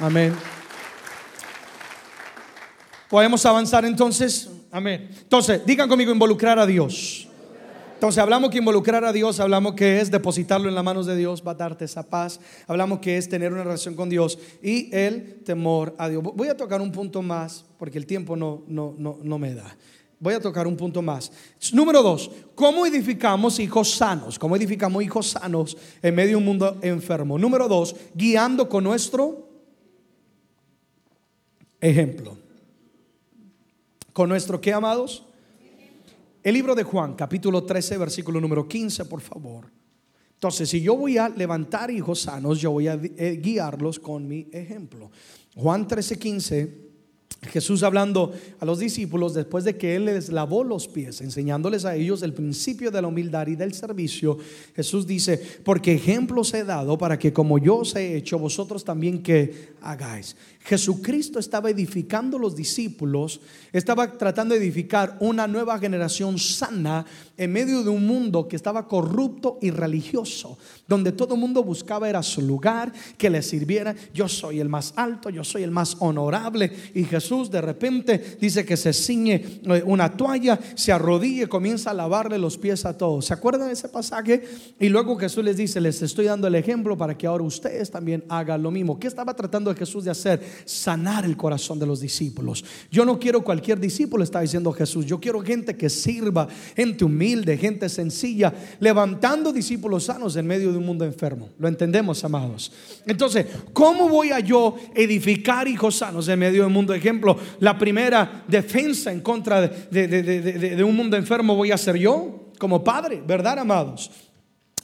Amén. 0.01 0.35
Podemos 3.09 3.47
avanzar 3.47 3.87
entonces. 3.87 4.51
Amén. 4.71 5.09
Entonces, 5.19 5.65
digan 5.65 5.89
conmigo 5.89 6.13
involucrar 6.13 6.59
a 6.59 6.67
Dios. 6.67 7.27
Entonces 7.95 8.23
hablamos 8.23 8.51
que 8.51 8.59
involucrar 8.59 9.03
a 9.07 9.15
Dios, 9.15 9.41
hablamos 9.41 9.73
que 9.73 10.03
es 10.03 10.11
depositarlo 10.11 10.69
en 10.69 10.75
las 10.75 10.85
manos 10.85 11.07
de 11.07 11.17
Dios, 11.17 11.43
va 11.43 11.53
a 11.53 11.55
darte 11.55 11.87
esa 11.87 12.03
paz. 12.03 12.39
Hablamos 12.67 12.99
que 12.99 13.17
es 13.17 13.31
tener 13.31 13.51
una 13.51 13.65
relación 13.65 13.95
con 13.95 14.11
Dios 14.11 14.39
y 14.63 14.95
el 14.95 15.43
temor 15.43 15.95
a 15.97 16.11
Dios. 16.11 16.23
Voy 16.23 16.49
a 16.49 16.57
tocar 16.59 16.83
un 16.83 16.93
punto 16.93 17.23
más 17.23 17.65
porque 17.79 17.97
el 17.97 18.05
tiempo 18.05 18.37
no, 18.37 18.63
no, 18.69 18.95
no, 18.99 19.19
no 19.23 19.39
me 19.39 19.55
da. 19.55 19.75
Voy 20.19 20.33
a 20.33 20.41
tocar 20.41 20.67
un 20.67 20.77
punto 20.77 21.03
más. 21.03 21.31
Número 21.73 22.03
dos, 22.03 22.31
¿cómo 22.55 22.87
edificamos 22.87 23.59
hijos 23.59 23.91
sanos? 23.93 24.39
¿Cómo 24.39 24.57
edificamos 24.57 25.03
hijos 25.03 25.27
sanos 25.29 25.77
en 26.01 26.15
medio 26.15 26.31
de 26.31 26.37
un 26.37 26.45
mundo 26.45 26.79
enfermo? 26.81 27.39
Número 27.39 27.69
dos, 27.69 27.95
guiando 28.15 28.69
con 28.69 28.85
nuestro 28.85 29.47
ejemplo. 31.81 32.39
¿Con 34.15 34.31
nuestro 34.31 34.59
qué, 34.59 34.73
amados? 34.73 35.25
El 36.43 36.55
libro 36.55 36.75
de 36.75 36.85
Juan, 36.85 37.15
capítulo 37.15 37.65
13, 37.65 37.99
versículo 37.99 38.41
número 38.41 38.67
15, 38.67 39.05
por 39.05 39.21
favor. 39.21 39.71
Entonces, 40.33 40.71
si 40.71 40.81
yo 40.81 40.97
voy 40.97 41.19
a 41.19 41.29
levantar 41.29 41.91
hijos 41.91 42.21
sanos, 42.21 42.59
yo 42.61 42.71
voy 42.71 42.89
a 42.89 42.95
eh, 42.95 43.39
guiarlos 43.43 43.99
con 43.99 44.27
mi 44.27 44.49
ejemplo. 44.53 45.11
Juan 45.55 45.87
13, 45.87 46.19
15 46.19 46.86
Jesús 47.43 47.83
hablando 47.83 48.33
a 48.59 48.65
los 48.65 48.79
discípulos 48.79 49.35
después 49.35 49.65
de 49.65 49.77
que 49.77 49.95
Él 49.95 50.07
les 50.07 50.31
lavó 50.31 50.65
los 50.65 50.89
pies, 50.89 51.21
enseñándoles 51.21 51.85
a 51.85 51.95
ellos 51.95 52.23
el 52.23 52.33
principio 52.33 52.91
de 52.91 53.03
la 53.03 53.09
humildad 53.09 53.47
y 53.47 53.57
del 53.57 53.75
servicio, 53.75 54.39
Jesús 54.75 55.07
dice, 55.07 55.41
porque 55.63 55.95
ejemplos 55.95 56.53
he 56.55 56.65
dado 56.65 56.99
para 56.99 57.19
que 57.19 57.33
como 57.33 57.59
yo 57.59 57.77
os 57.77 57.95
he 57.95 58.17
hecho, 58.17 58.39
vosotros 58.39 58.85
también 58.85 59.23
que 59.23 59.75
hagáis. 59.81 60.37
Jesucristo 60.67 61.39
estaba 61.39 61.71
edificando 61.71 62.41
los 62.41 62.57
discípulos, 62.57 63.41
estaba 63.73 64.11
tratando 64.19 64.53
de 64.53 64.61
edificar 64.61 65.17
una 65.21 65.47
nueva 65.47 65.79
generación 65.79 66.39
sana 66.39 67.07
en 67.37 67.53
medio 67.53 67.85
de 67.85 67.91
un 67.91 68.05
mundo 68.05 68.49
que 68.49 68.57
estaba 68.57 68.89
corrupto 68.89 69.59
y 69.63 69.71
religioso, 69.71 70.59
donde 70.89 71.13
todo 71.13 71.35
el 71.35 71.41
mundo 71.41 71.63
buscaba 71.63 72.09
era 72.09 72.21
su 72.21 72.43
lugar, 72.43 72.93
que 73.17 73.31
le 73.31 73.43
sirviera. 73.43 73.95
Yo 74.13 74.27
soy 74.27 74.59
el 74.59 74.69
más 74.69 74.93
alto, 74.97 75.31
yo 75.31 75.45
soy 75.45 75.63
el 75.63 75.71
más 75.71 75.99
honorable. 76.01 76.73
Y 76.95 77.05
Jesús 77.05 77.49
de 77.49 77.61
repente 77.61 78.37
dice 78.41 78.65
que 78.65 78.77
se 78.77 78.93
ciñe 78.93 79.61
eh, 79.63 79.83
una 79.87 80.17
toalla, 80.17 80.59
se 80.75 80.91
arrodilla 80.91 81.45
y 81.45 81.47
comienza 81.47 81.91
a 81.91 81.95
lavarle 81.95 82.39
los 82.39 82.59
pies 82.59 82.85
a 82.87 82.99
todos. 82.99 83.27
¿Se 83.27 83.35
acuerdan 83.35 83.69
de 83.69 83.75
ese 83.75 83.89
pasaje? 83.89 84.43
Y 84.81 84.89
luego 84.89 85.17
Jesús 85.17 85.45
les 85.45 85.57
dice, 85.57 85.81
les 85.81 86.03
estoy 86.03 86.25
dando 86.25 86.49
el 86.49 86.57
ejemplo 86.57 86.97
para 86.97 87.17
que 87.17 87.29
ahora 87.29 87.45
ustedes 87.45 87.89
también 87.89 88.25
hagan 88.29 88.65
lo 88.65 88.73
mismo. 88.73 88.99
¿Qué 88.99 89.07
estaba 89.07 89.33
tratando 89.35 89.73
Jesús 89.77 90.03
de 90.03 90.11
hacer? 90.11 90.56
Sanar 90.65 91.25
el 91.25 91.37
corazón 91.37 91.79
de 91.79 91.87
los 91.87 92.01
discípulos. 92.01 92.65
Yo 92.91 93.05
no 93.05 93.19
quiero 93.19 93.43
cualquier 93.43 93.79
discípulo, 93.79 94.25
está 94.25 94.41
diciendo 94.41 94.73
Jesús. 94.73 95.07
Yo 95.07 95.21
quiero 95.21 95.41
gente 95.41 95.77
que 95.77 95.91
sirva, 95.91 96.49
gente 96.75 97.05
humilde, 97.05 97.57
gente 97.57 97.89
sencilla, 97.89 98.53
levantando 98.81 99.53
discípulos 99.53 100.05
sanos 100.05 100.37
en 100.37 100.47
medio 100.47 100.73
de 100.73 100.79
un 100.79 100.87
mundo 100.87 101.05
enfermo. 101.05 101.51
¿Lo 101.59 101.69
entendemos, 101.69 102.25
amados? 102.25 102.73
Entonces, 103.07 103.47
¿cómo 103.73 104.09
voy 104.09 104.31
a 104.31 104.41
yo 104.41 104.77
edificar 104.95 105.69
hijos 105.69 105.97
sanos 105.97 106.29
en 106.29 106.39
medio 106.39 106.63
de 106.63 106.67
un 106.67 106.73
mundo? 106.73 106.95
Ejemplo, 106.95 107.37
la 107.61 107.79
primera 107.79 108.45
defensa 108.49 109.13
en 109.13 109.21
contra 109.21 109.69
de, 109.69 110.85
un 110.85 110.97
mundo 110.97 111.17
enfermo 111.17 111.55
voy 111.55 111.71
a 111.71 111.79
ser 111.79 111.97
yo 111.97 112.51
como 112.59 112.83
padre, 112.83 113.23
¿verdad, 113.27 113.59
amados? 113.59 114.11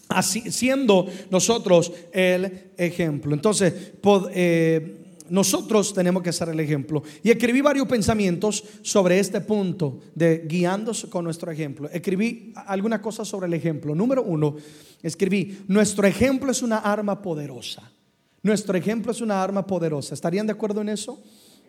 Así, 0.09 0.51
siendo 0.51 1.07
nosotros 1.31 1.93
el 2.13 2.73
ejemplo. 2.77 3.35
Entonces, 3.35 3.93
eh, 4.35 5.02
nosotros 5.29 5.93
tenemos 5.95 6.23
que 6.23 6.33
ser 6.33 6.49
el 6.49 6.61
ejemplo. 6.61 7.03
Y 7.23 7.31
escribí 7.31 7.61
varios 7.61 7.87
pensamientos 7.87 8.65
sobre 8.83 9.19
este 9.19 9.41
punto 9.41 10.01
de 10.15 10.45
guiándose 10.47 11.09
con 11.09 11.25
nuestro 11.25 11.51
ejemplo. 11.51 11.89
Escribí 11.91 12.53
algunas 12.67 13.01
cosas 13.01 13.29
sobre 13.29 13.47
el 13.47 13.55
ejemplo. 13.55 13.95
Número 13.95 14.23
uno, 14.23 14.57
escribí, 15.03 15.65
nuestro 15.69 16.07
ejemplo 16.07 16.51
es 16.51 16.63
una 16.63 16.79
arma 16.79 17.21
poderosa. 17.21 17.91
Nuestro 18.43 18.77
ejemplo 18.77 19.13
es 19.13 19.21
una 19.21 19.43
arma 19.43 19.67
poderosa. 19.67 20.15
¿Estarían 20.15 20.47
de 20.47 20.53
acuerdo 20.53 20.81
en 20.81 20.89
eso? 20.89 21.23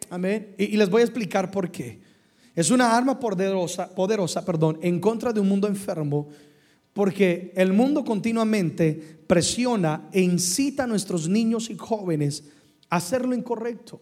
Amén. 0.10 0.56
Y, 0.58 0.66
y 0.66 0.78
les 0.78 0.89
voy 0.89 1.02
a 1.02 1.06
explicar 1.06 1.52
por 1.52 1.72
qué. 1.72 2.00
Es 2.56 2.72
una 2.72 2.96
arma 2.96 3.20
poderosa, 3.20 3.94
poderosa, 3.94 4.46
perdón, 4.46 4.80
en 4.82 5.00
contra 5.00 5.34
de 5.34 5.39
un 5.39 5.50
mundo 5.50 5.68
enfermo 5.68 6.30
porque 6.94 7.52
el 7.56 7.74
mundo 7.74 8.06
continuamente 8.06 8.94
presiona 9.28 10.10
e 10.12 10.22
incita 10.22 10.84
a 10.84 10.88
nuestros 10.88 11.28
niños 11.28 11.70
y 11.70 11.76
jóvenes 11.76 12.44
hacer 12.95 13.25
lo 13.25 13.36
incorrecto. 13.36 14.01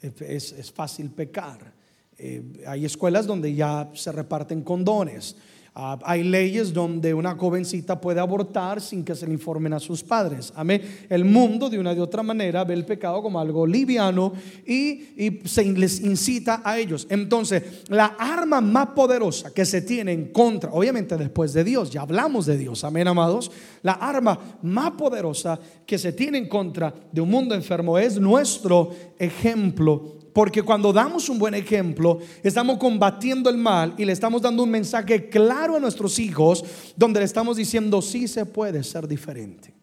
Es, 0.00 0.72
fácil 0.72 1.10
pecar. 1.10 1.72
Eh, 2.16 2.64
hay 2.66 2.84
escuelas 2.84 3.26
donde 3.26 3.54
ya 3.54 3.90
se 3.94 4.12
reparten 4.12 4.62
condones. 4.62 5.36
Ah, 5.80 5.96
hay 6.02 6.24
leyes 6.24 6.74
donde 6.74 7.14
una 7.14 7.36
jovencita 7.36 8.00
puede 8.00 8.18
abortar 8.18 8.80
sin 8.80 9.04
que 9.04 9.14
se 9.14 9.28
le 9.28 9.32
informen 9.32 9.72
a 9.72 9.78
sus 9.78 10.02
padres. 10.02 10.52
Amén. 10.56 10.82
El 11.08 11.24
mundo 11.24 11.70
de 11.70 11.78
una 11.78 11.94
de 11.94 12.00
otra 12.00 12.24
manera 12.24 12.64
ve 12.64 12.74
el 12.74 12.84
pecado 12.84 13.22
como 13.22 13.38
algo 13.38 13.64
liviano 13.64 14.32
y, 14.66 15.38
se 15.44 15.62
les 15.62 16.00
incita 16.00 16.62
a 16.64 16.80
ellos. 16.80 17.06
Entonces, 17.08 17.62
la 17.90 18.06
arma 18.18 18.60
más 18.60 18.88
poderosa 18.88 19.54
que 19.54 19.64
se 19.64 19.82
tiene 19.82 20.10
en 20.10 20.32
contra, 20.32 20.72
obviamente 20.72 21.16
después 21.16 21.52
de 21.52 21.62
Dios, 21.62 21.90
ya 21.90 22.02
hablamos 22.02 22.46
de 22.46 22.58
Dios, 22.58 22.82
amén, 22.82 23.06
amados. 23.06 23.48
La 23.82 23.92
arma 23.92 24.58
más 24.62 24.90
poderosa 24.98 25.60
que 25.86 25.96
se 25.96 26.12
tiene 26.12 26.38
en 26.38 26.48
contra 26.48 26.92
de 27.12 27.20
un 27.20 27.30
mundo 27.30 27.54
enfermo 27.54 27.96
es 28.00 28.18
nuestro 28.18 28.90
ejemplo 29.16 30.18
porque 30.38 30.62
cuando 30.62 30.92
damos 30.92 31.28
un 31.28 31.36
buen 31.36 31.54
ejemplo, 31.54 32.20
estamos 32.44 32.78
combatiendo 32.78 33.50
el 33.50 33.56
mal 33.56 33.94
y 33.98 34.04
le 34.04 34.12
estamos 34.12 34.40
dando 34.40 34.62
un 34.62 34.70
mensaje 34.70 35.28
claro 35.28 35.74
a 35.74 35.80
nuestros 35.80 36.20
hijos 36.20 36.64
donde 36.94 37.18
le 37.18 37.26
estamos 37.26 37.56
diciendo, 37.56 38.00
sí 38.00 38.28
se 38.28 38.46
puede 38.46 38.84
ser 38.84 39.08
diferente. 39.08 39.74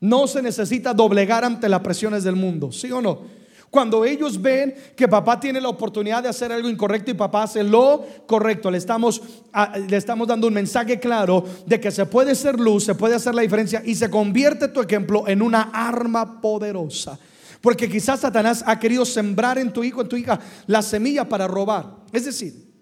No 0.00 0.26
se 0.26 0.40
necesita 0.40 0.94
doblegar 0.94 1.44
ante 1.44 1.68
las 1.68 1.82
presiones 1.82 2.24
del 2.24 2.34
mundo, 2.34 2.72
¿sí 2.72 2.90
o 2.92 3.02
no? 3.02 3.24
Cuando 3.68 4.06
ellos 4.06 4.40
ven 4.40 4.74
que 4.96 5.06
papá 5.06 5.38
tiene 5.38 5.60
la 5.60 5.68
oportunidad 5.68 6.22
de 6.22 6.30
hacer 6.30 6.50
algo 6.50 6.70
incorrecto 6.70 7.10
y 7.10 7.14
papá 7.14 7.42
hace 7.42 7.62
lo 7.62 8.06
correcto, 8.26 8.70
le 8.70 8.78
estamos, 8.78 9.20
le 9.86 9.98
estamos 9.98 10.28
dando 10.28 10.46
un 10.46 10.54
mensaje 10.54 10.98
claro 10.98 11.44
de 11.66 11.78
que 11.78 11.90
se 11.90 12.06
puede 12.06 12.34
ser 12.34 12.58
luz, 12.58 12.84
se 12.84 12.94
puede 12.94 13.16
hacer 13.16 13.34
la 13.34 13.42
diferencia 13.42 13.82
y 13.84 13.96
se 13.96 14.08
convierte 14.08 14.68
tu 14.68 14.80
ejemplo 14.80 15.28
en 15.28 15.42
una 15.42 15.72
arma 15.74 16.40
poderosa 16.40 17.18
porque 17.62 17.88
quizás 17.88 18.20
Satanás 18.20 18.64
ha 18.66 18.78
querido 18.78 19.04
sembrar 19.04 19.56
en 19.56 19.72
tu 19.72 19.84
hijo, 19.84 20.02
en 20.02 20.08
tu 20.08 20.16
hija, 20.16 20.38
la 20.66 20.82
semilla 20.82 21.28
para 21.28 21.46
robar. 21.46 21.96
Es 22.12 22.24
decir, 22.24 22.72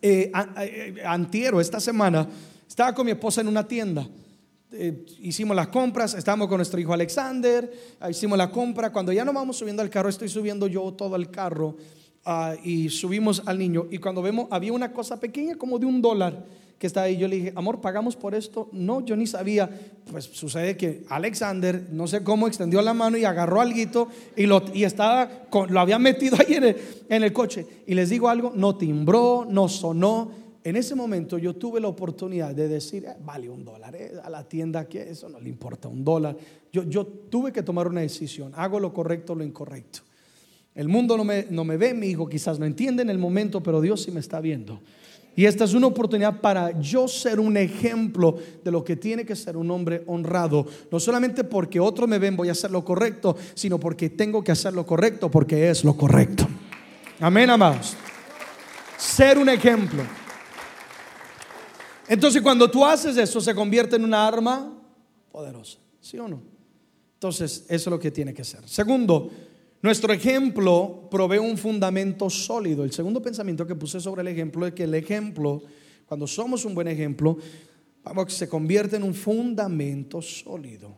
eh, 0.00 0.32
eh, 0.58 1.02
antiero, 1.04 1.60
esta 1.60 1.78
semana, 1.78 2.26
estaba 2.66 2.94
con 2.94 3.04
mi 3.04 3.12
esposa 3.12 3.42
en 3.42 3.48
una 3.48 3.68
tienda. 3.68 4.08
Eh, 4.72 5.04
hicimos 5.20 5.54
las 5.54 5.68
compras, 5.68 6.14
estábamos 6.14 6.48
con 6.48 6.56
nuestro 6.56 6.80
hijo 6.80 6.92
Alexander, 6.92 7.70
hicimos 8.08 8.38
la 8.38 8.50
compra. 8.50 8.90
Cuando 8.90 9.12
ya 9.12 9.26
nos 9.26 9.34
vamos 9.34 9.58
subiendo 9.58 9.82
al 9.82 9.90
carro, 9.90 10.08
estoy 10.08 10.30
subiendo 10.30 10.66
yo 10.66 10.92
todo 10.94 11.16
el 11.16 11.30
carro 11.30 11.76
ah, 12.24 12.56
y 12.64 12.88
subimos 12.88 13.42
al 13.44 13.58
niño. 13.58 13.86
Y 13.90 13.98
cuando 13.98 14.22
vemos, 14.22 14.48
había 14.50 14.72
una 14.72 14.90
cosa 14.90 15.20
pequeña 15.20 15.56
como 15.56 15.78
de 15.78 15.86
un 15.86 16.00
dólar 16.00 16.44
que 16.78 16.86
está 16.86 17.02
ahí. 17.02 17.16
Yo 17.16 17.28
le 17.28 17.36
dije, 17.36 17.52
amor, 17.54 17.80
¿pagamos 17.80 18.16
por 18.16 18.34
esto? 18.34 18.68
No, 18.72 19.04
yo 19.04 19.16
ni 19.16 19.26
sabía. 19.26 19.68
Pues 20.10 20.24
sucede 20.24 20.76
que 20.76 21.04
Alexander, 21.08 21.88
no 21.90 22.06
sé 22.06 22.22
cómo, 22.22 22.46
extendió 22.46 22.82
la 22.82 22.94
mano 22.94 23.16
y 23.16 23.24
agarró 23.24 23.60
algo 23.60 24.08
y, 24.36 24.46
lo, 24.46 24.62
y 24.72 24.84
estaba, 24.84 25.46
lo 25.68 25.80
había 25.80 25.98
metido 25.98 26.36
ahí 26.40 26.54
en 27.08 27.22
el, 27.22 27.32
coche. 27.32 27.66
Y 27.86 27.94
les 27.94 28.10
digo 28.10 28.28
algo, 28.28 28.52
no 28.54 28.76
timbró, 28.76 29.46
no 29.48 29.68
sonó. 29.68 30.30
En 30.62 30.76
ese 30.76 30.94
momento 30.94 31.36
yo 31.36 31.54
tuve 31.54 31.80
la 31.80 31.88
oportunidad 31.88 32.54
de 32.54 32.68
decir, 32.68 33.04
eh, 33.04 33.16
vale 33.22 33.50
un 33.50 33.64
dólar, 33.64 33.94
eh, 33.96 34.12
a 34.22 34.30
la 34.30 34.48
tienda 34.48 34.88
que 34.88 35.10
eso 35.10 35.28
no 35.28 35.38
le 35.38 35.50
importa, 35.50 35.88
un 35.88 36.02
dólar. 36.02 36.36
Yo, 36.72 36.84
yo 36.84 37.06
tuve 37.06 37.52
que 37.52 37.62
tomar 37.62 37.86
una 37.86 38.00
decisión, 38.00 38.52
hago 38.56 38.80
lo 38.80 38.92
correcto 38.92 39.34
o 39.34 39.36
lo 39.36 39.44
incorrecto. 39.44 40.00
El 40.74 40.88
mundo 40.88 41.16
no 41.16 41.24
me, 41.24 41.46
no 41.50 41.64
me 41.64 41.76
ve, 41.76 41.94
mi 41.94 42.08
hijo 42.08 42.28
quizás 42.28 42.58
no 42.58 42.66
entiende 42.66 43.02
en 43.02 43.10
el 43.10 43.18
momento, 43.18 43.62
pero 43.62 43.80
Dios 43.80 44.02
sí 44.02 44.10
me 44.10 44.20
está 44.20 44.40
viendo. 44.40 44.80
Y 45.36 45.46
esta 45.46 45.64
es 45.64 45.74
una 45.74 45.88
oportunidad 45.88 46.40
para 46.40 46.78
yo 46.80 47.08
ser 47.08 47.40
un 47.40 47.56
ejemplo 47.56 48.38
de 48.62 48.70
lo 48.70 48.84
que 48.84 48.96
tiene 48.96 49.24
que 49.24 49.34
ser 49.34 49.56
un 49.56 49.70
hombre 49.70 50.04
honrado. 50.06 50.66
No 50.90 51.00
solamente 51.00 51.42
porque 51.42 51.80
otros 51.80 52.08
me 52.08 52.18
ven 52.18 52.36
voy 52.36 52.48
a 52.48 52.52
hacer 52.52 52.70
lo 52.70 52.84
correcto, 52.84 53.36
sino 53.54 53.80
porque 53.80 54.10
tengo 54.10 54.44
que 54.44 54.52
hacer 54.52 54.74
lo 54.74 54.86
correcto, 54.86 55.30
porque 55.30 55.70
es 55.70 55.82
lo 55.82 55.96
correcto. 55.96 56.46
Amén, 57.18 57.50
amados. 57.50 57.96
Ser 58.96 59.38
un 59.38 59.48
ejemplo. 59.48 60.02
Entonces 62.08 62.40
cuando 62.42 62.70
tú 62.70 62.84
haces 62.84 63.16
eso 63.16 63.40
se 63.40 63.54
convierte 63.54 63.96
en 63.96 64.04
una 64.04 64.26
arma 64.26 64.72
poderosa. 65.32 65.78
¿Sí 66.00 66.18
o 66.18 66.28
no? 66.28 66.42
Entonces 67.14 67.64
eso 67.68 67.90
es 67.90 67.92
lo 67.92 67.98
que 67.98 68.10
tiene 68.10 68.34
que 68.34 68.44
ser. 68.44 68.68
Segundo, 68.68 69.30
nuestro 69.84 70.14
ejemplo 70.14 71.08
provee 71.10 71.36
un 71.36 71.58
fundamento 71.58 72.30
sólido. 72.30 72.84
El 72.84 72.92
segundo 72.92 73.20
pensamiento 73.20 73.66
que 73.66 73.74
puse 73.74 74.00
sobre 74.00 74.22
el 74.22 74.28
ejemplo 74.28 74.66
es 74.66 74.72
que 74.72 74.84
el 74.84 74.94
ejemplo, 74.94 75.62
cuando 76.06 76.26
somos 76.26 76.64
un 76.64 76.74
buen 76.74 76.88
ejemplo, 76.88 77.36
vamos, 78.02 78.32
se 78.32 78.48
convierte 78.48 78.96
en 78.96 79.02
un 79.02 79.12
fundamento 79.12 80.22
sólido. 80.22 80.96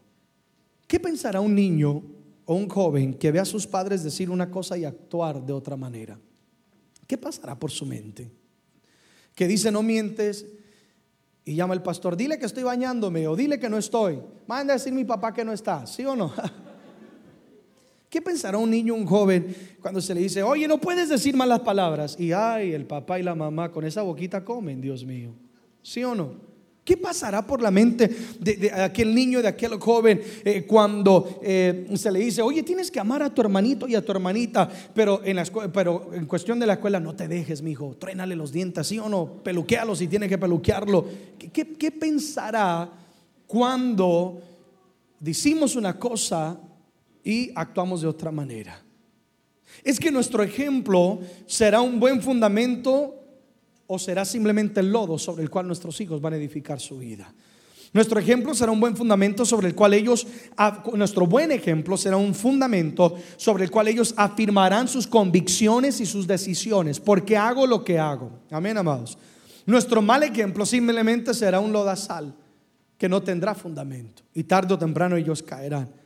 ¿Qué 0.87 1.01
pensará 1.01 1.41
un 1.41 1.53
niño 1.53 2.01
o 2.45 2.55
un 2.55 2.69
joven 2.69 3.15
que 3.15 3.33
ve 3.33 3.41
a 3.41 3.45
sus 3.45 3.67
padres 3.67 4.05
decir 4.05 4.31
una 4.31 4.53
cosa 4.53 4.79
y 4.79 4.85
actuar 4.85 5.45
de 5.45 5.53
otra 5.53 5.77
manera? 5.77 6.17
¿Qué 7.09 7.19
pasará 7.19 7.59
por 7.59 7.73
su 7.73 7.87
mente? 7.87 8.31
Que 9.35 9.49
dice, 9.49 9.73
no 9.73 9.83
mientes, 9.83 10.47
y 11.45 11.57
llama 11.57 11.75
el 11.75 11.83
pastor, 11.83 12.17
dile 12.17 12.39
que 12.39 12.47
estoy 12.47 12.63
bañándome 12.63 13.27
o 13.27 13.35
dile 13.35 13.59
que 13.59 13.69
no 13.69 13.79
estoy. 13.79 14.21
Manda 14.47 14.75
a 14.75 14.77
decir 14.77 14.93
mi 14.93 15.05
papá 15.05 15.35
que 15.35 15.45
no 15.45 15.53
está, 15.53 15.89
¿sí 15.89 16.05
o 16.05 16.15
no? 16.15 16.33
¿Qué 18.09 18.23
pensará 18.23 18.59
un 18.59 18.71
niño, 18.71 18.95
un 18.95 19.05
joven, 19.05 19.55
cuando 19.81 20.01
se 20.01 20.15
le 20.15 20.21
dice, 20.21 20.43
oye, 20.43 20.69
no 20.69 20.79
puedes 20.79 21.09
decir 21.09 21.37
malas 21.37 21.61
palabras? 21.61 22.17
Y 22.19 22.33
ay, 22.33 22.73
el 22.73 22.87
papá 22.87 23.19
y 23.19 23.23
la 23.23 23.35
mamá 23.35 23.73
con 23.73 23.85
esa 23.85 24.03
boquita 24.03 24.45
comen, 24.45 24.81
Dios 24.81 25.05
mío. 25.05 25.35
¿Sí 25.83 26.05
o 26.05 26.15
no? 26.15 26.47
¿Qué 26.87 26.97
pasará 26.97 27.45
por 27.45 27.61
la 27.61 27.73
mente 27.73 28.09
de, 28.39 28.71
aquel 28.71 29.13
niño, 29.13 29.43
de 29.43 29.49
aquel 29.49 29.75
joven, 29.75 30.21
eh, 30.45 30.65
cuando 30.69 31.41
eh, 31.43 31.85
se 31.97 32.13
le 32.13 32.21
dice, 32.21 32.43
oye, 32.43 32.63
tienes 32.63 32.93
que 32.93 33.01
amar 33.01 33.25
a 33.25 33.35
tu 33.35 33.41
hermanito 33.41 33.89
y 33.89 33.97
a 33.97 34.05
tu 34.05 34.13
hermanita, 34.13 34.71
pero 34.95 35.21
en, 35.25 35.35
la 35.35 35.45
pero 35.73 36.11
en 36.13 36.27
cuestión 36.27 36.61
de 36.61 36.67
la 36.67 36.75
escuela, 36.75 37.01
no 37.01 37.17
te 37.17 37.27
dejes, 37.27 37.61
mi 37.61 37.73
hijo, 37.73 37.97
trénale 37.99 38.37
los 38.37 38.53
dientes, 38.53 38.87
¿sí 38.87 39.01
o 39.01 39.09
no? 39.09 39.43
Peluquealo 39.43 39.97
si 39.97 40.07
tiene 40.07 40.29
que 40.29 40.39
peluquearlo. 40.39 41.07
¿Qué, 41.37 41.51
qué 41.51 41.91
pensará 41.91 42.89
cuando 43.49 44.41
decimos 45.19 45.75
una 45.75 45.99
cosa 45.99 46.57
y 47.27 47.51
actuamos 47.57 48.03
de 48.03 48.07
otra 48.07 48.31
manera. 48.31 48.81
Es 49.83 49.99
que 49.99 50.13
nuestro 50.13 50.45
ejemplo 50.45 51.19
será 51.45 51.81
un 51.81 51.99
buen 51.99 52.23
fundamento 52.23 53.17
o 53.89 53.99
será 53.99 54.25
simplemente 54.25 54.79
el 54.79 54.93
lodo 54.93 55.19
sobre 55.19 55.43
el 55.43 55.51
cual 55.51 55.67
nuestros 55.67 56.01
hijos 56.01 56.21
van 56.21 56.35
a 56.35 56.37
edificar 56.37 56.79
su 56.79 56.99
vida. 56.99 57.35
Nuestro 57.93 58.21
ejemplo 58.21 58.55
será 58.55 58.71
un 58.71 58.79
buen 58.79 58.97
fundamento 58.97 59.45
sobre 59.45 59.67
el 59.67 59.75
cual 59.75 59.95
ellos, 59.95 60.25
nuestro 60.95 61.27
buen 61.27 61.51
ejemplo 61.51 61.97
será 61.97 62.17
un 62.17 62.33
fundamento 62.33 63.17
sobre 63.37 63.65
el 63.65 63.73
cual 63.73 63.89
ellos 63.89 64.15
afirmarán 64.17 64.87
sus 64.87 65.09
convicciones 65.09 66.01
y 66.01 66.07
sus 66.07 66.29
decisiones, 66.29 67.01
porque 67.01 67.37
hago 67.37 67.67
lo 67.67 67.83
que 67.83 67.99
hago. 67.99 68.31
Amén, 68.53 68.79
amados. 68.79 69.19
Nuestro 69.67 70.01
mal 70.01 70.23
ejemplo 70.23 70.65
simplemente 70.65 71.35
será 71.35 71.59
un 71.59 71.73
lodazal 71.73 72.33
que 72.97 73.09
no 73.09 73.21
tendrá 73.21 73.53
fundamento 73.55 74.23
y 74.33 74.45
tarde 74.45 74.75
o 74.75 74.79
temprano 74.79 75.17
ellos 75.17 75.43
caerán. 75.43 76.06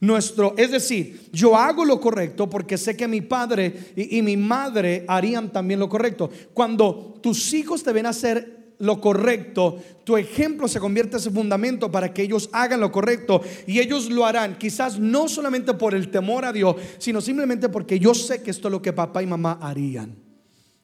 Nuestro, 0.00 0.54
es 0.56 0.70
decir, 0.70 1.28
yo 1.32 1.56
hago 1.56 1.84
lo 1.84 2.00
correcto 2.00 2.48
porque 2.48 2.78
sé 2.78 2.96
que 2.96 3.08
mi 3.08 3.20
padre 3.20 3.92
y, 3.96 4.22
mi 4.22 4.36
madre 4.36 5.04
harían 5.08 5.52
también 5.52 5.80
lo 5.80 5.88
correcto. 5.88 6.30
Cuando 6.54 7.18
tus 7.20 7.52
hijos 7.52 7.82
te 7.82 7.92
ven 7.92 8.06
hacer 8.06 8.74
lo 8.78 9.00
correcto, 9.00 9.78
tu 10.04 10.16
ejemplo 10.16 10.68
se 10.68 10.80
convierte 10.80 11.16
en 11.16 11.20
ese 11.20 11.30
fundamento 11.30 11.90
para 11.90 12.14
que 12.14 12.22
ellos 12.22 12.48
hagan 12.52 12.80
lo 12.80 12.90
correcto 12.90 13.42
y 13.66 13.78
ellos 13.78 14.08
lo 14.08 14.24
harán, 14.24 14.56
quizás 14.56 14.98
no 14.98 15.28
solamente 15.28 15.74
por 15.74 15.94
el 15.94 16.10
temor 16.10 16.46
a 16.46 16.52
Dios, 16.52 16.76
sino 16.98 17.20
simplemente 17.20 17.68
porque 17.68 17.98
yo 17.98 18.14
sé 18.14 18.42
que 18.42 18.50
esto 18.50 18.68
es 18.68 18.72
lo 18.72 18.80
que 18.80 18.94
papá 18.94 19.22
y 19.22 19.26
mamá 19.26 19.58
harían. 19.60 20.30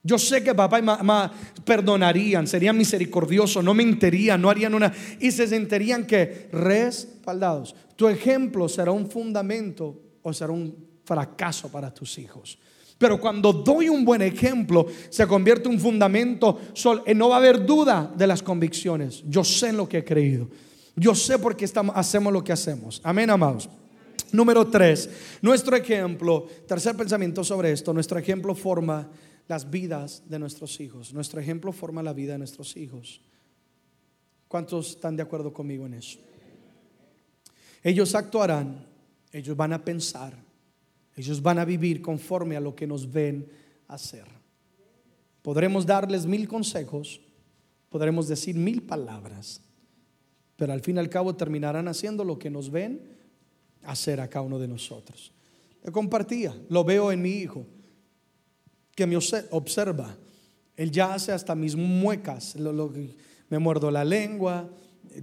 Yo 0.07 0.19
sé 0.19 0.45
que 0.45 0.55
papá 0.55 0.79
y 0.79 0.83
mamá 0.83 1.33
perdonarían, 1.65 2.47
serían 2.47 2.79
misericordiosos, 2.79 3.65
no 3.65 3.75
mentirían, 3.75 4.41
no 4.41 4.51
harían 4.51 4.73
una 4.75 4.93
y 5.19 5.33
se 5.33 5.49
sentirían 5.49 6.07
que 6.07 6.49
respaldados. 6.53 7.75
Tu 7.97 8.07
ejemplo 8.09 8.69
será 8.69 8.93
un 8.93 9.11
fundamento 9.11 9.99
o 10.23 10.33
será 10.33 10.53
un 10.53 10.77
fracaso 11.05 11.71
para 11.71 11.93
tus 11.93 12.19
hijos. 12.19 12.59
Pero 12.99 13.21
cuando 13.21 13.53
doy 13.53 13.89
un 13.89 14.05
buen 14.05 14.23
ejemplo, 14.23 14.87
se 15.11 15.27
convierte 15.27 15.69
en 15.69 15.75
un 15.75 15.81
fundamento, 15.81 16.59
eh, 17.05 17.15
no 17.15 17.29
va 17.29 17.37
a 17.37 17.39
haber 17.39 17.65
duda 17.65 18.11
de 18.17 18.27
las 18.27 18.43
convicciones. 18.43 19.23
Yo 19.27 19.45
sé 19.45 19.69
en 19.69 19.77
lo 19.77 19.89
que 19.89 19.99
he 19.99 20.05
creído. 20.05 20.49
Yo 20.95 21.15
sé 21.15 21.39
por 21.39 21.57
qué 21.57 21.67
estamos, 21.67 21.95
hacemos 21.97 22.33
lo 22.33 22.43
que 22.43 22.53
hacemos. 22.53 23.01
Amén, 23.05 23.29
amados. 23.29 23.69
Número 24.33 24.67
tres, 24.67 25.09
nuestro 25.41 25.77
ejemplo, 25.77 26.47
tercer 26.67 26.97
pensamiento 26.97 27.45
sobre 27.45 27.71
esto, 27.71 27.93
nuestro 27.93 28.19
ejemplo 28.19 28.55
forma 28.55 29.09
las 29.47 29.71
vidas 29.71 30.23
de 30.29 30.39
nuestros 30.39 30.81
hijos. 30.81 31.13
Nuestro 31.13 31.41
ejemplo 31.41 31.73
forma 31.73 32.03
la 32.03 32.13
vida 32.13 32.33
de 32.33 32.39
nuestros 32.39 32.77
hijos. 32.77 33.21
¿Cuántos 34.49 34.91
están 34.91 35.17
de 35.17 35.23
acuerdo 35.23 35.53
conmigo 35.53 35.87
en 35.87 35.95
eso? 35.95 36.19
Ellos 37.87 38.17
actuarán, 38.17 38.85
ellos 39.31 39.57
van 39.57 39.73
a 39.73 39.85
pensar, 39.85 40.37
ellos 41.15 41.41
van 41.41 41.61
a 41.61 41.65
vivir 41.65 42.03
conforme 42.03 42.57
a 42.57 42.61
lo 42.61 42.75
que 42.75 42.85
nos 42.85 43.09
ven 43.13 43.49
hacer. 43.87 44.25
Podremos 45.41 45.87
darles 45.87 46.27
mil 46.27 46.49
consejos, 46.49 47.21
podremos 47.89 48.27
decir 48.27 48.57
mil 48.57 48.83
palabras, 48.83 49.61
pero 50.57 50.73
al 50.73 50.81
fin 50.81 50.97
y 50.97 50.99
al 50.99 51.09
cabo 51.09 51.37
terminarán 51.37 51.87
haciendo 51.87 52.25
lo 52.25 52.41
que 52.41 52.51
nos 52.51 52.73
ven 52.73 53.01
hacer 53.85 54.21
a 54.21 54.29
cada 54.29 54.45
uno 54.45 54.59
de 54.59 54.67
nosotros. 54.67 55.31
Le 55.85 55.93
compartía, 55.93 56.61
lo 56.69 56.83
veo 56.83 57.13
en 57.13 57.23
mi 57.23 57.35
hijo, 57.35 57.65
que 58.97 59.07
me 59.07 59.17
observa. 59.17 60.13
Él 60.77 60.91
ya 60.91 61.15
hace 61.15 61.31
hasta 61.31 61.55
mis 61.55 61.77
muecas, 61.77 62.57
me 63.49 63.61
muerdo 63.61 63.93
la 63.93 64.05
lengua, 64.05 64.69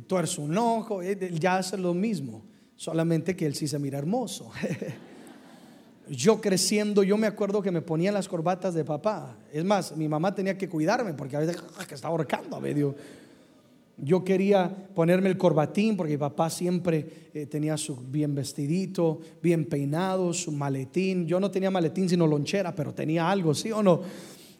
tuerzo 0.07 0.43
un 0.43 0.57
ojo, 0.57 1.01
él 1.01 1.38
ya 1.41 1.57
hace 1.57 1.78
lo 1.78 1.93
mismo 1.93 2.53
solamente 2.76 3.36
que 3.36 3.45
él 3.45 3.55
sí 3.55 3.67
se 3.67 3.80
mira 3.80 3.97
hermoso. 3.97 4.51
yo 6.09 6.41
creciendo, 6.41 7.03
yo 7.03 7.17
me 7.17 7.28
acuerdo 7.28 7.61
que 7.61 7.71
me 7.71 7.82
ponía 7.82 8.11
las 8.11 8.28
corbatas 8.28 8.74
de 8.74 8.84
papá. 8.84 9.38
Es 9.51 9.63
más, 9.63 9.95
mi 9.95 10.07
mamá 10.07 10.36
tenía 10.36 10.57
que 10.57 10.69
cuidarme 10.69 11.13
porque 11.13 11.38
a 11.38 11.39
veces 11.39 11.57
ah, 11.78 11.86
que 11.86 11.95
estaba 11.95 12.11
ahorcando 12.11 12.55
a 12.55 12.59
medio. 12.59 12.95
Yo 13.97 14.24
quería 14.24 14.69
ponerme 14.95 15.30
el 15.30 15.38
corbatín 15.38 15.95
porque 15.95 16.13
mi 16.13 16.17
papá 16.17 16.49
siempre 16.49 17.30
eh, 17.34 17.45
tenía 17.45 17.78
su 17.78 17.95
bien 17.95 18.34
vestidito, 18.34 19.21
bien 19.41 19.65
peinado, 19.65 20.34
su 20.34 20.51
maletín. 20.51 21.28
Yo 21.28 21.39
no 21.39 21.51
tenía 21.51 21.69
maletín 21.69 22.09
sino 22.09 22.26
lonchera, 22.26 22.76
pero 22.76 22.93
tenía 22.93 23.30
algo, 23.30 23.53
¿sí 23.53 23.71
o 23.71 23.84
no? 23.84 24.01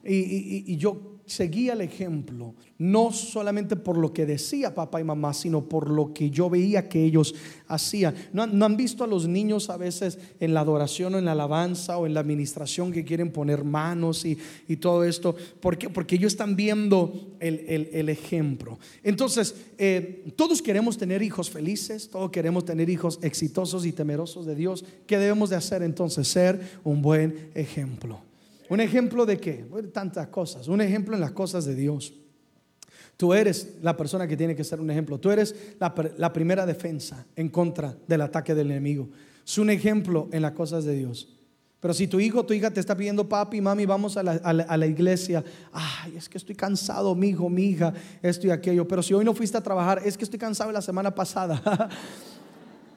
Y, 0.06 0.72
y 0.72 0.78
yo 0.78 1.13
seguía 1.26 1.74
el 1.74 1.82
ejemplo, 1.82 2.54
no 2.78 3.12
solamente 3.12 3.76
por 3.76 3.98
lo 3.98 4.14
que 4.14 4.26
decía 4.26 4.76
papá 4.76 5.00
y 5.00 5.04
mamá, 5.04 5.34
sino 5.34 5.68
por 5.68 5.90
lo 5.90 6.14
que 6.14 6.30
yo 6.30 6.50
veía 6.50 6.90
que 6.90 7.04
ellos 7.04 7.34
hacían. 7.68 8.14
¿No, 8.34 8.44
han 8.44 8.78
visto 8.78 9.04
a 9.04 9.08
los 9.08 9.28
niños 9.28 9.70
a 9.70 9.78
veces 9.78 10.20
en 10.40 10.54
la 10.54 10.62
adoración 10.62 11.16
o 11.16 11.20
en 11.20 11.26
la 11.26 11.32
alabanza 11.32 11.98
o 11.98 12.06
en 12.06 12.14
la 12.14 12.20
administración 12.20 12.92
que 12.92 13.06
quieren 13.06 13.32
poner 13.32 13.64
manos 13.64 14.26
y, 14.26 14.38
todo 14.78 15.04
esto? 15.04 15.36
¿Por 15.60 15.78
Porque 15.94 16.16
ellos 16.16 16.34
están 16.34 16.56
viendo 16.56 17.36
el, 17.40 18.10
ejemplo. 18.10 18.80
Entonces, 19.04 19.56
eh, 19.78 20.26
todos 20.36 20.62
queremos 20.62 20.98
tener 20.98 21.22
hijos 21.22 21.50
felices, 21.50 22.10
todos 22.10 22.32
queremos 22.32 22.66
tener 22.66 22.90
hijos 22.90 23.20
exitosos 23.22 23.86
y 23.86 23.94
temerosos 23.94 24.46
de 24.46 24.56
Dios. 24.56 24.84
¿Qué 25.08 25.18
debemos 25.18 25.50
de 25.50 25.56
hacer 25.56 25.84
entonces? 25.84 26.28
Ser 26.28 26.80
un 26.84 27.02
buen 27.02 27.50
ejemplo. 27.54 28.20
¿Un 28.70 28.80
ejemplo 28.80 29.26
de 29.26 29.38
qué? 29.38 29.66
tantas 29.92 30.28
cosas. 30.28 30.68
Un 30.68 30.82
ejemplo 30.82 31.16
en 31.16 31.22
las 31.22 31.32
cosas 31.32 31.66
de 31.66 31.76
Dios. 31.76 32.14
Tú 33.18 33.34
eres 33.34 33.76
la 33.82 33.96
persona 33.96 34.28
que 34.28 34.36
tiene 34.36 34.56
que 34.56 34.64
ser 34.64 34.82
un 34.82 34.90
ejemplo. 34.90 35.20
Tú 35.20 35.32
eres 35.32 35.56
la, 35.80 36.34
primera 36.34 36.66
defensa 36.66 37.26
en 37.36 37.50
contra 37.50 37.96
del 38.08 38.22
ataque 38.22 38.56
del 38.56 38.72
enemigo. 38.72 39.10
Es 39.46 39.58
un 39.58 39.70
ejemplo 39.70 40.28
en 40.32 40.42
las 40.42 40.54
cosas 40.54 40.84
de 40.86 40.96
Dios. 40.96 41.30
Pero 41.80 41.94
si 41.94 42.08
tu 42.08 42.20
hijo 42.20 42.40
o 42.40 42.46
tu 42.46 42.54
hija 42.54 42.72
te 42.72 42.80
está 42.80 42.96
pidiendo, 42.96 43.28
papi, 43.28 43.60
mami, 43.60 43.86
vamos 43.86 44.16
a 44.16 44.24
la, 44.24 44.32
a 44.32 44.78
la- 44.78 44.88
iglesia. 44.88 45.44
Ay, 45.72 46.16
es 46.16 46.30
que 46.30 46.38
estoy 46.38 46.56
cansado, 46.56 47.14
mi 47.14 47.30
hijo, 47.30 47.50
mi 47.50 47.66
hija, 47.66 47.94
esto 48.22 48.48
y 48.48 48.52
aquello. 48.52 48.88
Pero 48.88 49.04
si 49.04 49.14
hoy 49.14 49.26
no 49.26 49.34
fuiste 49.34 49.58
a 49.58 49.62
trabajar, 49.62 50.02
es 50.04 50.18
que 50.18 50.24
estoy 50.24 50.40
cansado 50.40 50.70
de 50.70 50.74
la 50.74 50.82
semana 50.82 51.14
pasada. 51.14 51.90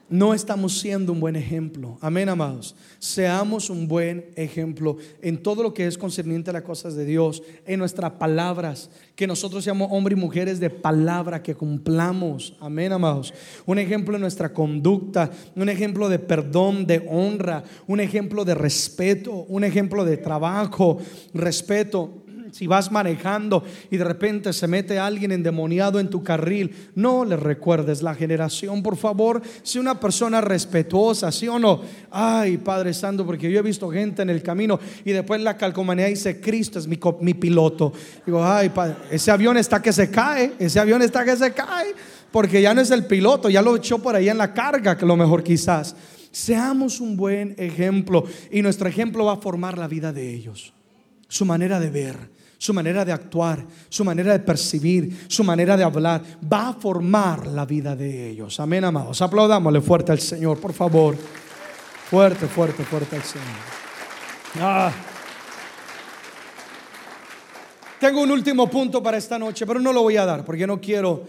no 0.09 0.33
estamos 0.33 0.79
siendo 0.79 1.11
un 1.11 1.19
buen 1.19 1.35
ejemplo. 1.35 1.97
Amén, 2.01 2.29
amados. 2.29 2.75
Seamos 2.99 3.69
un 3.69 3.87
buen 3.87 4.25
ejemplo 4.35 4.97
en 5.21 5.41
todo 5.41 5.63
lo 5.63 5.73
que 5.73 5.85
es 5.85 5.97
concerniente 5.97 6.49
a 6.49 6.53
las 6.53 6.61
cosas 6.63 6.95
de 6.95 7.05
Dios, 7.05 7.43
en 7.65 7.79
nuestras 7.79 8.11
palabras, 8.13 8.89
que 9.15 9.27
nosotros 9.27 9.63
seamos 9.63 9.89
hombres 9.91 10.17
y 10.17 10.21
mujeres 10.21 10.59
de 10.59 10.69
palabra, 10.69 11.43
que 11.43 11.55
cumplamos. 11.55 12.55
Amén, 12.59 12.93
amados. 12.93 13.33
Un 13.65 13.79
ejemplo 13.79 14.15
en 14.15 14.21
nuestra 14.21 14.53
conducta, 14.53 15.29
un 15.55 15.69
ejemplo 15.69 16.07
de 16.07 16.19
perdón, 16.19 16.85
de 16.85 17.05
honra, 17.09 17.63
un 17.85 17.99
ejemplo 17.99 18.45
de 18.45 18.55
respeto, 18.55 19.45
un 19.49 19.63
ejemplo 19.63 20.05
de 20.05 20.17
trabajo, 20.17 20.99
respeto. 21.33 22.23
Si 22.57 22.65
vas 22.65 22.91
manejando 22.91 23.63
y 23.91 23.97
de 23.97 24.03
repente 24.03 24.51
se 24.51 24.67
mete 24.67 24.97
alguien 24.97 25.31
endemoniado 25.31 25.99
en 25.99 26.09
tu 26.09 26.23
carril, 26.23 26.89
no 26.95 27.23
le 27.23 27.37
recuerdes 27.37 28.01
la 28.01 28.15
generación, 28.15 28.81
por 28.81 28.97
favor. 28.97 29.43
Si 29.61 29.77
una 29.77 29.99
persona 29.99 30.41
respetuosa, 30.41 31.31
sí 31.31 31.47
o 31.47 31.59
no. 31.59 31.81
Ay, 32.09 32.57
Padre 32.57 32.95
Santo, 32.95 33.27
porque 33.27 33.51
yo 33.51 33.59
he 33.59 33.61
visto 33.61 33.91
gente 33.91 34.23
en 34.23 34.31
el 34.31 34.41
camino 34.41 34.79
y 35.05 35.11
después 35.11 35.39
la 35.39 35.55
calcomanía 35.55 36.07
dice: 36.07 36.41
Cristo 36.41 36.79
es 36.79 36.87
mi, 36.87 36.97
piloto. 37.35 37.93
Digo, 38.25 38.43
ay, 38.43 38.69
Padre, 38.69 38.95
ese 39.11 39.29
avión 39.29 39.55
está 39.57 39.79
que 39.79 39.93
se 39.93 40.09
cae, 40.09 40.53
ese 40.57 40.79
avión 40.79 41.03
está 41.03 41.23
que 41.23 41.35
se 41.35 41.53
cae, 41.53 41.93
porque 42.31 42.59
ya 42.59 42.73
no 42.73 42.81
es 42.81 42.89
el 42.89 43.05
piloto, 43.05 43.51
ya 43.51 43.61
lo 43.61 43.75
echó 43.75 43.99
por 43.99 44.15
ahí 44.15 44.29
en 44.29 44.39
la 44.39 44.51
carga, 44.51 44.97
que 44.97 45.05
lo 45.05 45.15
mejor 45.15 45.43
quizás. 45.43 45.95
Seamos 46.31 47.01
un 47.01 47.17
buen 47.17 47.53
ejemplo 47.59 48.23
y 48.49 48.63
nuestro 48.63 48.89
ejemplo 48.89 49.25
va 49.25 49.33
a 49.33 49.37
formar 49.37 49.77
la 49.77 49.87
vida 49.87 50.11
de 50.11 50.33
ellos 50.33 50.73
su 51.27 51.45
manera 51.45 51.79
de 51.79 51.89
ver, 51.89 52.29
su 52.57 52.73
manera 52.73 53.05
de 53.05 53.11
actuar, 53.11 53.65
su 53.89 54.03
manera 54.03 54.33
de 54.33 54.39
percibir, 54.39 55.25
su 55.27 55.43
manera 55.43 55.77
de 55.77 55.83
hablar, 55.83 56.21
va 56.51 56.69
a 56.69 56.73
formar 56.73 57.47
la 57.47 57.65
vida 57.65 57.95
de 57.95 58.29
ellos. 58.29 58.59
Amén, 58.59 58.83
amados. 58.83 59.21
Aplaudámosle 59.21 59.81
fuerte 59.81 60.11
al 60.11 60.19
Señor, 60.19 60.59
por 60.59 60.73
favor. 60.73 61.15
Fuerte, 62.09 62.47
fuerte, 62.47 62.83
fuerte 62.83 63.15
al 63.15 63.23
Señor. 63.23 63.45
Ah. 64.59 64.91
Tengo 67.99 68.21
un 68.21 68.31
último 68.31 68.69
punto 68.69 69.01
para 69.01 69.17
esta 69.17 69.37
noche, 69.39 69.65
pero 69.65 69.79
no 69.79 69.91
lo 69.91 70.03
voy 70.03 70.17
a 70.17 70.25
dar 70.25 70.45
porque 70.45 70.67
no 70.67 70.79
quiero, 70.79 71.23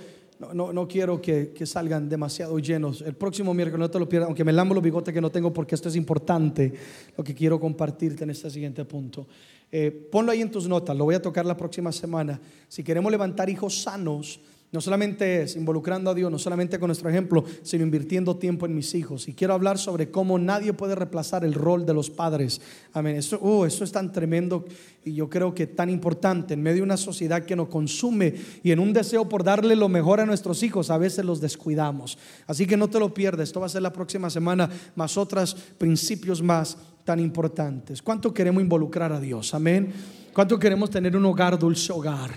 no, 0.52 0.72
no, 0.72 0.86
quiero 0.86 1.20
que, 1.20 1.52
que 1.54 1.66
salgan 1.66 2.08
demasiado 2.08 2.58
llenos. 2.58 3.00
El 3.02 3.14
próximo 3.14 3.54
miércoles 3.54 3.80
no 3.80 3.90
te 3.90 3.98
lo 3.98 4.08
pierdas, 4.08 4.26
aunque 4.28 4.44
me 4.44 4.52
lambo 4.52 4.74
los 4.74 4.84
bigotes 4.84 5.12
que 5.12 5.20
no 5.20 5.30
tengo 5.30 5.52
porque 5.52 5.74
esto 5.74 5.88
es 5.88 5.96
importante, 5.96 6.72
lo 7.16 7.24
que 7.24 7.34
quiero 7.34 7.58
compartirte 7.58 8.24
en 8.24 8.30
este 8.30 8.50
siguiente 8.50 8.84
punto. 8.84 9.26
Eh, 9.70 9.90
ponlo 10.10 10.32
ahí 10.32 10.40
en 10.40 10.50
tus 10.50 10.66
notas, 10.66 10.96
lo 10.96 11.04
voy 11.04 11.14
a 11.14 11.22
tocar 11.22 11.44
la 11.44 11.56
próxima 11.56 11.92
semana. 11.92 12.40
Si 12.68 12.82
queremos 12.82 13.10
levantar 13.10 13.50
hijos 13.50 13.82
sanos, 13.82 14.40
no 14.70 14.82
solamente 14.82 15.42
es 15.42 15.56
involucrando 15.56 16.10
a 16.10 16.14
Dios, 16.14 16.30
no 16.30 16.38
solamente 16.38 16.78
con 16.78 16.88
nuestro 16.88 17.08
ejemplo, 17.08 17.42
sino 17.62 17.84
invirtiendo 17.84 18.36
tiempo 18.36 18.66
en 18.66 18.74
mis 18.74 18.94
hijos. 18.94 19.26
Y 19.26 19.32
quiero 19.32 19.54
hablar 19.54 19.78
sobre 19.78 20.10
cómo 20.10 20.38
nadie 20.38 20.74
puede 20.74 20.94
reemplazar 20.94 21.42
el 21.44 21.54
rol 21.54 21.86
de 21.86 21.94
los 21.94 22.10
padres. 22.10 22.60
Amén. 22.92 23.16
Eso, 23.16 23.38
uh, 23.40 23.64
eso 23.64 23.82
es 23.82 23.92
tan 23.92 24.12
tremendo 24.12 24.66
y 25.04 25.14
yo 25.14 25.30
creo 25.30 25.54
que 25.54 25.66
tan 25.66 25.88
importante 25.88 26.52
en 26.52 26.62
medio 26.62 26.76
de 26.76 26.82
una 26.82 26.98
sociedad 26.98 27.44
que 27.44 27.56
nos 27.56 27.68
consume 27.68 28.34
y 28.62 28.70
en 28.70 28.78
un 28.78 28.92
deseo 28.92 29.26
por 29.26 29.42
darle 29.42 29.74
lo 29.74 29.88
mejor 29.88 30.20
a 30.20 30.26
nuestros 30.26 30.62
hijos, 30.62 30.90
a 30.90 30.98
veces 30.98 31.24
los 31.24 31.40
descuidamos. 31.40 32.18
Así 32.46 32.66
que 32.66 32.76
no 32.76 32.88
te 32.88 32.98
lo 32.98 33.14
pierdas. 33.14 33.48
Esto 33.48 33.60
va 33.60 33.66
a 33.66 33.70
ser 33.70 33.82
la 33.82 33.92
próxima 33.92 34.28
semana, 34.28 34.68
más 34.96 35.16
otros 35.16 35.54
principios 35.78 36.42
más 36.42 36.76
tan 37.04 37.20
importantes. 37.20 38.02
¿Cuánto 38.02 38.34
queremos 38.34 38.62
involucrar 38.62 39.14
a 39.14 39.20
Dios? 39.20 39.54
Amén. 39.54 39.90
¿Cuánto 40.34 40.58
queremos 40.58 40.90
tener 40.90 41.16
un 41.16 41.24
hogar, 41.24 41.58
dulce 41.58 41.90
hogar? 41.90 42.30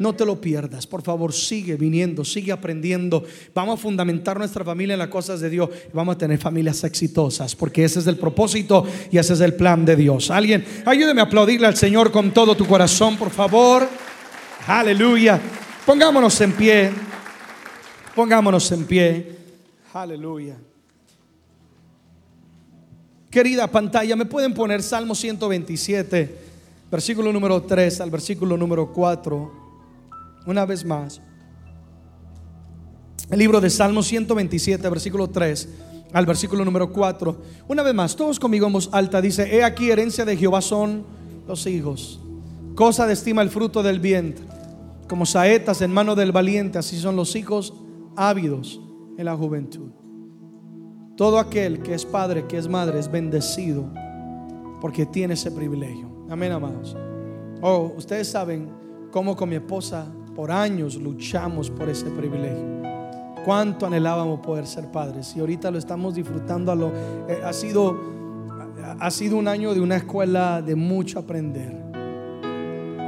No 0.00 0.14
te 0.14 0.24
lo 0.24 0.40
pierdas, 0.40 0.86
por 0.86 1.02
favor, 1.02 1.30
sigue 1.30 1.76
viniendo, 1.76 2.24
sigue 2.24 2.52
aprendiendo. 2.52 3.22
Vamos 3.54 3.78
a 3.78 3.82
fundamentar 3.82 4.38
nuestra 4.38 4.64
familia 4.64 4.94
en 4.94 4.98
las 4.98 5.08
cosas 5.08 5.40
de 5.40 5.50
Dios 5.50 5.68
vamos 5.92 6.14
a 6.14 6.18
tener 6.18 6.38
familias 6.38 6.82
exitosas, 6.84 7.54
porque 7.54 7.84
ese 7.84 8.00
es 8.00 8.06
el 8.06 8.16
propósito 8.16 8.86
y 9.10 9.18
ese 9.18 9.34
es 9.34 9.40
el 9.40 9.52
plan 9.52 9.84
de 9.84 9.96
Dios. 9.96 10.30
Alguien, 10.30 10.64
ayúdeme 10.86 11.20
a 11.20 11.24
aplaudirle 11.24 11.66
al 11.66 11.76
Señor 11.76 12.10
con 12.10 12.30
todo 12.32 12.56
tu 12.56 12.66
corazón, 12.66 13.18
por 13.18 13.28
favor. 13.28 13.86
Aleluya. 14.66 15.38
Pongámonos 15.84 16.40
en 16.40 16.52
pie. 16.52 16.90
Pongámonos 18.14 18.72
en 18.72 18.84
pie. 18.86 19.36
Aleluya. 19.92 20.56
Querida 23.30 23.66
pantalla, 23.66 24.16
¿me 24.16 24.24
pueden 24.24 24.54
poner 24.54 24.82
Salmo 24.82 25.14
127, 25.14 26.38
versículo 26.90 27.30
número 27.34 27.60
3 27.62 28.00
al 28.00 28.10
versículo 28.10 28.56
número 28.56 28.90
4? 28.90 29.59
Una 30.46 30.64
vez 30.66 30.84
más. 30.84 31.20
El 33.30 33.38
libro 33.38 33.60
de 33.60 33.70
Salmo 33.70 34.02
127, 34.02 34.88
versículo 34.88 35.28
3 35.28 35.68
al 36.12 36.26
versículo 36.26 36.64
número 36.64 36.92
4. 36.92 37.36
Una 37.68 37.82
vez 37.82 37.94
más, 37.94 38.16
todos 38.16 38.40
conmigo 38.40 38.66
en 38.66 38.72
voz 38.72 38.88
alta. 38.92 39.20
Dice, 39.20 39.54
he 39.54 39.62
aquí 39.62 39.90
herencia 39.90 40.24
de 40.24 40.36
Jehová 40.36 40.60
son 40.60 41.04
los 41.46 41.66
hijos. 41.66 42.20
Cosa 42.74 43.06
de 43.06 43.12
estima 43.12 43.42
el 43.42 43.50
fruto 43.50 43.82
del 43.82 44.00
vientre. 44.00 44.44
Como 45.08 45.26
saetas 45.26 45.82
en 45.82 45.92
mano 45.92 46.14
del 46.14 46.32
valiente, 46.32 46.78
así 46.78 46.98
son 46.98 47.16
los 47.16 47.34
hijos 47.36 47.74
ávidos 48.16 48.80
en 49.18 49.24
la 49.24 49.36
juventud. 49.36 49.90
Todo 51.16 51.38
aquel 51.38 51.82
que 51.82 51.94
es 51.94 52.06
padre, 52.06 52.46
que 52.46 52.56
es 52.56 52.68
madre, 52.68 52.98
es 52.98 53.10
bendecido 53.10 53.84
porque 54.80 55.04
tiene 55.04 55.34
ese 55.34 55.50
privilegio. 55.50 56.08
Amén, 56.30 56.52
amados. 56.52 56.96
Oh, 57.60 57.92
ustedes 57.96 58.28
saben 58.28 58.70
cómo 59.10 59.36
con 59.36 59.48
mi 59.48 59.56
esposa 59.56 60.06
por 60.40 60.52
años 60.52 60.96
luchamos 60.96 61.68
por 61.68 61.90
ese 61.90 62.06
privilegio. 62.06 62.64
Cuánto 63.44 63.84
anhelábamos 63.84 64.40
poder 64.40 64.66
ser 64.66 64.90
padres 64.90 65.36
y 65.36 65.40
ahorita 65.40 65.70
lo 65.70 65.76
estamos 65.76 66.14
disfrutando. 66.14 66.72
A 66.72 66.74
lo, 66.74 66.88
eh, 67.28 67.42
ha, 67.44 67.52
sido, 67.52 68.00
ha 68.98 69.10
sido 69.10 69.36
un 69.36 69.48
año 69.48 69.74
de 69.74 69.82
una 69.82 69.96
escuela 69.96 70.62
de 70.62 70.76
mucho 70.76 71.18
aprender. 71.18 71.76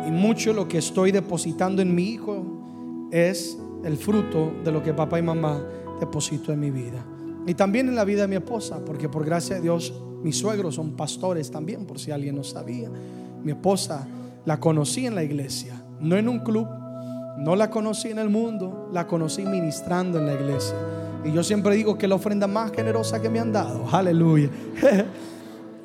Y 0.06 0.10
mucho 0.10 0.52
lo 0.52 0.68
que 0.68 0.76
estoy 0.76 1.10
depositando 1.10 1.80
en 1.80 1.94
mi 1.94 2.02
hijo 2.02 3.08
es 3.10 3.56
el 3.82 3.96
fruto 3.96 4.52
de 4.62 4.70
lo 4.70 4.82
que 4.82 4.92
papá 4.92 5.18
y 5.18 5.22
mamá 5.22 5.58
depositó 6.00 6.52
en 6.52 6.60
mi 6.60 6.70
vida. 6.70 7.02
Y 7.46 7.54
también 7.54 7.88
en 7.88 7.94
la 7.94 8.04
vida 8.04 8.20
de 8.20 8.28
mi 8.28 8.36
esposa, 8.36 8.84
porque 8.84 9.08
por 9.08 9.24
gracia 9.24 9.56
de 9.56 9.62
Dios 9.62 9.94
mis 10.22 10.36
suegros 10.36 10.74
son 10.74 10.96
pastores 10.96 11.50
también, 11.50 11.86
por 11.86 11.98
si 11.98 12.10
alguien 12.10 12.36
no 12.36 12.44
sabía. 12.44 12.90
Mi 13.42 13.52
esposa 13.52 14.06
la 14.44 14.60
conocí 14.60 15.06
en 15.06 15.14
la 15.14 15.24
iglesia, 15.24 15.82
no 15.98 16.14
en 16.14 16.28
un 16.28 16.40
club, 16.40 16.68
no 17.38 17.56
la 17.56 17.70
conocí 17.70 18.08
en 18.10 18.18
el 18.18 18.28
mundo, 18.28 18.88
la 18.92 19.06
conocí 19.06 19.44
ministrando 19.44 20.18
en 20.18 20.26
la 20.26 20.34
iglesia. 20.34 20.74
Y 21.24 21.32
yo 21.32 21.42
siempre 21.42 21.74
digo 21.76 21.96
que 21.96 22.08
la 22.08 22.16
ofrenda 22.16 22.46
más 22.46 22.72
generosa 22.72 23.20
que 23.22 23.28
me 23.30 23.38
han 23.38 23.52
dado, 23.52 23.84
aleluya. 23.92 24.48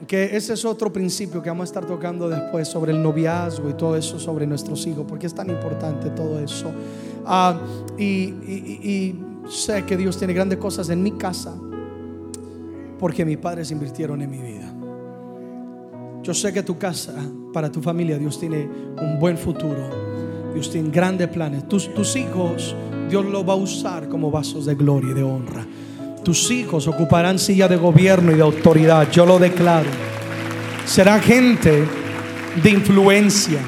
que 0.08 0.36
ese 0.38 0.54
es 0.54 0.64
otro 0.66 0.91
principio 0.93 1.41
que 1.41 1.50
vamos 1.50 1.64
a 1.64 1.66
estar 1.66 1.86
tocando 1.86 2.30
después 2.30 2.68
sobre 2.68 2.91
el 2.91 3.02
noviazgo 3.02 3.70
y 3.70 3.74
todo 3.74 3.95
eso 3.95 4.20
sobre 4.20 4.45
nuestros 4.48 4.86
hijos, 4.88 5.06
porque 5.08 5.28
es 5.28 5.34
tan 5.34 5.50
importante 5.50 6.10
todo 6.12 6.39
eso. 6.39 6.72
Ah, 7.26 7.60
y, 7.98 8.04
y- 8.04 9.24
sé 9.50 9.84
que 9.86 9.95
Dios 9.95 10.18
tiene 10.18 10.34
grandes 10.34 10.58
cosas 10.60 10.89
en 10.89 11.02
mi 11.02 11.12
casa, 11.14 11.56
porque 13.00 13.24
mis 13.24 13.38
padres 13.38 13.72
invirtieron 13.72 14.22
en 14.22 14.30
mi 14.30 14.39
vida. 14.39 14.74
Yo 16.24 16.34
sé 16.34 16.52
que 16.52 16.64
tu 16.64 16.78
casa, 16.78 17.14
para 17.54 17.72
tu 17.72 17.82
familia, 17.82 18.18
Dios 18.18 18.39
tiene 18.39 18.68
un 19.02 19.18
buen 19.20 19.38
futuro. 19.38 20.07
Dios 20.58 20.91
grandes 20.91 21.28
planes. 21.28 21.68
Tus, 21.68 21.93
tus 21.93 22.16
hijos, 22.16 22.76
Dios 23.10 23.26
los 23.26 23.47
va 23.47 23.53
a 23.53 23.58
usar 23.58 24.10
como 24.10 24.32
vasos 24.32 24.66
de 24.66 24.74
gloria 24.74 25.12
y 25.12 25.14
de 25.14 25.24
honra. 25.24 25.66
Tus 26.24 26.49
hijos 26.49 26.88
ocuparán 26.88 27.38
silla 27.38 27.68
de 27.68 27.78
gobierno 27.78 28.32
y 28.32 28.36
de 28.36 28.41
autoridad. 28.41 29.10
Yo 29.12 29.26
lo 29.26 29.38
declaro. 29.38 29.89
Será 30.86 31.20
gente 31.20 31.84
de 32.62 32.70
influencia. 32.70 33.60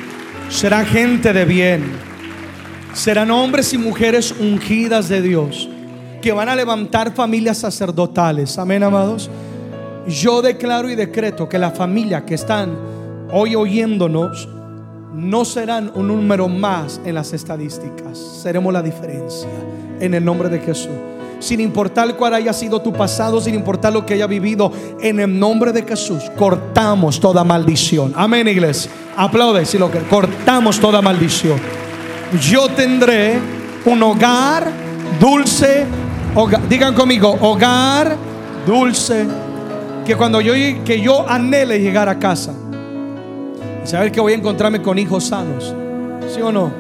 Será 0.49 0.83
gente 0.83 1.31
de 1.31 1.45
bien. 1.45 1.83
Serán 2.93 3.29
hombres 3.29 3.71
y 3.73 3.77
mujeres 3.77 4.33
ungidas 4.39 5.09
de 5.09 5.21
Dios 5.21 5.69
que 6.23 6.31
van 6.31 6.49
a 6.49 6.55
levantar 6.55 7.13
familias 7.13 7.59
sacerdotales. 7.59 8.57
Amén, 8.57 8.81
amados. 8.81 9.29
Yo 10.07 10.41
declaro 10.41 10.89
y 10.89 10.95
decreto 10.95 11.47
que 11.47 11.59
la 11.59 11.69
familia 11.69 12.25
que 12.25 12.33
están 12.33 12.75
hoy 13.31 13.55
oyéndonos 13.55 14.49
no 15.13 15.45
serán 15.45 15.91
un 15.95 16.07
número 16.07 16.47
más 16.47 17.01
en 17.03 17.15
las 17.15 17.33
estadísticas. 17.33 18.17
Seremos 18.17 18.71
la 18.73 18.81
diferencia 18.81 19.49
en 19.99 20.13
el 20.13 20.23
nombre 20.23 20.49
de 20.49 20.59
Jesús. 20.59 20.91
Sin 21.39 21.61
importar 21.61 22.15
cuál 22.17 22.33
haya 22.33 22.51
sido 22.51 22.81
tu 22.81 22.91
pasado, 22.91 23.39
sin 23.39 23.55
importar 23.55 23.93
lo 23.93 24.05
que 24.05 24.15
haya 24.15 24.27
vivido, 24.27 24.71
en 24.99 25.19
el 25.19 25.39
nombre 25.39 25.71
de 25.71 25.83
Jesús 25.83 26.23
cortamos 26.37 27.19
toda 27.19 27.43
maldición. 27.43 28.13
Amén, 28.15 28.47
iglesia. 28.47 28.91
Aplaude 29.15 29.65
si 29.65 29.77
lo 29.77 29.89
que 29.89 29.99
cortamos 29.99 30.79
toda 30.79 31.01
maldición. 31.01 31.59
Yo 32.41 32.67
tendré 32.69 33.39
un 33.85 34.03
hogar 34.03 34.69
dulce. 35.19 35.85
digan 36.67 36.93
conmigo, 36.93 37.37
hogar 37.41 38.15
dulce 38.65 39.25
que 40.05 40.15
cuando 40.15 40.41
yo, 40.41 40.53
que 40.83 40.99
yo 41.01 41.27
anhele 41.27 41.79
llegar 41.79 42.09
a 42.09 42.19
casa 42.19 42.53
saber 43.89 44.11
que 44.11 44.21
voy 44.21 44.33
a 44.33 44.35
encontrarme 44.35 44.81
con 44.81 44.99
hijos 44.99 45.25
sanos, 45.25 45.73
¿sí 46.27 46.41
o 46.41 46.51
no? 46.51 46.71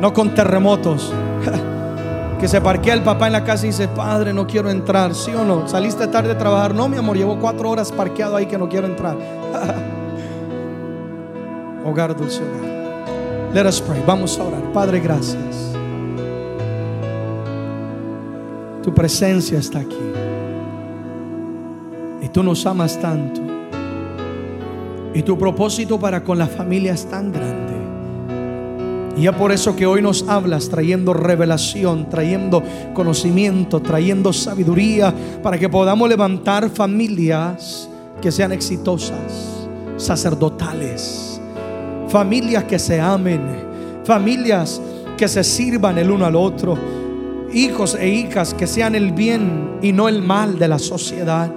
No 0.00 0.12
con 0.12 0.34
terremotos. 0.34 1.12
que 2.40 2.48
se 2.48 2.60
parquea 2.60 2.94
el 2.94 3.02
papá 3.02 3.26
en 3.26 3.32
la 3.32 3.44
casa 3.44 3.66
y 3.66 3.70
dice, 3.70 3.88
padre, 3.88 4.32
no 4.32 4.46
quiero 4.46 4.70
entrar, 4.70 5.14
¿sí 5.14 5.32
o 5.32 5.44
no? 5.44 5.68
Saliste 5.68 6.06
tarde 6.08 6.32
a 6.32 6.38
trabajar, 6.38 6.74
no, 6.74 6.88
mi 6.88 6.96
amor, 6.96 7.16
llevo 7.16 7.38
cuatro 7.38 7.70
horas 7.70 7.92
parqueado 7.92 8.36
ahí 8.36 8.46
que 8.46 8.56
no 8.56 8.68
quiero 8.68 8.86
entrar. 8.86 9.16
hogar 11.84 12.16
dulce 12.16 12.42
hogar. 12.42 13.54
Let 13.54 13.68
us 13.68 13.80
pray, 13.80 14.02
vamos 14.06 14.38
a 14.38 14.44
orar. 14.44 14.62
Padre, 14.72 15.00
gracias. 15.00 15.72
Tu 18.82 18.94
presencia 18.94 19.58
está 19.58 19.80
aquí. 19.80 19.98
Y 22.22 22.28
tú 22.28 22.42
nos 22.42 22.64
amas 22.64 22.98
tanto. 22.98 23.51
Y 25.14 25.22
tu 25.22 25.38
propósito 25.38 25.98
para 25.98 26.24
con 26.24 26.38
la 26.38 26.46
familia 26.46 26.92
es 26.94 27.08
tan 27.08 27.32
grande. 27.32 27.72
Y 29.16 29.26
es 29.26 29.34
por 29.34 29.52
eso 29.52 29.76
que 29.76 29.84
hoy 29.84 30.00
nos 30.00 30.26
hablas 30.26 30.70
trayendo 30.70 31.12
revelación, 31.12 32.08
trayendo 32.08 32.62
conocimiento, 32.94 33.80
trayendo 33.80 34.32
sabiduría, 34.32 35.14
para 35.42 35.58
que 35.58 35.68
podamos 35.68 36.08
levantar 36.08 36.70
familias 36.70 37.88
que 38.22 38.32
sean 38.32 38.52
exitosas, 38.52 39.68
sacerdotales, 39.98 41.40
familias 42.08 42.64
que 42.64 42.78
se 42.78 43.00
amen, 43.00 43.40
familias 44.04 44.80
que 45.18 45.28
se 45.28 45.44
sirvan 45.44 45.98
el 45.98 46.10
uno 46.10 46.24
al 46.24 46.34
otro, 46.34 46.78
hijos 47.52 47.94
e 48.00 48.08
hijas 48.08 48.54
que 48.54 48.66
sean 48.66 48.94
el 48.94 49.12
bien 49.12 49.78
y 49.82 49.92
no 49.92 50.08
el 50.08 50.22
mal 50.22 50.58
de 50.58 50.68
la 50.68 50.78
sociedad, 50.78 51.52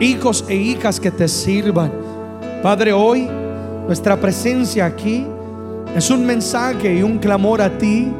hijos 0.00 0.44
e 0.48 0.54
hijas 0.54 1.00
que 1.00 1.10
te 1.10 1.28
sirvan. 1.28 2.09
Padre, 2.62 2.92
hoy 2.92 3.26
nuestra 3.86 4.20
presencia 4.20 4.84
aquí 4.84 5.26
es 5.96 6.10
un 6.10 6.26
mensaje 6.26 6.94
y 6.94 7.02
un 7.02 7.18
clamor 7.18 7.62
a 7.62 7.78
ti 7.78 8.12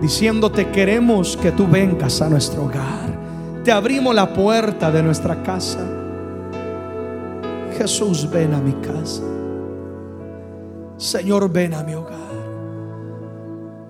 diciéndote 0.00 0.70
queremos 0.70 1.36
que 1.36 1.52
tú 1.52 1.66
vengas 1.66 2.22
a 2.22 2.30
nuestro 2.30 2.64
hogar. 2.64 3.12
Te 3.62 3.70
abrimos 3.70 4.14
la 4.14 4.32
puerta 4.32 4.90
de 4.90 5.02
nuestra 5.02 5.42
casa. 5.42 5.86
Jesús, 7.76 8.28
ven 8.30 8.54
a 8.54 8.60
mi 8.60 8.72
casa. 8.72 9.22
Señor, 10.96 11.52
ven 11.52 11.74
a 11.74 11.82
mi 11.82 11.94
hogar. 11.94 12.18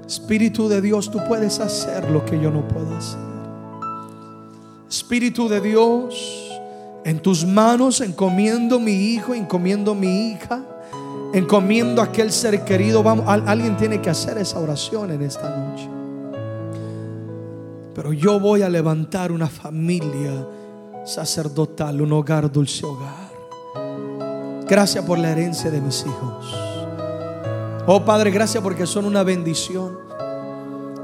Espíritu 0.05 0.68
de 0.68 0.82
Dios, 0.82 1.11
tú 1.11 1.20
puedes 1.28 1.61
hacer 1.61 2.11
lo 2.11 2.24
que 2.24 2.40
yo 2.40 2.50
no 2.50 2.66
puedo 2.66 2.94
hacer. 2.96 3.20
Espíritu 4.88 5.48
de 5.48 5.61
Dios, 5.61 6.41
en 7.05 7.20
tus 7.20 7.44
manos 7.44 8.00
encomiendo 8.00 8.78
mi 8.78 8.92
hijo, 8.92 9.34
encomiendo 9.34 9.94
mi 9.94 10.30
hija 10.30 10.64
encomiendo 11.32 12.03
aquel 12.03 12.30
ser 12.30 12.64
querido. 12.64 13.03
Vamos, 13.03 13.26
alguien 13.26 13.76
tiene 13.76 14.00
que 14.00 14.11
hacer 14.11 14.38
esa 14.38 14.59
oración 14.59 15.11
en 15.11 15.22
esta 15.22 15.57
noche. 15.57 15.88
Pero 17.94 18.12
yo 18.12 18.40
voy 18.40 18.62
a 18.62 18.68
levantar 18.68 19.32
una 19.32 19.48
familia 19.48 20.46
sacerdotal, 21.05 22.00
un 22.00 22.12
hogar, 22.12 22.50
dulce 22.50 22.86
hogar. 22.86 23.32
Gracias 24.68 25.05
por 25.05 25.18
la 25.18 25.30
herencia 25.30 25.70
de 25.70 25.80
mis 25.80 26.00
hijos. 26.00 26.55
Oh 27.86 28.03
Padre, 28.05 28.30
gracias 28.30 28.62
porque 28.62 28.86
son 28.86 29.05
una 29.05 29.22
bendición. 29.22 29.98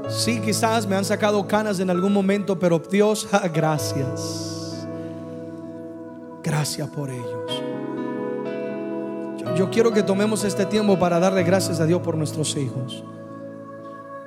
Sí, 0.07 0.39
quizás 0.39 0.87
me 0.87 0.95
han 0.95 1.05
sacado 1.05 1.45
canas 1.45 1.79
en 1.79 1.89
algún 1.91 2.13
momento, 2.13 2.57
pero 2.57 2.79
Dios, 2.79 3.27
gracias. 3.53 4.48
Gracias 6.49 6.89
por 6.89 7.11
ellos. 7.11 7.63
Yo 9.55 9.69
quiero 9.69 9.93
que 9.93 10.01
tomemos 10.01 10.43
este 10.43 10.65
tiempo 10.65 10.97
para 10.97 11.19
darle 11.19 11.43
gracias 11.43 11.79
a 11.79 11.85
Dios 11.85 12.01
por 12.01 12.17
nuestros 12.17 12.57
hijos. 12.57 13.03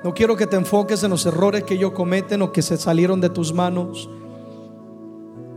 No 0.05 0.13
quiero 0.13 0.37
que 0.37 0.47
te 0.47 0.55
enfoques 0.55 1.03
en 1.03 1.09
los 1.09 1.25
errores 1.25 1.65
que 1.65 1.73
ellos 1.73 1.91
cometen 1.91 2.41
o 2.41 2.53
que 2.53 2.61
se 2.61 2.77
salieron 2.77 3.19
de 3.19 3.29
tus 3.29 3.53
manos. 3.53 4.09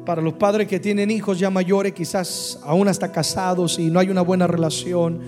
Para 0.05 0.21
los 0.21 0.33
padres 0.33 0.67
que 0.67 0.81
tienen 0.81 1.09
hijos 1.13 1.39
ya 1.39 1.51
mayores, 1.51 1.93
quizás 1.93 2.59
aún 2.65 2.89
hasta 2.89 3.13
casados 3.13 3.79
y 3.79 3.89
no 3.89 4.01
hay 4.01 4.11
una 4.11 4.23
buena 4.23 4.49
relación, 4.49 5.21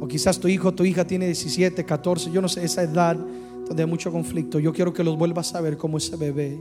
o 0.00 0.08
quizás 0.08 0.38
tu 0.40 0.48
hijo 0.48 0.72
tu 0.72 0.86
hija 0.86 1.06
tiene 1.06 1.26
17, 1.26 1.84
14, 1.84 2.30
yo 2.30 2.40
no 2.40 2.48
sé, 2.48 2.64
esa 2.64 2.82
edad 2.82 3.14
donde 3.14 3.82
hay 3.82 3.88
mucho 3.88 4.10
conflicto. 4.10 4.58
Yo 4.58 4.72
quiero 4.72 4.94
que 4.94 5.04
los 5.04 5.18
vuelvas 5.18 5.54
a 5.54 5.60
ver 5.60 5.76
como 5.76 5.98
ese 5.98 6.16
bebé, 6.16 6.58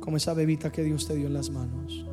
como 0.00 0.16
esa 0.16 0.34
bebita 0.34 0.72
que 0.72 0.82
Dios 0.82 1.06
te 1.06 1.14
dio 1.14 1.28
en 1.28 1.34
las 1.34 1.50
manos. 1.50 2.04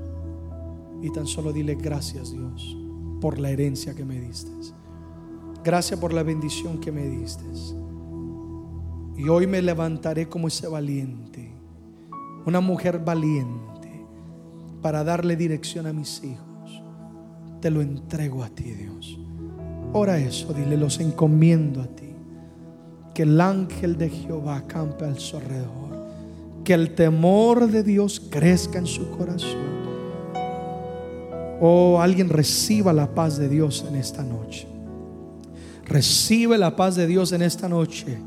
Y 1.02 1.12
tan 1.12 1.28
solo 1.28 1.52
dile 1.52 1.76
gracias, 1.76 2.32
Dios 2.32 2.78
por 3.22 3.40
la 3.40 3.52
herencia 3.52 3.94
que 3.94 4.04
me 4.04 4.20
diste. 4.20 4.52
Gracias 5.64 5.98
por 6.00 6.12
la 6.12 6.24
bendición 6.24 6.80
que 6.80 6.92
me 6.92 7.08
diste. 7.08 7.46
Y 9.16 9.30
hoy 9.30 9.46
me 9.46 9.62
levantaré 9.62 10.28
como 10.28 10.48
ese 10.48 10.68
valiente, 10.68 11.54
una 12.46 12.60
mujer 12.60 13.00
valiente, 13.00 13.62
para 14.82 15.04
darle 15.04 15.36
dirección 15.36 15.86
a 15.86 15.94
mis 15.94 16.24
hijos. 16.24 16.84
Te 17.62 17.70
lo 17.70 17.82
entrego 17.82 18.44
a 18.44 18.50
ti, 18.50 18.64
Dios. 18.64 19.20
Ora 19.94 20.18
eso, 20.18 20.52
dile, 20.52 20.76
los 20.76 21.00
encomiendo 21.00 21.82
a 21.82 21.88
ti. 21.88 22.16
Que 23.14 23.24
el 23.24 23.40
ángel 23.40 23.98
de 23.98 24.10
Jehová 24.10 24.58
acampe 24.58 25.06
al 25.06 25.20
su 25.20 25.38
alrededor. 25.38 26.08
Que 26.64 26.74
el 26.74 26.96
temor 26.96 27.68
de 27.68 27.84
Dios 27.84 28.20
crezca 28.20 28.80
en 28.80 28.88
su 28.88 29.12
corazón 29.12 29.81
Oh, 31.64 32.02
alguien 32.02 32.28
reciba 32.28 32.92
la 32.92 33.14
paz 33.14 33.38
de 33.38 33.48
Dios 33.48 33.86
en 33.88 33.96
esta 33.96 34.24
noche. 34.24 34.68
Recibe 35.86 36.58
la 36.58 36.76
paz 36.76 36.96
de 36.96 37.06
Dios 37.06 37.34
en 37.34 37.44
esta 37.44 37.70
noche. 37.70 38.18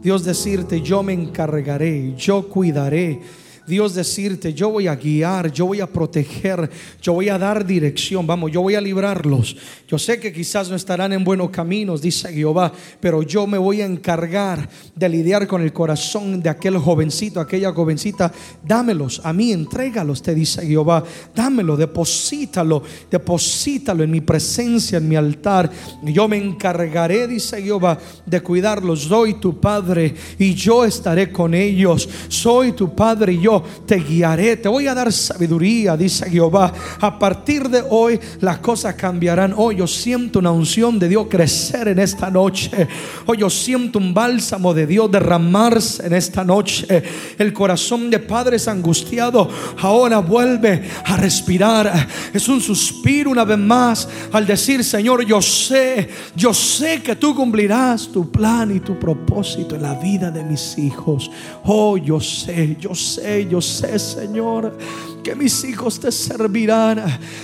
Dios 0.00 0.24
decirte, 0.24 0.80
yo 0.80 1.02
me 1.02 1.12
encargaré, 1.12 2.14
yo 2.14 2.48
cuidaré 2.48 3.20
Dios 3.66 3.94
decirte, 3.94 4.54
yo 4.54 4.70
voy 4.70 4.86
a 4.86 4.94
guiar, 4.94 5.50
yo 5.50 5.66
voy 5.66 5.80
a 5.80 5.86
proteger, 5.86 6.70
yo 7.02 7.14
voy 7.14 7.28
a 7.28 7.38
dar 7.38 7.66
dirección, 7.66 8.26
vamos, 8.26 8.52
yo 8.52 8.62
voy 8.62 8.76
a 8.76 8.80
librarlos. 8.80 9.56
Yo 9.88 9.98
sé 9.98 10.20
que 10.20 10.32
quizás 10.32 10.70
no 10.70 10.76
estarán 10.76 11.12
en 11.12 11.24
buenos 11.24 11.50
caminos, 11.50 12.00
dice 12.00 12.32
Jehová, 12.32 12.72
pero 13.00 13.22
yo 13.22 13.46
me 13.46 13.58
voy 13.58 13.80
a 13.80 13.86
encargar 13.86 14.68
de 14.94 15.08
lidiar 15.08 15.46
con 15.46 15.62
el 15.62 15.72
corazón 15.72 16.40
de 16.40 16.48
aquel 16.48 16.78
jovencito, 16.78 17.40
aquella 17.40 17.72
jovencita. 17.72 18.32
Dámelos 18.64 19.20
a 19.24 19.32
mí, 19.32 19.52
entrégalos, 19.52 20.22
te 20.22 20.34
dice 20.34 20.64
Jehová. 20.64 21.02
Dámelo, 21.34 21.76
deposítalo, 21.76 22.82
deposítalo 23.10 24.04
en 24.04 24.10
mi 24.10 24.20
presencia, 24.20 24.98
en 24.98 25.08
mi 25.08 25.16
altar. 25.16 25.70
Yo 26.02 26.28
me 26.28 26.36
encargaré, 26.36 27.26
dice 27.26 27.60
Jehová, 27.60 27.98
de 28.24 28.40
cuidarlos. 28.40 29.02
Soy 29.02 29.34
tu 29.34 29.60
padre 29.60 30.14
y 30.38 30.54
yo 30.54 30.84
estaré 30.84 31.32
con 31.32 31.54
ellos. 31.54 32.08
Soy 32.28 32.72
tu 32.72 32.94
padre 32.94 33.32
y 33.32 33.40
yo 33.40 33.55
te 33.62 33.96
guiaré, 33.96 34.56
te 34.56 34.68
voy 34.68 34.86
a 34.86 34.94
dar 34.94 35.12
sabiduría, 35.12 35.96
dice 35.96 36.28
Jehová. 36.30 36.72
A 37.00 37.18
partir 37.18 37.68
de 37.68 37.82
hoy 37.88 38.18
las 38.40 38.58
cosas 38.58 38.94
cambiarán. 38.94 39.54
Hoy 39.56 39.76
yo 39.76 39.86
siento 39.86 40.38
una 40.38 40.50
unción 40.50 40.98
de 40.98 41.08
Dios 41.08 41.26
crecer 41.28 41.88
en 41.88 41.98
esta 41.98 42.30
noche. 42.30 42.88
Hoy 43.26 43.38
yo 43.38 43.50
siento 43.50 43.98
un 43.98 44.14
bálsamo 44.14 44.72
de 44.74 44.86
Dios 44.86 45.10
derramarse 45.10 46.06
en 46.06 46.14
esta 46.14 46.44
noche. 46.44 47.02
El 47.38 47.52
corazón 47.52 48.10
de 48.10 48.18
padres 48.18 48.68
angustiado 48.68 49.48
ahora 49.78 50.18
vuelve 50.18 50.82
a 51.04 51.16
respirar. 51.16 52.08
Es 52.32 52.48
un 52.48 52.60
suspiro 52.60 53.30
una 53.30 53.44
vez 53.44 53.58
más 53.58 54.08
al 54.32 54.46
decir, 54.46 54.82
Señor, 54.84 55.24
yo 55.24 55.40
sé, 55.42 56.08
yo 56.34 56.52
sé 56.52 57.02
que 57.02 57.16
tú 57.16 57.34
cumplirás 57.34 58.08
tu 58.08 58.30
plan 58.30 58.74
y 58.74 58.80
tu 58.80 58.98
propósito 58.98 59.74
en 59.74 59.82
la 59.82 59.94
vida 59.94 60.30
de 60.30 60.44
mis 60.44 60.78
hijos. 60.78 61.30
Oh, 61.64 61.96
yo 61.96 62.20
sé, 62.20 62.76
yo 62.80 62.94
sé, 62.94 63.45
yo 63.48 63.60
sé, 63.60 63.98
Señor, 63.98 64.76
que 65.22 65.34
mis 65.34 65.64
hijos 65.64 65.98
te 65.98 66.12
servirán. 66.12 67.02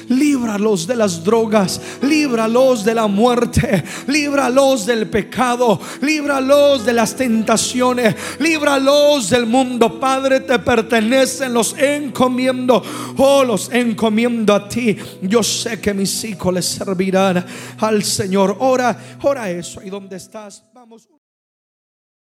Líbralos 0.08 0.86
de 0.86 0.96
las 0.96 1.24
drogas, 1.24 1.80
líbralos 2.00 2.84
de 2.84 2.94
la 2.94 3.06
muerte, 3.06 3.82
líbralos 4.06 4.86
del 4.86 5.08
pecado, 5.08 5.80
líbralos 6.00 6.84
de 6.84 6.92
las 6.92 7.16
tentaciones, 7.16 8.14
líbralos 8.38 9.30
del 9.30 9.46
mundo. 9.46 9.98
Padre, 9.98 10.40
te 10.40 10.58
pertenecen, 10.58 11.52
los 11.52 11.76
encomiendo, 11.76 12.82
oh, 13.16 13.44
los 13.44 13.70
encomiendo 13.72 14.54
a 14.54 14.68
ti. 14.68 14.96
Yo 15.22 15.42
sé 15.42 15.80
que 15.80 15.92
mis 15.94 16.24
hijos 16.24 16.54
les 16.54 16.66
servirán 16.66 17.44
al 17.78 18.02
Señor. 18.02 18.56
Ora, 18.60 18.96
ora 19.22 19.50
eso. 19.50 19.82
¿Y 19.82 19.90
dónde 19.90 20.16
estás? 20.16 20.64
Vamos. 20.72 21.21